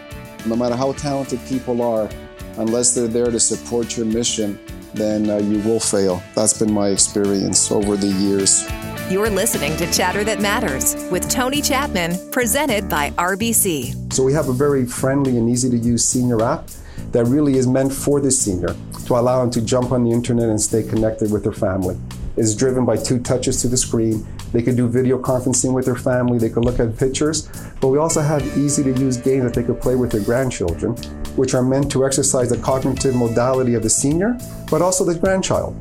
no 0.46 0.56
matter 0.56 0.76
how 0.76 0.92
talented 0.92 1.40
people 1.46 1.82
are, 1.82 2.08
unless 2.56 2.94
they're 2.94 3.08
there 3.08 3.30
to 3.30 3.40
support 3.40 3.96
your 3.96 4.06
mission, 4.06 4.58
then 4.94 5.28
uh, 5.30 5.36
you 5.38 5.58
will 5.60 5.80
fail. 5.80 6.22
That's 6.34 6.58
been 6.58 6.72
my 6.72 6.88
experience 6.88 7.70
over 7.70 7.96
the 7.96 8.06
years. 8.06 8.68
You're 9.10 9.30
listening 9.30 9.76
to 9.78 9.90
Chatter 9.92 10.24
That 10.24 10.40
Matters 10.40 10.94
with 11.10 11.30
Tony 11.30 11.62
Chapman, 11.62 12.30
presented 12.30 12.88
by 12.88 13.10
RBC. 13.10 14.12
So, 14.12 14.22
we 14.22 14.32
have 14.32 14.48
a 14.48 14.52
very 14.52 14.84
friendly 14.84 15.38
and 15.38 15.48
easy 15.48 15.70
to 15.70 15.78
use 15.78 16.04
senior 16.04 16.42
app 16.42 16.68
that 17.12 17.24
really 17.24 17.56
is 17.56 17.66
meant 17.66 17.92
for 17.92 18.20
the 18.20 18.30
senior 18.30 18.76
to 19.06 19.16
allow 19.16 19.40
them 19.40 19.50
to 19.52 19.62
jump 19.62 19.92
on 19.92 20.04
the 20.04 20.10
internet 20.10 20.48
and 20.48 20.60
stay 20.60 20.82
connected 20.82 21.32
with 21.32 21.42
their 21.42 21.52
family. 21.52 21.98
It's 22.36 22.54
driven 22.54 22.84
by 22.84 22.96
two 22.96 23.18
touches 23.18 23.62
to 23.62 23.68
the 23.68 23.76
screen 23.76 24.26
they 24.52 24.62
could 24.62 24.76
do 24.76 24.88
video 24.88 25.18
conferencing 25.18 25.74
with 25.74 25.84
their 25.84 25.96
family. 25.96 26.38
They 26.38 26.48
could 26.48 26.64
look 26.64 26.80
at 26.80 26.96
pictures. 26.98 27.48
But 27.80 27.88
we 27.88 27.98
also 27.98 28.20
have 28.20 28.42
easy 28.56 28.82
to 28.82 28.92
use 28.98 29.16
games 29.16 29.44
that 29.44 29.54
they 29.54 29.62
could 29.62 29.80
play 29.80 29.94
with 29.94 30.10
their 30.10 30.22
grandchildren, 30.22 30.96
which 31.36 31.54
are 31.54 31.62
meant 31.62 31.90
to 31.92 32.06
exercise 32.06 32.48
the 32.48 32.58
cognitive 32.58 33.14
modality 33.14 33.74
of 33.74 33.82
the 33.82 33.90
senior, 33.90 34.38
but 34.70 34.82
also 34.82 35.04
the 35.04 35.14
grandchild. 35.14 35.76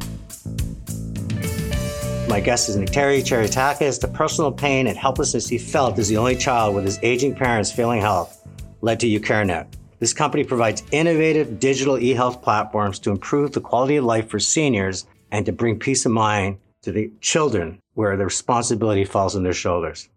My 2.28 2.42
guest 2.42 2.68
is 2.68 2.76
Nekteri 2.76 3.22
Charitakis. 3.24 4.02
The 4.02 4.10
personal 4.10 4.52
pain 4.52 4.88
and 4.88 4.98
helplessness 4.98 5.48
he 5.48 5.58
felt 5.58 5.98
as 5.98 6.10
the 6.10 6.18
only 6.18 6.36
child 6.36 6.76
with 6.76 6.84
his 6.84 7.00
aging 7.02 7.36
parents 7.36 7.72
failing 7.72 8.02
health 8.02 8.46
led 8.82 9.00
to 9.00 9.08
UcareNet. 9.08 9.68
This 10.00 10.14
company 10.14 10.44
provides 10.44 10.84
innovative 10.92 11.60
digital 11.60 11.98
e-health 11.98 12.42
platforms 12.44 13.00
to 13.00 13.12
improve 13.12 13.54
the 13.54 13.62
quality 13.62 13.96
of 13.96 14.04
life 14.04 14.30
for 14.30 14.40
seniors 14.40 15.08
and 15.32 15.46
to 15.46 15.52
bring 15.52 15.80
peace 15.80 16.06
of 16.06 16.12
mind 16.12 16.58
to 16.88 16.93
the 16.93 17.12
children 17.19 17.82
where 17.95 18.15
the 18.15 18.23
responsibility 18.23 19.04
falls 19.04 19.36
on 19.36 19.43
their 19.43 19.52
shoulders. 19.52 20.08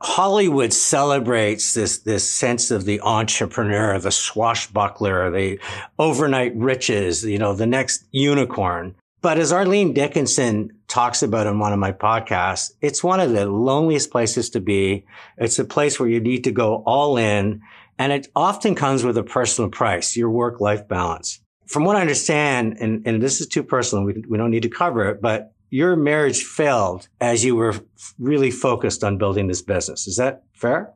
Hollywood 0.00 0.72
celebrates 0.72 1.74
this, 1.74 1.98
this 1.98 2.28
sense 2.28 2.70
of 2.70 2.86
the 2.86 2.98
entrepreneur, 3.02 3.98
the 3.98 4.10
swashbuckler, 4.10 5.30
the 5.30 5.60
overnight 5.98 6.56
riches, 6.56 7.26
you 7.26 7.36
know, 7.36 7.52
the 7.52 7.66
next 7.66 8.06
unicorn. 8.10 8.94
But 9.20 9.36
as 9.36 9.52
Arlene 9.52 9.92
Dickinson 9.92 10.70
talks 10.88 11.22
about 11.22 11.46
in 11.46 11.58
one 11.58 11.74
of 11.74 11.78
my 11.78 11.92
podcasts, 11.92 12.72
it's 12.80 13.04
one 13.04 13.20
of 13.20 13.32
the 13.32 13.44
loneliest 13.44 14.10
places 14.10 14.48
to 14.50 14.60
be. 14.60 15.04
It's 15.36 15.58
a 15.58 15.64
place 15.64 16.00
where 16.00 16.08
you 16.08 16.20
need 16.20 16.42
to 16.44 16.52
go 16.52 16.76
all 16.86 17.18
in. 17.18 17.60
And 17.98 18.12
it 18.12 18.28
often 18.34 18.74
comes 18.74 19.04
with 19.04 19.18
a 19.18 19.22
personal 19.22 19.70
price, 19.70 20.16
your 20.16 20.30
work 20.30 20.58
life 20.58 20.88
balance. 20.88 21.42
From 21.66 21.84
what 21.84 21.96
I 21.96 22.00
understand, 22.00 22.78
and, 22.80 23.06
and 23.06 23.22
this 23.22 23.42
is 23.42 23.46
too 23.46 23.62
personal, 23.62 24.04
we, 24.06 24.24
we 24.26 24.38
don't 24.38 24.50
need 24.50 24.62
to 24.62 24.70
cover 24.70 25.10
it, 25.10 25.20
but 25.20 25.52
your 25.72 25.96
marriage 25.96 26.44
failed 26.44 27.08
as 27.18 27.46
you 27.46 27.56
were 27.56 27.74
really 28.18 28.50
focused 28.50 29.02
on 29.02 29.16
building 29.16 29.48
this 29.48 29.62
business. 29.62 30.06
Is 30.06 30.16
that 30.16 30.42
fair? 30.52 30.92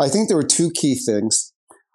I 0.00 0.08
think 0.08 0.26
there 0.26 0.36
were 0.36 0.42
two 0.42 0.72
key 0.72 0.96
things. 0.96 1.52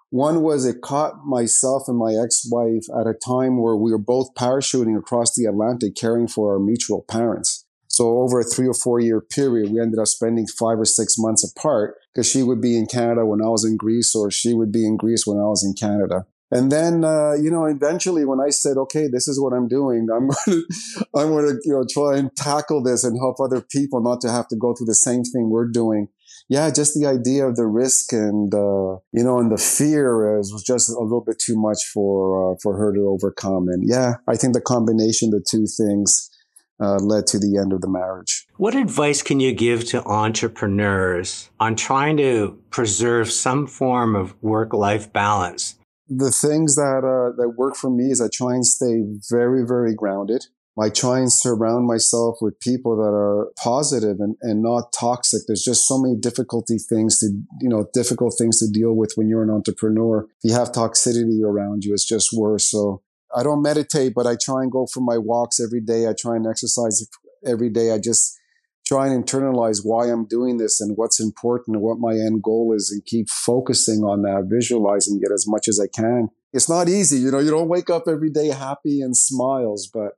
One 0.09 0.41
was 0.41 0.65
it 0.65 0.81
caught 0.81 1.25
myself 1.25 1.83
and 1.89 1.97
my 1.97 2.13
ex-wife 2.13 2.85
at 2.97 3.07
a 3.07 3.13
time 3.13 3.61
where 3.61 3.75
we 3.75 3.91
were 3.91 3.97
both 3.97 4.33
parachuting 4.35 4.97
across 4.97 5.35
the 5.35 5.43
Atlantic 5.43 5.95
caring 5.97 6.29
for 6.29 6.53
our 6.53 6.59
mutual 6.59 7.03
parents. 7.09 7.65
So 7.89 8.19
over 8.19 8.39
a 8.39 8.43
three 8.45 8.69
or 8.69 8.73
four 8.73 9.01
year 9.01 9.19
period, 9.19 9.71
we 9.71 9.81
ended 9.81 9.99
up 9.99 10.07
spending 10.07 10.47
five 10.47 10.79
or 10.79 10.85
six 10.85 11.15
months 11.17 11.43
apart 11.43 11.95
because 12.13 12.29
she 12.29 12.41
would 12.41 12.61
be 12.61 12.77
in 12.77 12.85
Canada 12.85 13.25
when 13.25 13.41
I 13.41 13.49
was 13.49 13.65
in 13.65 13.75
Greece 13.75 14.15
or 14.15 14.31
she 14.31 14.53
would 14.53 14.71
be 14.71 14.85
in 14.85 14.95
Greece 14.95 15.27
when 15.27 15.39
I 15.39 15.43
was 15.43 15.63
in 15.63 15.73
Canada. 15.73 16.25
And 16.53 16.71
then, 16.71 17.03
uh, 17.03 17.33
you 17.33 17.49
know, 17.49 17.65
eventually 17.65 18.25
when 18.25 18.39
I 18.39 18.51
said, 18.51 18.77
okay, 18.77 19.07
this 19.11 19.27
is 19.27 19.41
what 19.41 19.53
I'm 19.53 19.67
doing, 19.67 20.07
I'm 20.13 20.27
going 20.45 20.45
to, 20.45 20.63
I'm 21.15 21.29
going 21.29 21.47
to, 21.47 21.59
you 21.63 21.73
know, 21.73 21.83
try 21.91 22.17
and 22.17 22.29
tackle 22.35 22.83
this 22.83 23.03
and 23.03 23.17
help 23.17 23.39
other 23.39 23.59
people 23.59 24.01
not 24.01 24.21
to 24.21 24.29
have 24.29 24.47
to 24.49 24.55
go 24.55 24.75
through 24.75 24.85
the 24.85 24.93
same 24.93 25.23
thing 25.23 25.49
we're 25.49 25.67
doing. 25.67 26.09
Yeah, 26.49 26.69
just 26.69 26.93
the 26.93 27.07
idea 27.07 27.47
of 27.47 27.55
the 27.55 27.65
risk 27.65 28.13
and, 28.13 28.53
uh, 28.53 28.99
you 29.11 29.23
know, 29.23 29.39
and 29.39 29.51
the 29.51 29.57
fear 29.57 30.37
is, 30.37 30.53
was 30.53 30.61
just 30.61 30.89
a 30.89 30.99
little 30.99 31.23
bit 31.25 31.39
too 31.39 31.55
much 31.57 31.79
for, 31.91 32.53
uh, 32.53 32.55
for 32.61 32.77
her 32.77 32.93
to 32.93 33.07
overcome. 33.07 33.67
And 33.67 33.89
yeah, 33.89 34.15
I 34.27 34.35
think 34.35 34.53
the 34.53 34.61
combination 34.61 35.29
of 35.29 35.39
the 35.39 35.45
two 35.49 35.65
things, 35.65 36.29
uh, 36.79 36.97
led 36.97 37.25
to 37.27 37.39
the 37.39 37.57
end 37.57 37.71
of 37.71 37.81
the 37.81 37.87
marriage. 37.87 38.45
What 38.57 38.75
advice 38.75 39.21
can 39.21 39.39
you 39.39 39.53
give 39.53 39.85
to 39.85 40.03
entrepreneurs 40.05 41.49
on 41.59 41.75
trying 41.75 42.17
to 42.17 42.59
preserve 42.71 43.31
some 43.31 43.67
form 43.67 44.15
of 44.15 44.35
work 44.43 44.73
life 44.73 45.13
balance? 45.13 45.75
The 46.07 46.31
things 46.31 46.75
that 46.75 47.03
uh, 47.03 47.35
that 47.37 47.53
work 47.57 47.75
for 47.75 47.89
me 47.89 48.11
is 48.11 48.21
I 48.21 48.27
try 48.33 48.53
and 48.53 48.65
stay 48.65 49.03
very 49.29 49.65
very 49.65 49.95
grounded. 49.95 50.45
I 50.81 50.89
try 50.89 51.19
and 51.19 51.31
surround 51.31 51.85
myself 51.85 52.37
with 52.41 52.59
people 52.59 52.95
that 52.95 53.13
are 53.13 53.51
positive 53.63 54.19
and, 54.19 54.35
and 54.41 54.63
not 54.63 54.91
toxic. 54.91 55.43
There's 55.45 55.63
just 55.63 55.87
so 55.87 55.99
many 55.99 56.15
difficulty 56.15 56.77
things 56.79 57.19
to, 57.19 57.27
you 57.61 57.69
know, 57.69 57.87
difficult 57.93 58.33
things 58.39 58.57
to 58.57 58.67
deal 58.67 58.93
with 58.93 59.13
when 59.15 59.29
you're 59.29 59.43
an 59.43 59.51
entrepreneur. 59.51 60.23
If 60.23 60.49
you 60.49 60.53
have 60.53 60.71
toxicity 60.71 61.43
around 61.43 61.83
you, 61.83 61.93
it's 61.93 62.07
just 62.07 62.33
worse. 62.33 62.71
So 62.71 63.03
I 63.35 63.43
don't 63.43 63.61
meditate, 63.61 64.13
but 64.15 64.25
I 64.25 64.35
try 64.35 64.63
and 64.63 64.71
go 64.71 64.87
for 64.91 65.01
my 65.01 65.19
walks 65.19 65.59
every 65.59 65.81
day. 65.81 66.07
I 66.07 66.13
try 66.19 66.35
and 66.37 66.47
exercise 66.47 67.07
every 67.45 67.69
day. 67.69 67.91
I 67.91 67.99
just 67.99 68.35
try 68.85 69.07
and 69.07 69.25
internalize 69.25 69.81
why 69.83 70.07
I'm 70.07 70.25
doing 70.25 70.57
this 70.57 70.81
and 70.81 70.97
what's 70.97 71.19
important 71.19 71.75
and 71.75 71.83
what 71.83 71.99
my 71.99 72.13
end 72.13 72.43
goal 72.43 72.73
is 72.75 72.91
and 72.91 73.03
keep 73.05 73.29
focusing 73.29 74.03
on 74.03 74.23
that, 74.23 74.47
visualizing 74.49 75.19
it 75.21 75.31
as 75.33 75.45
much 75.47 75.67
as 75.67 75.79
I 75.79 75.87
can. 75.87 76.29
It's 76.51 76.69
not 76.69 76.89
easy. 76.89 77.17
You 77.17 77.31
know, 77.31 77.39
you 77.39 77.49
don't 77.49 77.69
wake 77.69 77.89
up 77.89 78.03
every 78.07 78.29
day 78.29 78.49
happy 78.49 79.01
and 79.01 79.15
smiles, 79.17 79.89
but 79.91 80.13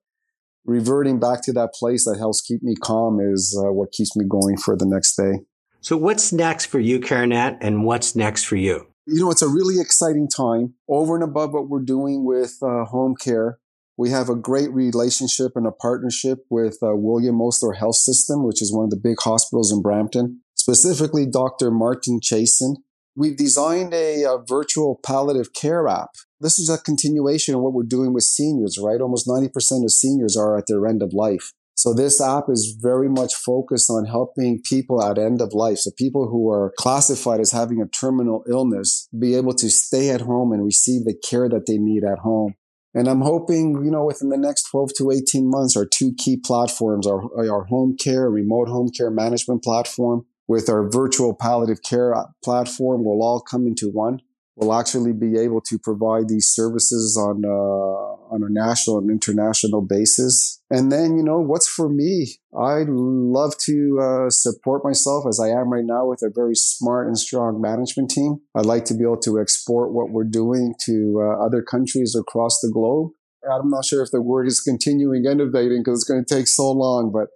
reverting 0.65 1.19
back 1.19 1.43
to 1.43 1.53
that 1.53 1.73
place 1.73 2.05
that 2.05 2.17
helps 2.17 2.41
keep 2.41 2.63
me 2.63 2.75
calm 2.75 3.19
is 3.19 3.57
uh, 3.57 3.71
what 3.71 3.91
keeps 3.91 4.15
me 4.15 4.25
going 4.27 4.57
for 4.57 4.75
the 4.75 4.85
next 4.85 5.15
day. 5.15 5.41
So 5.81 5.95
what's 5.95 6.33
next 6.33 6.65
for 6.65 6.79
you, 6.79 6.99
Carenet, 6.99 7.57
and 7.61 7.85
what's 7.85 8.15
next 8.15 8.45
for 8.45 8.55
you? 8.55 8.87
You 9.05 9.21
know, 9.21 9.29
it's 9.29 9.43
a 9.43 9.47
really 9.47 9.79
exciting 9.79 10.27
time 10.27 10.73
over 10.89 11.13
and 11.13 11.23
above 11.23 11.53
what 11.53 11.69
we're 11.69 11.83
doing 11.83 12.25
with 12.25 12.57
uh, 12.63 12.85
home 12.85 13.15
care. 13.15 13.59
We 13.97 14.09
have 14.09 14.29
a 14.29 14.35
great 14.35 14.71
relationship 14.73 15.53
and 15.55 15.65
a 15.65 15.71
partnership 15.71 16.39
with 16.49 16.77
uh, 16.83 16.95
William 16.95 17.41
Osler 17.41 17.73
Health 17.73 17.95
System, 17.95 18.45
which 18.45 18.61
is 18.61 18.73
one 18.73 18.83
of 18.83 18.89
the 18.89 18.99
big 19.01 19.15
hospitals 19.21 19.71
in 19.71 19.81
Brampton, 19.81 20.41
specifically 20.55 21.25
Dr. 21.25 21.71
Martin 21.71 22.19
Chasen. 22.19 22.75
We've 23.15 23.37
designed 23.37 23.93
a, 23.93 24.23
a, 24.23 24.43
virtual 24.45 24.99
palliative 25.01 25.53
care 25.53 25.87
app. 25.87 26.09
This 26.41 26.59
is 26.59 26.69
a 26.69 26.77
continuation 26.77 27.55
of 27.55 27.61
what 27.61 27.71
we're 27.71 27.83
doing 27.83 28.13
with 28.13 28.25
seniors, 28.25 28.77
right? 28.77 28.99
Almost 28.99 29.27
90% 29.27 29.85
of 29.85 29.91
seniors 29.91 30.35
are 30.35 30.57
at 30.57 30.65
their 30.67 30.85
end 30.85 31.01
of 31.01 31.13
life. 31.13 31.53
So 31.75 31.93
this 31.93 32.19
app 32.19 32.45
is 32.49 32.77
very 32.77 33.07
much 33.07 33.33
focused 33.33 33.89
on 33.89 34.05
helping 34.05 34.61
people 34.61 35.01
at 35.01 35.17
end 35.17 35.41
of 35.41 35.53
life. 35.53 35.79
So 35.79 35.91
people 35.97 36.27
who 36.27 36.49
are 36.49 36.73
classified 36.77 37.39
as 37.39 37.51
having 37.51 37.81
a 37.81 37.87
terminal 37.87 38.43
illness 38.49 39.07
be 39.17 39.35
able 39.35 39.53
to 39.55 39.69
stay 39.69 40.09
at 40.09 40.21
home 40.21 40.51
and 40.51 40.65
receive 40.65 41.05
the 41.05 41.15
care 41.15 41.47
that 41.47 41.65
they 41.67 41.77
need 41.77 42.03
at 42.03 42.19
home. 42.19 42.55
And 42.95 43.09
I'm 43.09 43.21
hoping, 43.21 43.83
you 43.83 43.91
know, 43.91 44.05
within 44.05 44.29
the 44.29 44.37
next 44.37 44.69
12 44.71 44.93
to 44.97 45.11
18 45.11 45.49
months, 45.49 45.75
our 45.75 45.85
two 45.85 46.13
key 46.17 46.37
platforms, 46.37 47.05
our, 47.05 47.23
our 47.37 47.65
home 47.65 47.97
care, 47.97 48.29
remote 48.29 48.69
home 48.69 48.89
care 48.89 49.11
management 49.11 49.63
platform 49.63 50.25
with 50.47 50.69
our 50.69 50.89
virtual 50.89 51.35
palliative 51.35 51.83
care 51.83 52.15
platform 52.41 53.03
will 53.03 53.21
all 53.21 53.41
come 53.41 53.67
into 53.67 53.89
one 53.89 54.21
will 54.55 54.73
actually 54.73 55.13
be 55.13 55.37
able 55.37 55.61
to 55.61 55.77
provide 55.77 56.29
these 56.29 56.47
services 56.47 57.17
on 57.17 57.43
uh, 57.45 58.15
on 58.33 58.43
a 58.43 58.49
national 58.49 58.97
and 58.97 59.09
international 59.09 59.81
basis. 59.81 60.61
And 60.69 60.91
then, 60.91 61.17
you 61.17 61.23
know, 61.23 61.39
what's 61.39 61.67
for 61.67 61.89
me? 61.89 62.39
I 62.57 62.83
love 62.87 63.57
to 63.65 63.99
uh, 64.01 64.29
support 64.29 64.83
myself 64.83 65.25
as 65.27 65.39
I 65.39 65.49
am 65.49 65.71
right 65.71 65.85
now 65.85 66.07
with 66.07 66.21
a 66.23 66.31
very 66.33 66.55
smart 66.55 67.07
and 67.07 67.17
strong 67.17 67.61
management 67.61 68.09
team. 68.09 68.39
I'd 68.55 68.65
like 68.65 68.85
to 68.85 68.93
be 68.93 69.03
able 69.03 69.19
to 69.21 69.39
export 69.39 69.93
what 69.93 70.09
we're 70.09 70.23
doing 70.23 70.73
to 70.85 71.21
uh, 71.21 71.45
other 71.45 71.61
countries 71.61 72.15
across 72.19 72.59
the 72.61 72.71
globe. 72.71 73.11
I'm 73.49 73.69
not 73.69 73.85
sure 73.85 74.01
if 74.01 74.09
the 74.09 74.21
word 74.21 74.47
is 74.47 74.59
continuing 74.59 75.25
innovating 75.25 75.81
because 75.81 75.99
it's 75.99 76.09
going 76.09 76.25
to 76.25 76.35
take 76.35 76.47
so 76.47 76.71
long, 76.71 77.11
but 77.11 77.27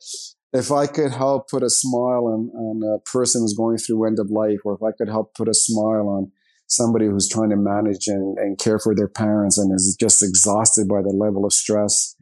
if 0.52 0.72
I 0.72 0.88
could 0.88 1.12
help 1.12 1.50
put 1.50 1.62
a 1.62 1.70
smile 1.70 2.26
on, 2.26 2.50
on 2.56 2.82
a 2.82 3.00
person 3.08 3.42
who's 3.42 3.54
going 3.54 3.78
through 3.78 4.08
end 4.08 4.18
of 4.18 4.32
life, 4.32 4.60
or 4.66 4.74
if 4.74 4.82
I 4.82 4.92
could 4.98 5.08
help 5.08 5.36
put 5.36 5.48
a 5.48 5.54
smile 5.54 6.10
on 6.10 6.32
somebody 6.70 7.08
who's 7.08 7.28
trying 7.28 7.50
to 7.50 7.58
manage 7.58 8.08
and, 8.08 8.38
and 8.38 8.58
care 8.58 8.80
for 8.80 8.96
their 8.96 9.08
parents 9.08 9.58
and 9.58 9.74
is 9.74 9.98
just 10.00 10.24
exhausted 10.24 10.88
by 10.88 11.02
the 11.02 11.10
level 11.10 11.46
of 11.46 11.52
stress, 11.52 12.16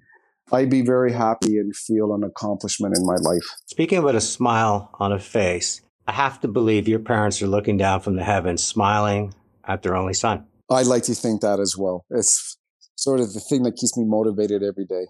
I'd 0.52 0.70
be 0.70 0.82
very 0.82 1.12
happy 1.12 1.58
and 1.58 1.76
feel 1.76 2.14
an 2.14 2.24
accomplishment 2.24 2.98
in 2.98 3.06
my 3.06 3.16
life. 3.16 3.44
Speaking 3.66 4.00
about 4.00 4.16
a 4.16 4.22
smile 4.22 4.90
on 5.00 5.12
a 5.12 5.20
face, 5.20 5.82
I 6.08 6.14
have 6.14 6.40
to 6.42 6.48
believe 6.48 6.88
your 6.88 7.00
parents 7.00 7.42
are 7.42 7.48
looking 7.48 7.76
down 7.78 8.00
from 8.00 8.16
the 8.16 8.24
heavens, 8.24 8.64
smiling 8.64 9.34
at 9.66 9.84
their 9.84 9.96
only 9.96 10.14
son. 10.14 10.46
I'd 10.70 10.88
like 10.88 11.04
to 11.04 11.14
think 11.14 11.42
that 11.42 11.60
as 11.60 11.76
well. 11.78 12.06
It's 12.10 12.58
sort 12.96 13.20
of 13.20 13.34
the 13.34 13.42
thing 13.42 13.64
that 13.64 13.76
keeps 13.76 13.98
me 13.98 14.06
motivated 14.06 14.64
every 14.64 14.86
day. 14.86 15.08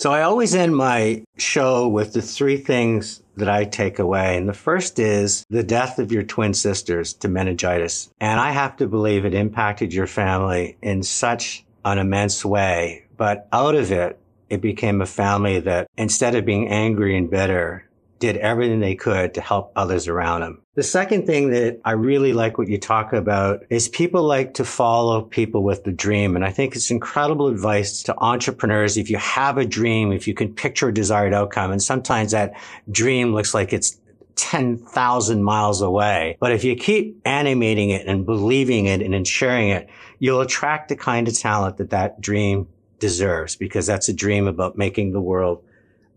So 0.00 0.12
I 0.12 0.22
always 0.22 0.54
end 0.54 0.74
my 0.74 1.24
show 1.36 1.86
with 1.86 2.14
the 2.14 2.22
three 2.22 2.56
things 2.56 3.22
that 3.36 3.50
I 3.50 3.64
take 3.64 3.98
away. 3.98 4.38
And 4.38 4.48
the 4.48 4.54
first 4.54 4.98
is 4.98 5.44
the 5.50 5.62
death 5.62 5.98
of 5.98 6.10
your 6.10 6.22
twin 6.22 6.54
sisters 6.54 7.12
to 7.12 7.28
meningitis. 7.28 8.08
And 8.18 8.40
I 8.40 8.52
have 8.52 8.78
to 8.78 8.86
believe 8.86 9.26
it 9.26 9.34
impacted 9.34 9.92
your 9.92 10.06
family 10.06 10.78
in 10.80 11.02
such 11.02 11.66
an 11.84 11.98
immense 11.98 12.46
way. 12.46 13.04
But 13.18 13.46
out 13.52 13.74
of 13.74 13.92
it, 13.92 14.18
it 14.48 14.62
became 14.62 15.02
a 15.02 15.06
family 15.06 15.60
that 15.60 15.86
instead 15.98 16.34
of 16.34 16.46
being 16.46 16.68
angry 16.68 17.14
and 17.14 17.28
bitter, 17.28 17.84
did 18.20 18.36
everything 18.36 18.80
they 18.80 18.94
could 18.94 19.34
to 19.34 19.40
help 19.40 19.72
others 19.74 20.06
around 20.06 20.42
them. 20.42 20.62
The 20.74 20.82
second 20.82 21.26
thing 21.26 21.50
that 21.50 21.80
I 21.84 21.92
really 21.92 22.32
like 22.32 22.58
what 22.58 22.68
you 22.68 22.78
talk 22.78 23.12
about 23.12 23.64
is 23.70 23.88
people 23.88 24.22
like 24.22 24.54
to 24.54 24.64
follow 24.64 25.22
people 25.22 25.64
with 25.64 25.84
the 25.84 25.90
dream. 25.90 26.36
And 26.36 26.44
I 26.44 26.50
think 26.50 26.76
it's 26.76 26.90
incredible 26.90 27.48
advice 27.48 28.02
to 28.04 28.16
entrepreneurs. 28.18 28.96
If 28.96 29.10
you 29.10 29.16
have 29.16 29.58
a 29.58 29.64
dream, 29.64 30.12
if 30.12 30.28
you 30.28 30.34
can 30.34 30.54
picture 30.54 30.88
a 30.88 30.94
desired 30.94 31.34
outcome, 31.34 31.72
and 31.72 31.82
sometimes 31.82 32.30
that 32.32 32.52
dream 32.90 33.34
looks 33.34 33.54
like 33.54 33.72
it's 33.72 33.98
10,000 34.36 35.42
miles 35.42 35.80
away. 35.80 36.36
But 36.40 36.52
if 36.52 36.62
you 36.62 36.76
keep 36.76 37.20
animating 37.24 37.90
it 37.90 38.06
and 38.06 38.24
believing 38.24 38.86
it 38.86 39.02
and 39.02 39.26
sharing 39.26 39.70
it, 39.70 39.88
you'll 40.18 40.40
attract 40.40 40.88
the 40.90 40.96
kind 40.96 41.26
of 41.26 41.38
talent 41.38 41.78
that 41.78 41.90
that 41.90 42.20
dream 42.20 42.68
deserves 42.98 43.56
because 43.56 43.86
that's 43.86 44.08
a 44.08 44.12
dream 44.12 44.46
about 44.46 44.76
making 44.76 45.12
the 45.12 45.20
world 45.20 45.64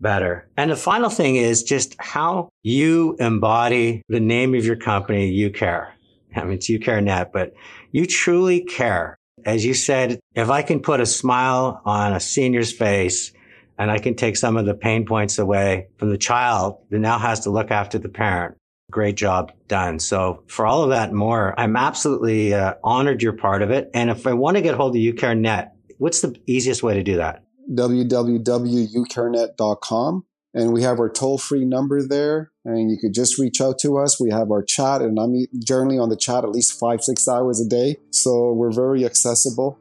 better. 0.00 0.48
And 0.56 0.70
the 0.70 0.76
final 0.76 1.10
thing 1.10 1.36
is 1.36 1.62
just 1.62 1.96
how 1.98 2.50
you 2.62 3.16
embody 3.18 4.02
the 4.08 4.20
name 4.20 4.54
of 4.54 4.64
your 4.64 4.76
company, 4.76 5.28
You 5.28 5.50
Care. 5.50 5.94
I 6.36 6.44
mean, 6.44 6.54
it's 6.54 6.68
You 6.68 6.78
Care 6.78 7.00
Net, 7.00 7.32
but 7.32 7.54
you 7.92 8.06
truly 8.06 8.60
care. 8.60 9.16
As 9.44 9.64
you 9.64 9.74
said, 9.74 10.18
if 10.34 10.50
I 10.50 10.62
can 10.62 10.80
put 10.80 11.00
a 11.00 11.06
smile 11.06 11.80
on 11.84 12.12
a 12.12 12.20
senior's 12.20 12.72
face 12.72 13.32
and 13.78 13.90
I 13.90 13.98
can 13.98 14.14
take 14.14 14.36
some 14.36 14.56
of 14.56 14.66
the 14.66 14.74
pain 14.74 15.06
points 15.06 15.38
away 15.38 15.88
from 15.98 16.10
the 16.10 16.18
child 16.18 16.78
that 16.90 16.98
now 16.98 17.18
has 17.18 17.40
to 17.40 17.50
look 17.50 17.70
after 17.70 17.98
the 17.98 18.08
parent, 18.08 18.56
great 18.90 19.16
job 19.16 19.52
done. 19.68 19.98
So 19.98 20.42
for 20.46 20.66
all 20.66 20.82
of 20.82 20.90
that 20.90 21.10
and 21.10 21.18
more, 21.18 21.54
I'm 21.58 21.76
absolutely 21.76 22.54
uh, 22.54 22.74
honored 22.82 23.22
you're 23.22 23.32
part 23.32 23.62
of 23.62 23.70
it. 23.70 23.90
And 23.94 24.10
if 24.10 24.26
I 24.26 24.32
want 24.32 24.56
to 24.56 24.62
get 24.62 24.74
hold 24.74 24.96
of 24.96 25.02
You 25.02 25.14
Care 25.14 25.34
Net, 25.34 25.74
what's 25.98 26.20
the 26.20 26.34
easiest 26.46 26.82
way 26.82 26.94
to 26.94 27.02
do 27.02 27.16
that? 27.16 27.43
www.ucarenet.com. 27.72 30.24
And 30.56 30.72
we 30.72 30.82
have 30.82 31.00
our 31.00 31.10
toll 31.10 31.36
free 31.36 31.64
number 31.64 32.00
there, 32.06 32.52
and 32.64 32.88
you 32.88 32.96
could 32.96 33.12
just 33.12 33.40
reach 33.40 33.60
out 33.60 33.76
to 33.80 33.98
us. 33.98 34.20
We 34.20 34.30
have 34.30 34.52
our 34.52 34.62
chat, 34.62 35.02
and 35.02 35.18
I'm 35.18 35.34
generally 35.58 35.98
on 35.98 36.10
the 36.10 36.16
chat 36.16 36.44
at 36.44 36.50
least 36.50 36.78
five, 36.78 37.02
six 37.02 37.26
hours 37.26 37.60
a 37.60 37.68
day. 37.68 37.96
So 38.10 38.52
we're 38.52 38.70
very 38.70 39.04
accessible. 39.04 39.80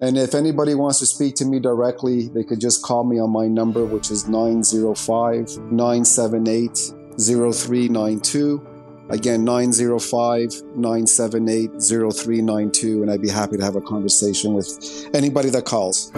And 0.00 0.16
if 0.18 0.34
anybody 0.34 0.74
wants 0.74 0.98
to 0.98 1.06
speak 1.06 1.36
to 1.36 1.44
me 1.44 1.60
directly, 1.60 2.28
they 2.28 2.44
could 2.44 2.60
just 2.60 2.82
call 2.82 3.04
me 3.04 3.20
on 3.20 3.30
my 3.30 3.46
number, 3.46 3.84
which 3.84 4.10
is 4.10 4.28
905 4.28 5.72
978 5.72 6.92
0392. 7.18 8.66
Again, 9.10 9.44
905 9.44 10.62
978 10.76 11.70
0392. 11.80 13.02
And 13.02 13.10
I'd 13.10 13.22
be 13.22 13.28
happy 13.28 13.56
to 13.56 13.64
have 13.64 13.76
a 13.76 13.80
conversation 13.80 14.54
with 14.54 15.08
anybody 15.14 15.50
that 15.50 15.66
calls. 15.66 16.10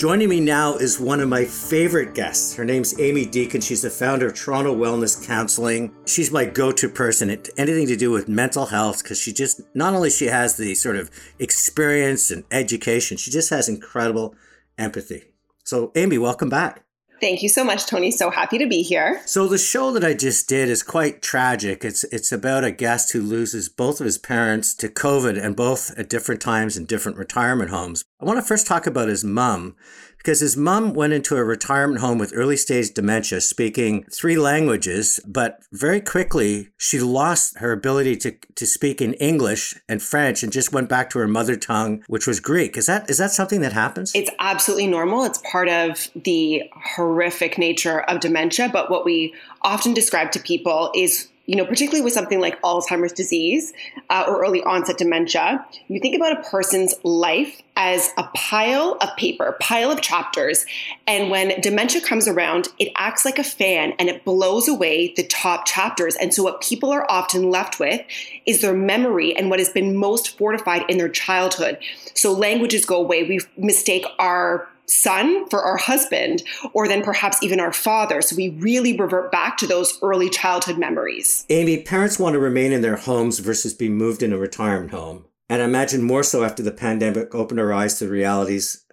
Joining 0.00 0.30
me 0.30 0.40
now 0.40 0.76
is 0.76 0.98
one 0.98 1.20
of 1.20 1.28
my 1.28 1.44
favorite 1.44 2.14
guests. 2.14 2.54
Her 2.54 2.64
name's 2.64 2.98
Amy 2.98 3.26
Deacon. 3.26 3.60
She's 3.60 3.82
the 3.82 3.90
founder 3.90 4.28
of 4.28 4.34
Toronto 4.34 4.74
Wellness 4.74 5.26
Counseling. 5.26 5.94
She's 6.06 6.32
my 6.32 6.46
go-to 6.46 6.88
person 6.88 7.28
at 7.28 7.50
anything 7.58 7.86
to 7.88 7.96
do 7.96 8.10
with 8.10 8.26
mental 8.26 8.64
health 8.64 9.02
because 9.02 9.20
she 9.20 9.30
just 9.30 9.60
not 9.74 9.92
only 9.92 10.08
she 10.08 10.24
has 10.24 10.56
the 10.56 10.74
sort 10.74 10.96
of 10.96 11.10
experience 11.38 12.30
and 12.30 12.44
education, 12.50 13.18
she 13.18 13.30
just 13.30 13.50
has 13.50 13.68
incredible 13.68 14.34
empathy. 14.78 15.24
So, 15.64 15.92
Amy, 15.94 16.16
welcome 16.16 16.48
back. 16.48 16.82
Thank 17.20 17.42
you 17.42 17.48
so 17.48 17.64
much, 17.64 17.86
Tony. 17.86 18.10
So 18.10 18.30
happy 18.30 18.56
to 18.58 18.66
be 18.66 18.82
here. 18.82 19.20
So 19.26 19.46
the 19.46 19.58
show 19.58 19.92
that 19.92 20.04
I 20.04 20.14
just 20.14 20.48
did 20.48 20.68
is 20.68 20.82
quite 20.82 21.20
tragic. 21.20 21.84
It's 21.84 22.04
it's 22.04 22.32
about 22.32 22.64
a 22.64 22.70
guest 22.70 23.12
who 23.12 23.20
loses 23.20 23.68
both 23.68 24.00
of 24.00 24.06
his 24.06 24.16
parents 24.16 24.74
to 24.76 24.88
COVID 24.88 25.42
and 25.42 25.54
both 25.54 25.96
at 25.98 26.08
different 26.08 26.40
times 26.40 26.76
in 26.76 26.86
different 26.86 27.18
retirement 27.18 27.70
homes. 27.70 28.04
I 28.20 28.24
want 28.24 28.38
to 28.38 28.42
first 28.42 28.66
talk 28.66 28.86
about 28.86 29.08
his 29.08 29.22
mom 29.22 29.76
because 30.20 30.40
his 30.40 30.54
mom 30.54 30.92
went 30.92 31.14
into 31.14 31.34
a 31.34 31.42
retirement 31.42 32.02
home 32.02 32.18
with 32.18 32.32
early 32.34 32.56
stage 32.56 32.92
dementia, 32.92 33.40
speaking 33.40 34.04
three 34.12 34.36
languages, 34.36 35.18
but 35.26 35.62
very 35.72 36.00
quickly 36.00 36.68
she 36.76 37.00
lost 37.00 37.56
her 37.58 37.72
ability 37.72 38.16
to, 38.16 38.32
to 38.54 38.66
speak 38.66 39.00
in 39.00 39.14
English 39.14 39.74
and 39.88 40.02
French 40.02 40.42
and 40.42 40.52
just 40.52 40.74
went 40.74 40.90
back 40.90 41.08
to 41.08 41.18
her 41.18 41.26
mother 41.26 41.56
tongue, 41.56 42.04
which 42.06 42.26
was 42.26 42.38
Greek. 42.38 42.76
Is 42.76 42.84
that 42.84 43.08
is 43.08 43.16
that 43.16 43.30
something 43.30 43.62
that 43.62 43.72
happens? 43.72 44.14
It's 44.14 44.30
absolutely 44.38 44.88
normal. 44.88 45.24
It's 45.24 45.40
part 45.50 45.70
of 45.70 46.08
the 46.14 46.64
horrific 46.74 47.56
nature 47.56 48.02
of 48.02 48.20
dementia, 48.20 48.68
but 48.70 48.90
what 48.90 49.06
we 49.06 49.34
often 49.62 49.94
describe 49.94 50.32
to 50.32 50.40
people 50.40 50.90
is 50.94 51.28
you 51.50 51.56
know, 51.56 51.64
particularly 51.64 52.00
with 52.00 52.12
something 52.12 52.38
like 52.38 52.62
Alzheimer's 52.62 53.12
disease 53.12 53.72
uh, 54.08 54.24
or 54.28 54.40
early 54.40 54.62
onset 54.62 54.98
dementia, 54.98 55.66
you 55.88 55.98
think 55.98 56.14
about 56.14 56.38
a 56.38 56.48
person's 56.48 56.94
life 57.02 57.60
as 57.74 58.12
a 58.16 58.22
pile 58.36 58.96
of 59.00 59.08
paper, 59.16 59.56
pile 59.60 59.90
of 59.90 60.00
chapters. 60.00 60.64
And 61.08 61.28
when 61.28 61.60
dementia 61.60 62.02
comes 62.02 62.28
around, 62.28 62.68
it 62.78 62.92
acts 62.94 63.24
like 63.24 63.40
a 63.40 63.42
fan 63.42 63.94
and 63.98 64.08
it 64.08 64.24
blows 64.24 64.68
away 64.68 65.12
the 65.16 65.26
top 65.26 65.66
chapters. 65.66 66.14
And 66.14 66.32
so, 66.32 66.44
what 66.44 66.60
people 66.60 66.92
are 66.92 67.04
often 67.10 67.50
left 67.50 67.80
with 67.80 68.00
is 68.46 68.60
their 68.60 68.72
memory 68.72 69.36
and 69.36 69.50
what 69.50 69.58
has 69.58 69.70
been 69.70 69.96
most 69.96 70.38
fortified 70.38 70.84
in 70.88 70.98
their 70.98 71.08
childhood. 71.08 71.78
So, 72.14 72.32
languages 72.32 72.84
go 72.84 72.98
away. 72.98 73.24
We 73.24 73.40
mistake 73.56 74.04
our 74.20 74.68
son 74.90 75.48
for 75.48 75.62
our 75.62 75.76
husband, 75.76 76.42
or 76.72 76.88
then 76.88 77.02
perhaps 77.02 77.42
even 77.42 77.60
our 77.60 77.72
father. 77.72 78.20
So 78.22 78.36
we 78.36 78.50
really 78.50 78.96
revert 78.96 79.30
back 79.32 79.56
to 79.58 79.66
those 79.66 79.98
early 80.02 80.28
childhood 80.28 80.78
memories. 80.78 81.46
Amy, 81.48 81.82
parents 81.82 82.18
want 82.18 82.34
to 82.34 82.38
remain 82.38 82.72
in 82.72 82.82
their 82.82 82.96
homes 82.96 83.38
versus 83.38 83.74
be 83.74 83.88
moved 83.88 84.22
in 84.22 84.32
a 84.32 84.38
retirement 84.38 84.90
home. 84.90 85.26
And 85.48 85.60
I 85.60 85.64
imagine 85.64 86.02
more 86.02 86.22
so 86.22 86.44
after 86.44 86.62
the 86.62 86.70
pandemic 86.70 87.34
opened 87.34 87.60
our 87.60 87.72
eyes 87.72 87.98
to 87.98 88.04
the 88.04 88.10
realities 88.10 88.84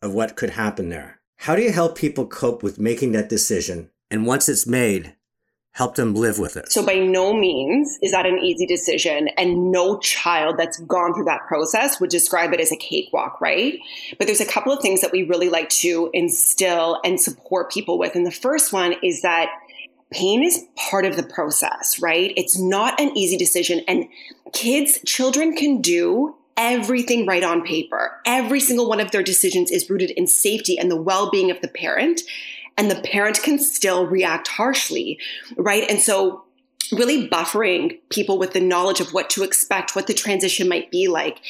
of 0.00 0.14
what 0.14 0.36
could 0.36 0.50
happen 0.50 0.88
there. 0.88 1.20
How 1.38 1.56
do 1.56 1.62
you 1.62 1.72
help 1.72 1.96
people 1.96 2.26
cope 2.26 2.62
with 2.62 2.78
making 2.78 3.12
that 3.12 3.28
decision? 3.28 3.90
And 4.10 4.24
once 4.24 4.48
it's 4.48 4.66
made, 4.66 5.16
help 5.74 5.96
them 5.96 6.14
live 6.14 6.38
with 6.38 6.56
it. 6.56 6.70
So 6.70 6.86
by 6.86 6.94
no 6.94 7.34
means 7.34 7.98
is 8.00 8.12
that 8.12 8.26
an 8.26 8.38
easy 8.38 8.64
decision 8.64 9.28
and 9.36 9.72
no 9.72 9.98
child 9.98 10.56
that's 10.56 10.78
gone 10.78 11.12
through 11.14 11.24
that 11.24 11.46
process 11.48 12.00
would 12.00 12.10
describe 12.10 12.52
it 12.52 12.60
as 12.60 12.70
a 12.70 12.76
cakewalk, 12.76 13.40
right? 13.40 13.80
But 14.16 14.28
there's 14.28 14.40
a 14.40 14.46
couple 14.46 14.72
of 14.72 14.80
things 14.80 15.00
that 15.00 15.10
we 15.10 15.24
really 15.24 15.48
like 15.48 15.68
to 15.70 16.10
instill 16.14 17.00
and 17.04 17.20
support 17.20 17.72
people 17.72 17.98
with. 17.98 18.14
And 18.14 18.24
the 18.24 18.30
first 18.30 18.72
one 18.72 18.94
is 19.02 19.22
that 19.22 19.50
pain 20.12 20.44
is 20.44 20.64
part 20.76 21.04
of 21.04 21.16
the 21.16 21.24
process, 21.24 22.00
right? 22.00 22.32
It's 22.36 22.56
not 22.56 23.00
an 23.00 23.16
easy 23.18 23.36
decision 23.36 23.82
and 23.88 24.06
kids, 24.52 25.00
children 25.04 25.56
can 25.56 25.80
do 25.80 26.36
everything 26.56 27.26
right 27.26 27.42
on 27.42 27.64
paper. 27.64 28.20
Every 28.24 28.60
single 28.60 28.88
one 28.88 29.00
of 29.00 29.10
their 29.10 29.24
decisions 29.24 29.72
is 29.72 29.90
rooted 29.90 30.12
in 30.12 30.28
safety 30.28 30.78
and 30.78 30.88
the 30.88 31.02
well-being 31.02 31.50
of 31.50 31.60
the 31.62 31.68
parent 31.68 32.20
and 32.76 32.90
the 32.90 33.00
parent 33.00 33.42
can 33.42 33.58
still 33.58 34.06
react 34.06 34.48
harshly, 34.48 35.18
right? 35.56 35.88
And 35.88 36.00
so 36.00 36.44
really 36.92 37.28
buffering 37.28 37.98
people 38.10 38.38
with 38.38 38.52
the 38.52 38.60
knowledge 38.60 39.00
of 39.00 39.12
what 39.12 39.30
to 39.30 39.42
expect, 39.42 39.96
what 39.96 40.06
the 40.06 40.14
transition 40.14 40.68
might 40.68 40.90
be 40.90 41.08
like. 41.08 41.40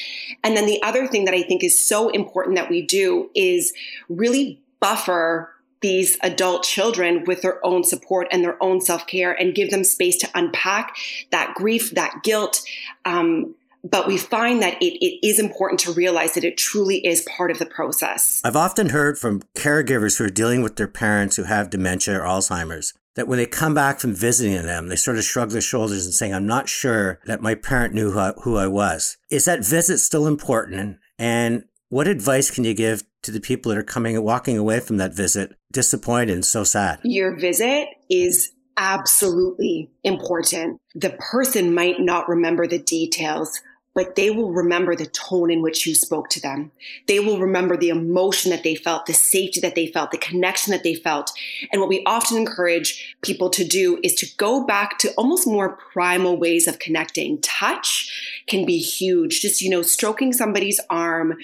And 0.42 0.56
then 0.56 0.66
the 0.66 0.82
other 0.82 1.06
thing 1.06 1.24
that 1.24 1.34
I 1.34 1.42
think 1.42 1.64
is 1.64 1.86
so 1.86 2.08
important 2.08 2.56
that 2.56 2.70
we 2.70 2.82
do 2.82 3.30
is 3.34 3.72
really 4.08 4.60
buffer 4.80 5.50
these 5.80 6.16
adult 6.22 6.62
children 6.62 7.24
with 7.26 7.42
their 7.42 7.64
own 7.64 7.84
support 7.84 8.26
and 8.30 8.42
their 8.42 8.62
own 8.62 8.80
self 8.80 9.06
care 9.06 9.32
and 9.32 9.54
give 9.54 9.70
them 9.70 9.84
space 9.84 10.16
to 10.16 10.30
unpack 10.34 10.96
that 11.30 11.54
grief, 11.54 11.90
that 11.90 12.22
guilt, 12.22 12.62
um, 13.04 13.54
but 13.84 14.06
we 14.06 14.16
find 14.16 14.62
that 14.62 14.82
it, 14.82 14.98
it 15.04 15.26
is 15.26 15.38
important 15.38 15.78
to 15.80 15.92
realize 15.92 16.32
that 16.34 16.44
it 16.44 16.56
truly 16.56 17.06
is 17.06 17.26
part 17.36 17.50
of 17.50 17.58
the 17.58 17.66
process. 17.66 18.40
I've 18.42 18.56
often 18.56 18.88
heard 18.88 19.18
from 19.18 19.42
caregivers 19.54 20.18
who 20.18 20.24
are 20.24 20.30
dealing 20.30 20.62
with 20.62 20.76
their 20.76 20.88
parents 20.88 21.36
who 21.36 21.44
have 21.44 21.70
dementia 21.70 22.18
or 22.18 22.24
Alzheimer's 22.24 22.94
that 23.14 23.28
when 23.28 23.38
they 23.38 23.46
come 23.46 23.74
back 23.74 24.00
from 24.00 24.14
visiting 24.14 24.60
them, 24.64 24.88
they 24.88 24.96
sort 24.96 25.18
of 25.18 25.24
shrug 25.24 25.50
their 25.50 25.60
shoulders 25.60 26.04
and 26.04 26.14
saying, 26.14 26.34
I'm 26.34 26.46
not 26.46 26.68
sure 26.68 27.20
that 27.26 27.42
my 27.42 27.54
parent 27.54 27.94
knew 27.94 28.10
who 28.10 28.18
I, 28.18 28.32
who 28.42 28.56
I 28.56 28.66
was. 28.66 29.16
Is 29.30 29.44
that 29.44 29.64
visit 29.64 29.98
still 29.98 30.26
important? 30.26 30.98
And 31.18 31.64
what 31.90 32.08
advice 32.08 32.50
can 32.50 32.64
you 32.64 32.74
give 32.74 33.04
to 33.22 33.30
the 33.30 33.40
people 33.40 33.70
that 33.70 33.78
are 33.78 33.84
coming 33.84 34.16
and 34.16 34.24
walking 34.24 34.58
away 34.58 34.80
from 34.80 34.96
that 34.96 35.14
visit 35.14 35.56
disappointed 35.72 36.30
and 36.30 36.44
so 36.44 36.64
sad? 36.64 36.98
Your 37.04 37.36
visit 37.36 37.88
is 38.10 38.50
absolutely 38.76 39.90
important. 40.02 40.80
The 40.96 41.10
person 41.10 41.72
might 41.72 42.00
not 42.00 42.28
remember 42.28 42.66
the 42.66 42.80
details 42.80 43.60
but 43.94 44.16
they 44.16 44.28
will 44.28 44.52
remember 44.52 44.96
the 44.96 45.06
tone 45.06 45.50
in 45.50 45.62
which 45.62 45.86
you 45.86 45.94
spoke 45.94 46.28
to 46.30 46.40
them. 46.40 46.72
They 47.06 47.20
will 47.20 47.38
remember 47.38 47.76
the 47.76 47.90
emotion 47.90 48.50
that 48.50 48.64
they 48.64 48.74
felt, 48.74 49.06
the 49.06 49.14
safety 49.14 49.60
that 49.60 49.76
they 49.76 49.86
felt, 49.86 50.10
the 50.10 50.18
connection 50.18 50.72
that 50.72 50.82
they 50.82 50.94
felt. 50.94 51.32
And 51.70 51.80
what 51.80 51.88
we 51.88 52.02
often 52.04 52.36
encourage 52.36 53.16
people 53.22 53.50
to 53.50 53.64
do 53.64 54.00
is 54.02 54.14
to 54.16 54.26
go 54.36 54.66
back 54.66 54.98
to 54.98 55.12
almost 55.12 55.46
more 55.46 55.78
primal 55.92 56.36
ways 56.36 56.66
of 56.66 56.80
connecting. 56.80 57.40
Touch 57.40 58.42
can 58.48 58.66
be 58.66 58.78
huge. 58.78 59.40
Just, 59.40 59.62
you 59.62 59.70
know, 59.70 59.82
stroking 59.82 60.32
somebody's 60.32 60.80
arm. 60.90 61.34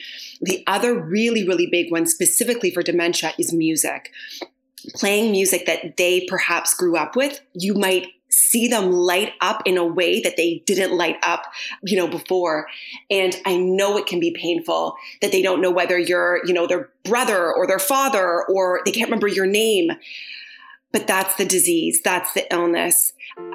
The 0.41 0.65
other 0.67 1.01
really, 1.01 1.47
really 1.47 1.69
big 1.71 1.93
one 1.93 2.07
specifically 2.07 2.73
for 2.73 2.83
dementia 2.83 3.33
is 3.39 3.53
music. 3.53 4.13
Playing 4.95 5.31
music 5.31 5.67
that 5.67 5.99
they 5.99 6.27
perhaps 6.27 6.75
grew 6.75 6.97
up 6.97 7.15
with, 7.15 7.41
you 7.53 7.75
might 7.75 8.09
see 8.31 8.69
them 8.69 8.91
light 8.91 9.33
up 9.41 9.63
in 9.67 9.77
a 9.77 9.85
way 9.85 10.21
that 10.21 10.37
they 10.37 10.63
didn't 10.67 10.97
light 10.97 11.17
up, 11.23 11.45
you 11.83 11.97
know, 11.97 12.07
before. 12.07 12.69
And 13.11 13.37
I 13.45 13.57
know 13.57 13.97
it 13.97 14.07
can 14.07 14.21
be 14.21 14.31
painful 14.33 14.95
that 15.21 15.33
they 15.33 15.43
don't 15.43 15.61
know 15.61 15.71
whether 15.71 15.99
you're, 15.99 16.41
you 16.47 16.55
know, 16.55 16.67
their 16.67 16.91
brother 17.05 17.53
or 17.53 17.67
their 17.67 17.79
father 17.79 18.45
or 18.45 18.81
they 18.85 18.93
can't 18.93 19.09
remember 19.09 19.29
your 19.29 19.47
name. 19.47 19.91
But 20.93 21.07
that's 21.07 21.37
the 21.37 21.45
disease, 21.45 22.01
that's 22.03 22.33
the 22.35 22.53
illness. 22.53 23.13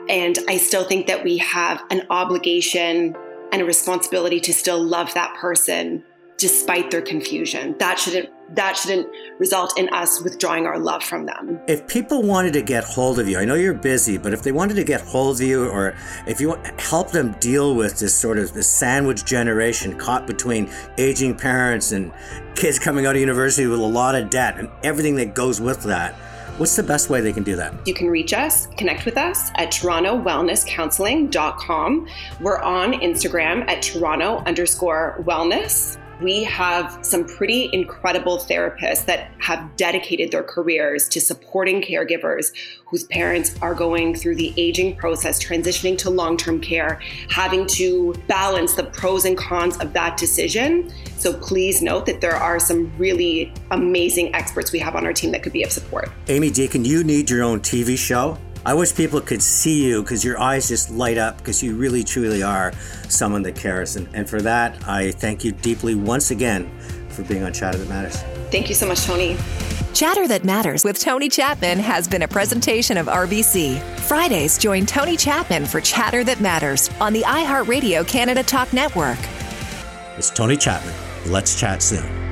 And 0.07 0.37
I 0.47 0.57
still 0.57 0.85
think 0.85 1.07
that 1.07 1.23
we 1.23 1.37
have 1.39 1.83
an 1.89 2.07
obligation 2.09 3.15
and 3.51 3.61
a 3.61 3.65
responsibility 3.65 4.39
to 4.41 4.53
still 4.53 4.81
love 4.81 5.13
that 5.13 5.35
person 5.35 6.03
despite 6.37 6.91
their 6.91 7.01
confusion. 7.01 7.75
That 7.79 7.97
shouldn't 7.99 8.29
that 8.55 8.77
shouldn't 8.77 9.07
result 9.39 9.75
in 9.77 9.89
us 9.89 10.21
withdrawing 10.21 10.67
our 10.67 10.77
love 10.77 11.03
from 11.03 11.25
them. 11.25 11.59
If 11.67 11.87
people 11.87 12.21
wanted 12.21 12.53
to 12.53 12.61
get 12.61 12.83
hold 12.83 13.17
of 13.17 13.27
you, 13.27 13.39
I 13.39 13.45
know 13.45 13.55
you're 13.55 13.73
busy, 13.73 14.19
but 14.19 14.33
if 14.33 14.43
they 14.43 14.51
wanted 14.51 14.75
to 14.75 14.83
get 14.83 15.01
hold 15.01 15.37
of 15.37 15.41
you 15.41 15.67
or 15.67 15.95
if 16.27 16.39
you 16.39 16.55
help 16.77 17.09
them 17.09 17.31
deal 17.39 17.73
with 17.73 17.97
this 17.97 18.13
sort 18.13 18.37
of 18.37 18.53
this 18.53 18.67
sandwich 18.67 19.25
generation 19.25 19.97
caught 19.97 20.27
between 20.27 20.69
aging 20.99 21.35
parents 21.35 21.91
and 21.91 22.13
kids 22.55 22.77
coming 22.77 23.07
out 23.07 23.15
of 23.15 23.21
university 23.21 23.65
with 23.65 23.79
a 23.79 23.83
lot 23.83 24.13
of 24.13 24.29
debt 24.29 24.59
and 24.59 24.69
everything 24.83 25.15
that 25.15 25.33
goes 25.33 25.59
with 25.59 25.81
that, 25.83 26.13
What's 26.57 26.77
the 26.77 26.83
best 26.83 27.09
way 27.09 27.19
they 27.19 27.33
can 27.33 27.43
do 27.43 27.57
that? 27.57 27.73
You 27.85 27.93
can 27.93 28.07
reach 28.07 28.31
us, 28.31 28.67
connect 28.77 29.03
with 29.03 29.17
us 29.17 29.49
at 29.55 29.73
torontowellnesscounseling.com. 29.73 32.07
We're 32.39 32.61
on 32.61 32.93
Instagram 32.93 33.69
at 33.69 33.81
toronto 33.81 34.41
underscore 34.45 35.21
wellness 35.27 35.97
We 36.21 36.43
have 36.45 36.97
some 37.01 37.25
pretty 37.25 37.69
incredible 37.73 38.37
therapists 38.37 39.05
that 39.05 39.31
have 39.39 39.75
dedicated 39.75 40.31
their 40.31 40.43
careers 40.43 41.09
to 41.09 41.21
supporting 41.21 41.81
caregivers 41.81 42.51
whose 42.85 43.03
parents 43.05 43.55
are 43.61 43.73
going 43.73 44.15
through 44.15 44.35
the 44.35 44.53
aging 44.57 44.95
process, 44.95 45.43
transitioning 45.43 45.97
to 45.99 46.09
long 46.09 46.37
term 46.37 46.61
care, 46.61 47.01
having 47.29 47.65
to 47.67 48.13
balance 48.27 48.75
the 48.75 48.83
pros 48.83 49.25
and 49.25 49.37
cons 49.37 49.77
of 49.77 49.93
that 49.93 50.17
decision. 50.17 50.91
So 51.17 51.33
please 51.33 51.81
note 51.81 52.05
that 52.05 52.21
there 52.21 52.35
are 52.35 52.59
some 52.59 52.95
really 52.97 53.51
amazing 53.71 54.33
experts 54.35 54.71
we 54.71 54.79
have 54.79 54.95
on 54.95 55.05
our 55.05 55.13
team 55.13 55.31
that 55.31 55.43
could 55.43 55.53
be 55.53 55.63
of 55.63 55.71
support. 55.71 56.09
Amy 56.27 56.51
Deacon, 56.51 56.85
you 56.85 57.03
need 57.03 57.29
your 57.29 57.43
own 57.43 57.59
TV 57.59 57.97
show. 57.97 58.37
I 58.67 58.73
wish 58.73 58.95
people 58.95 59.21
could 59.21 59.43
see 59.43 59.85
you 59.85 60.01
because 60.01 60.25
your 60.25 60.39
eyes 60.39 60.67
just 60.67 60.89
light 60.89 61.19
up 61.19 61.37
because 61.37 61.61
you 61.61 61.75
really 61.75 62.03
truly 62.03 62.41
are 62.41 62.73
someone 63.09 63.43
that 63.43 63.55
cares. 63.55 63.95
And, 63.95 64.09
and 64.15 64.27
for 64.27 64.41
that, 64.41 64.87
I 64.87 65.11
thank 65.11 65.43
you 65.45 65.51
deeply 65.51 65.93
once 65.93 66.31
again 66.31 66.71
for 67.09 67.21
being 67.23 67.43
on 67.43 67.53
Chatter 67.53 67.77
That 67.77 67.87
Matters. 67.87 68.17
Thank 68.49 68.67
you 68.67 68.73
so 68.73 68.87
much, 68.87 69.03
Tony. 69.03 69.37
Chatter 69.93 70.27
That 70.27 70.43
Matters 70.43 70.83
with 70.83 70.99
Tony 70.99 71.29
Chapman 71.29 71.77
has 71.77 72.07
been 72.07 72.23
a 72.23 72.27
presentation 72.27 72.97
of 72.97 73.05
RBC. 73.05 73.79
Fridays, 73.99 74.57
join 74.57 74.87
Tony 74.87 75.15
Chapman 75.15 75.67
for 75.67 75.79
Chatter 75.79 76.23
That 76.23 76.41
Matters 76.41 76.89
on 76.99 77.13
the 77.13 77.21
iHeartRadio 77.21 78.07
Canada 78.07 78.41
Talk 78.41 78.73
Network. 78.73 79.19
It's 80.17 80.31
Tony 80.31 80.57
Chapman. 80.57 80.93
Let's 81.27 81.59
chat 81.59 81.83
soon. 81.83 82.24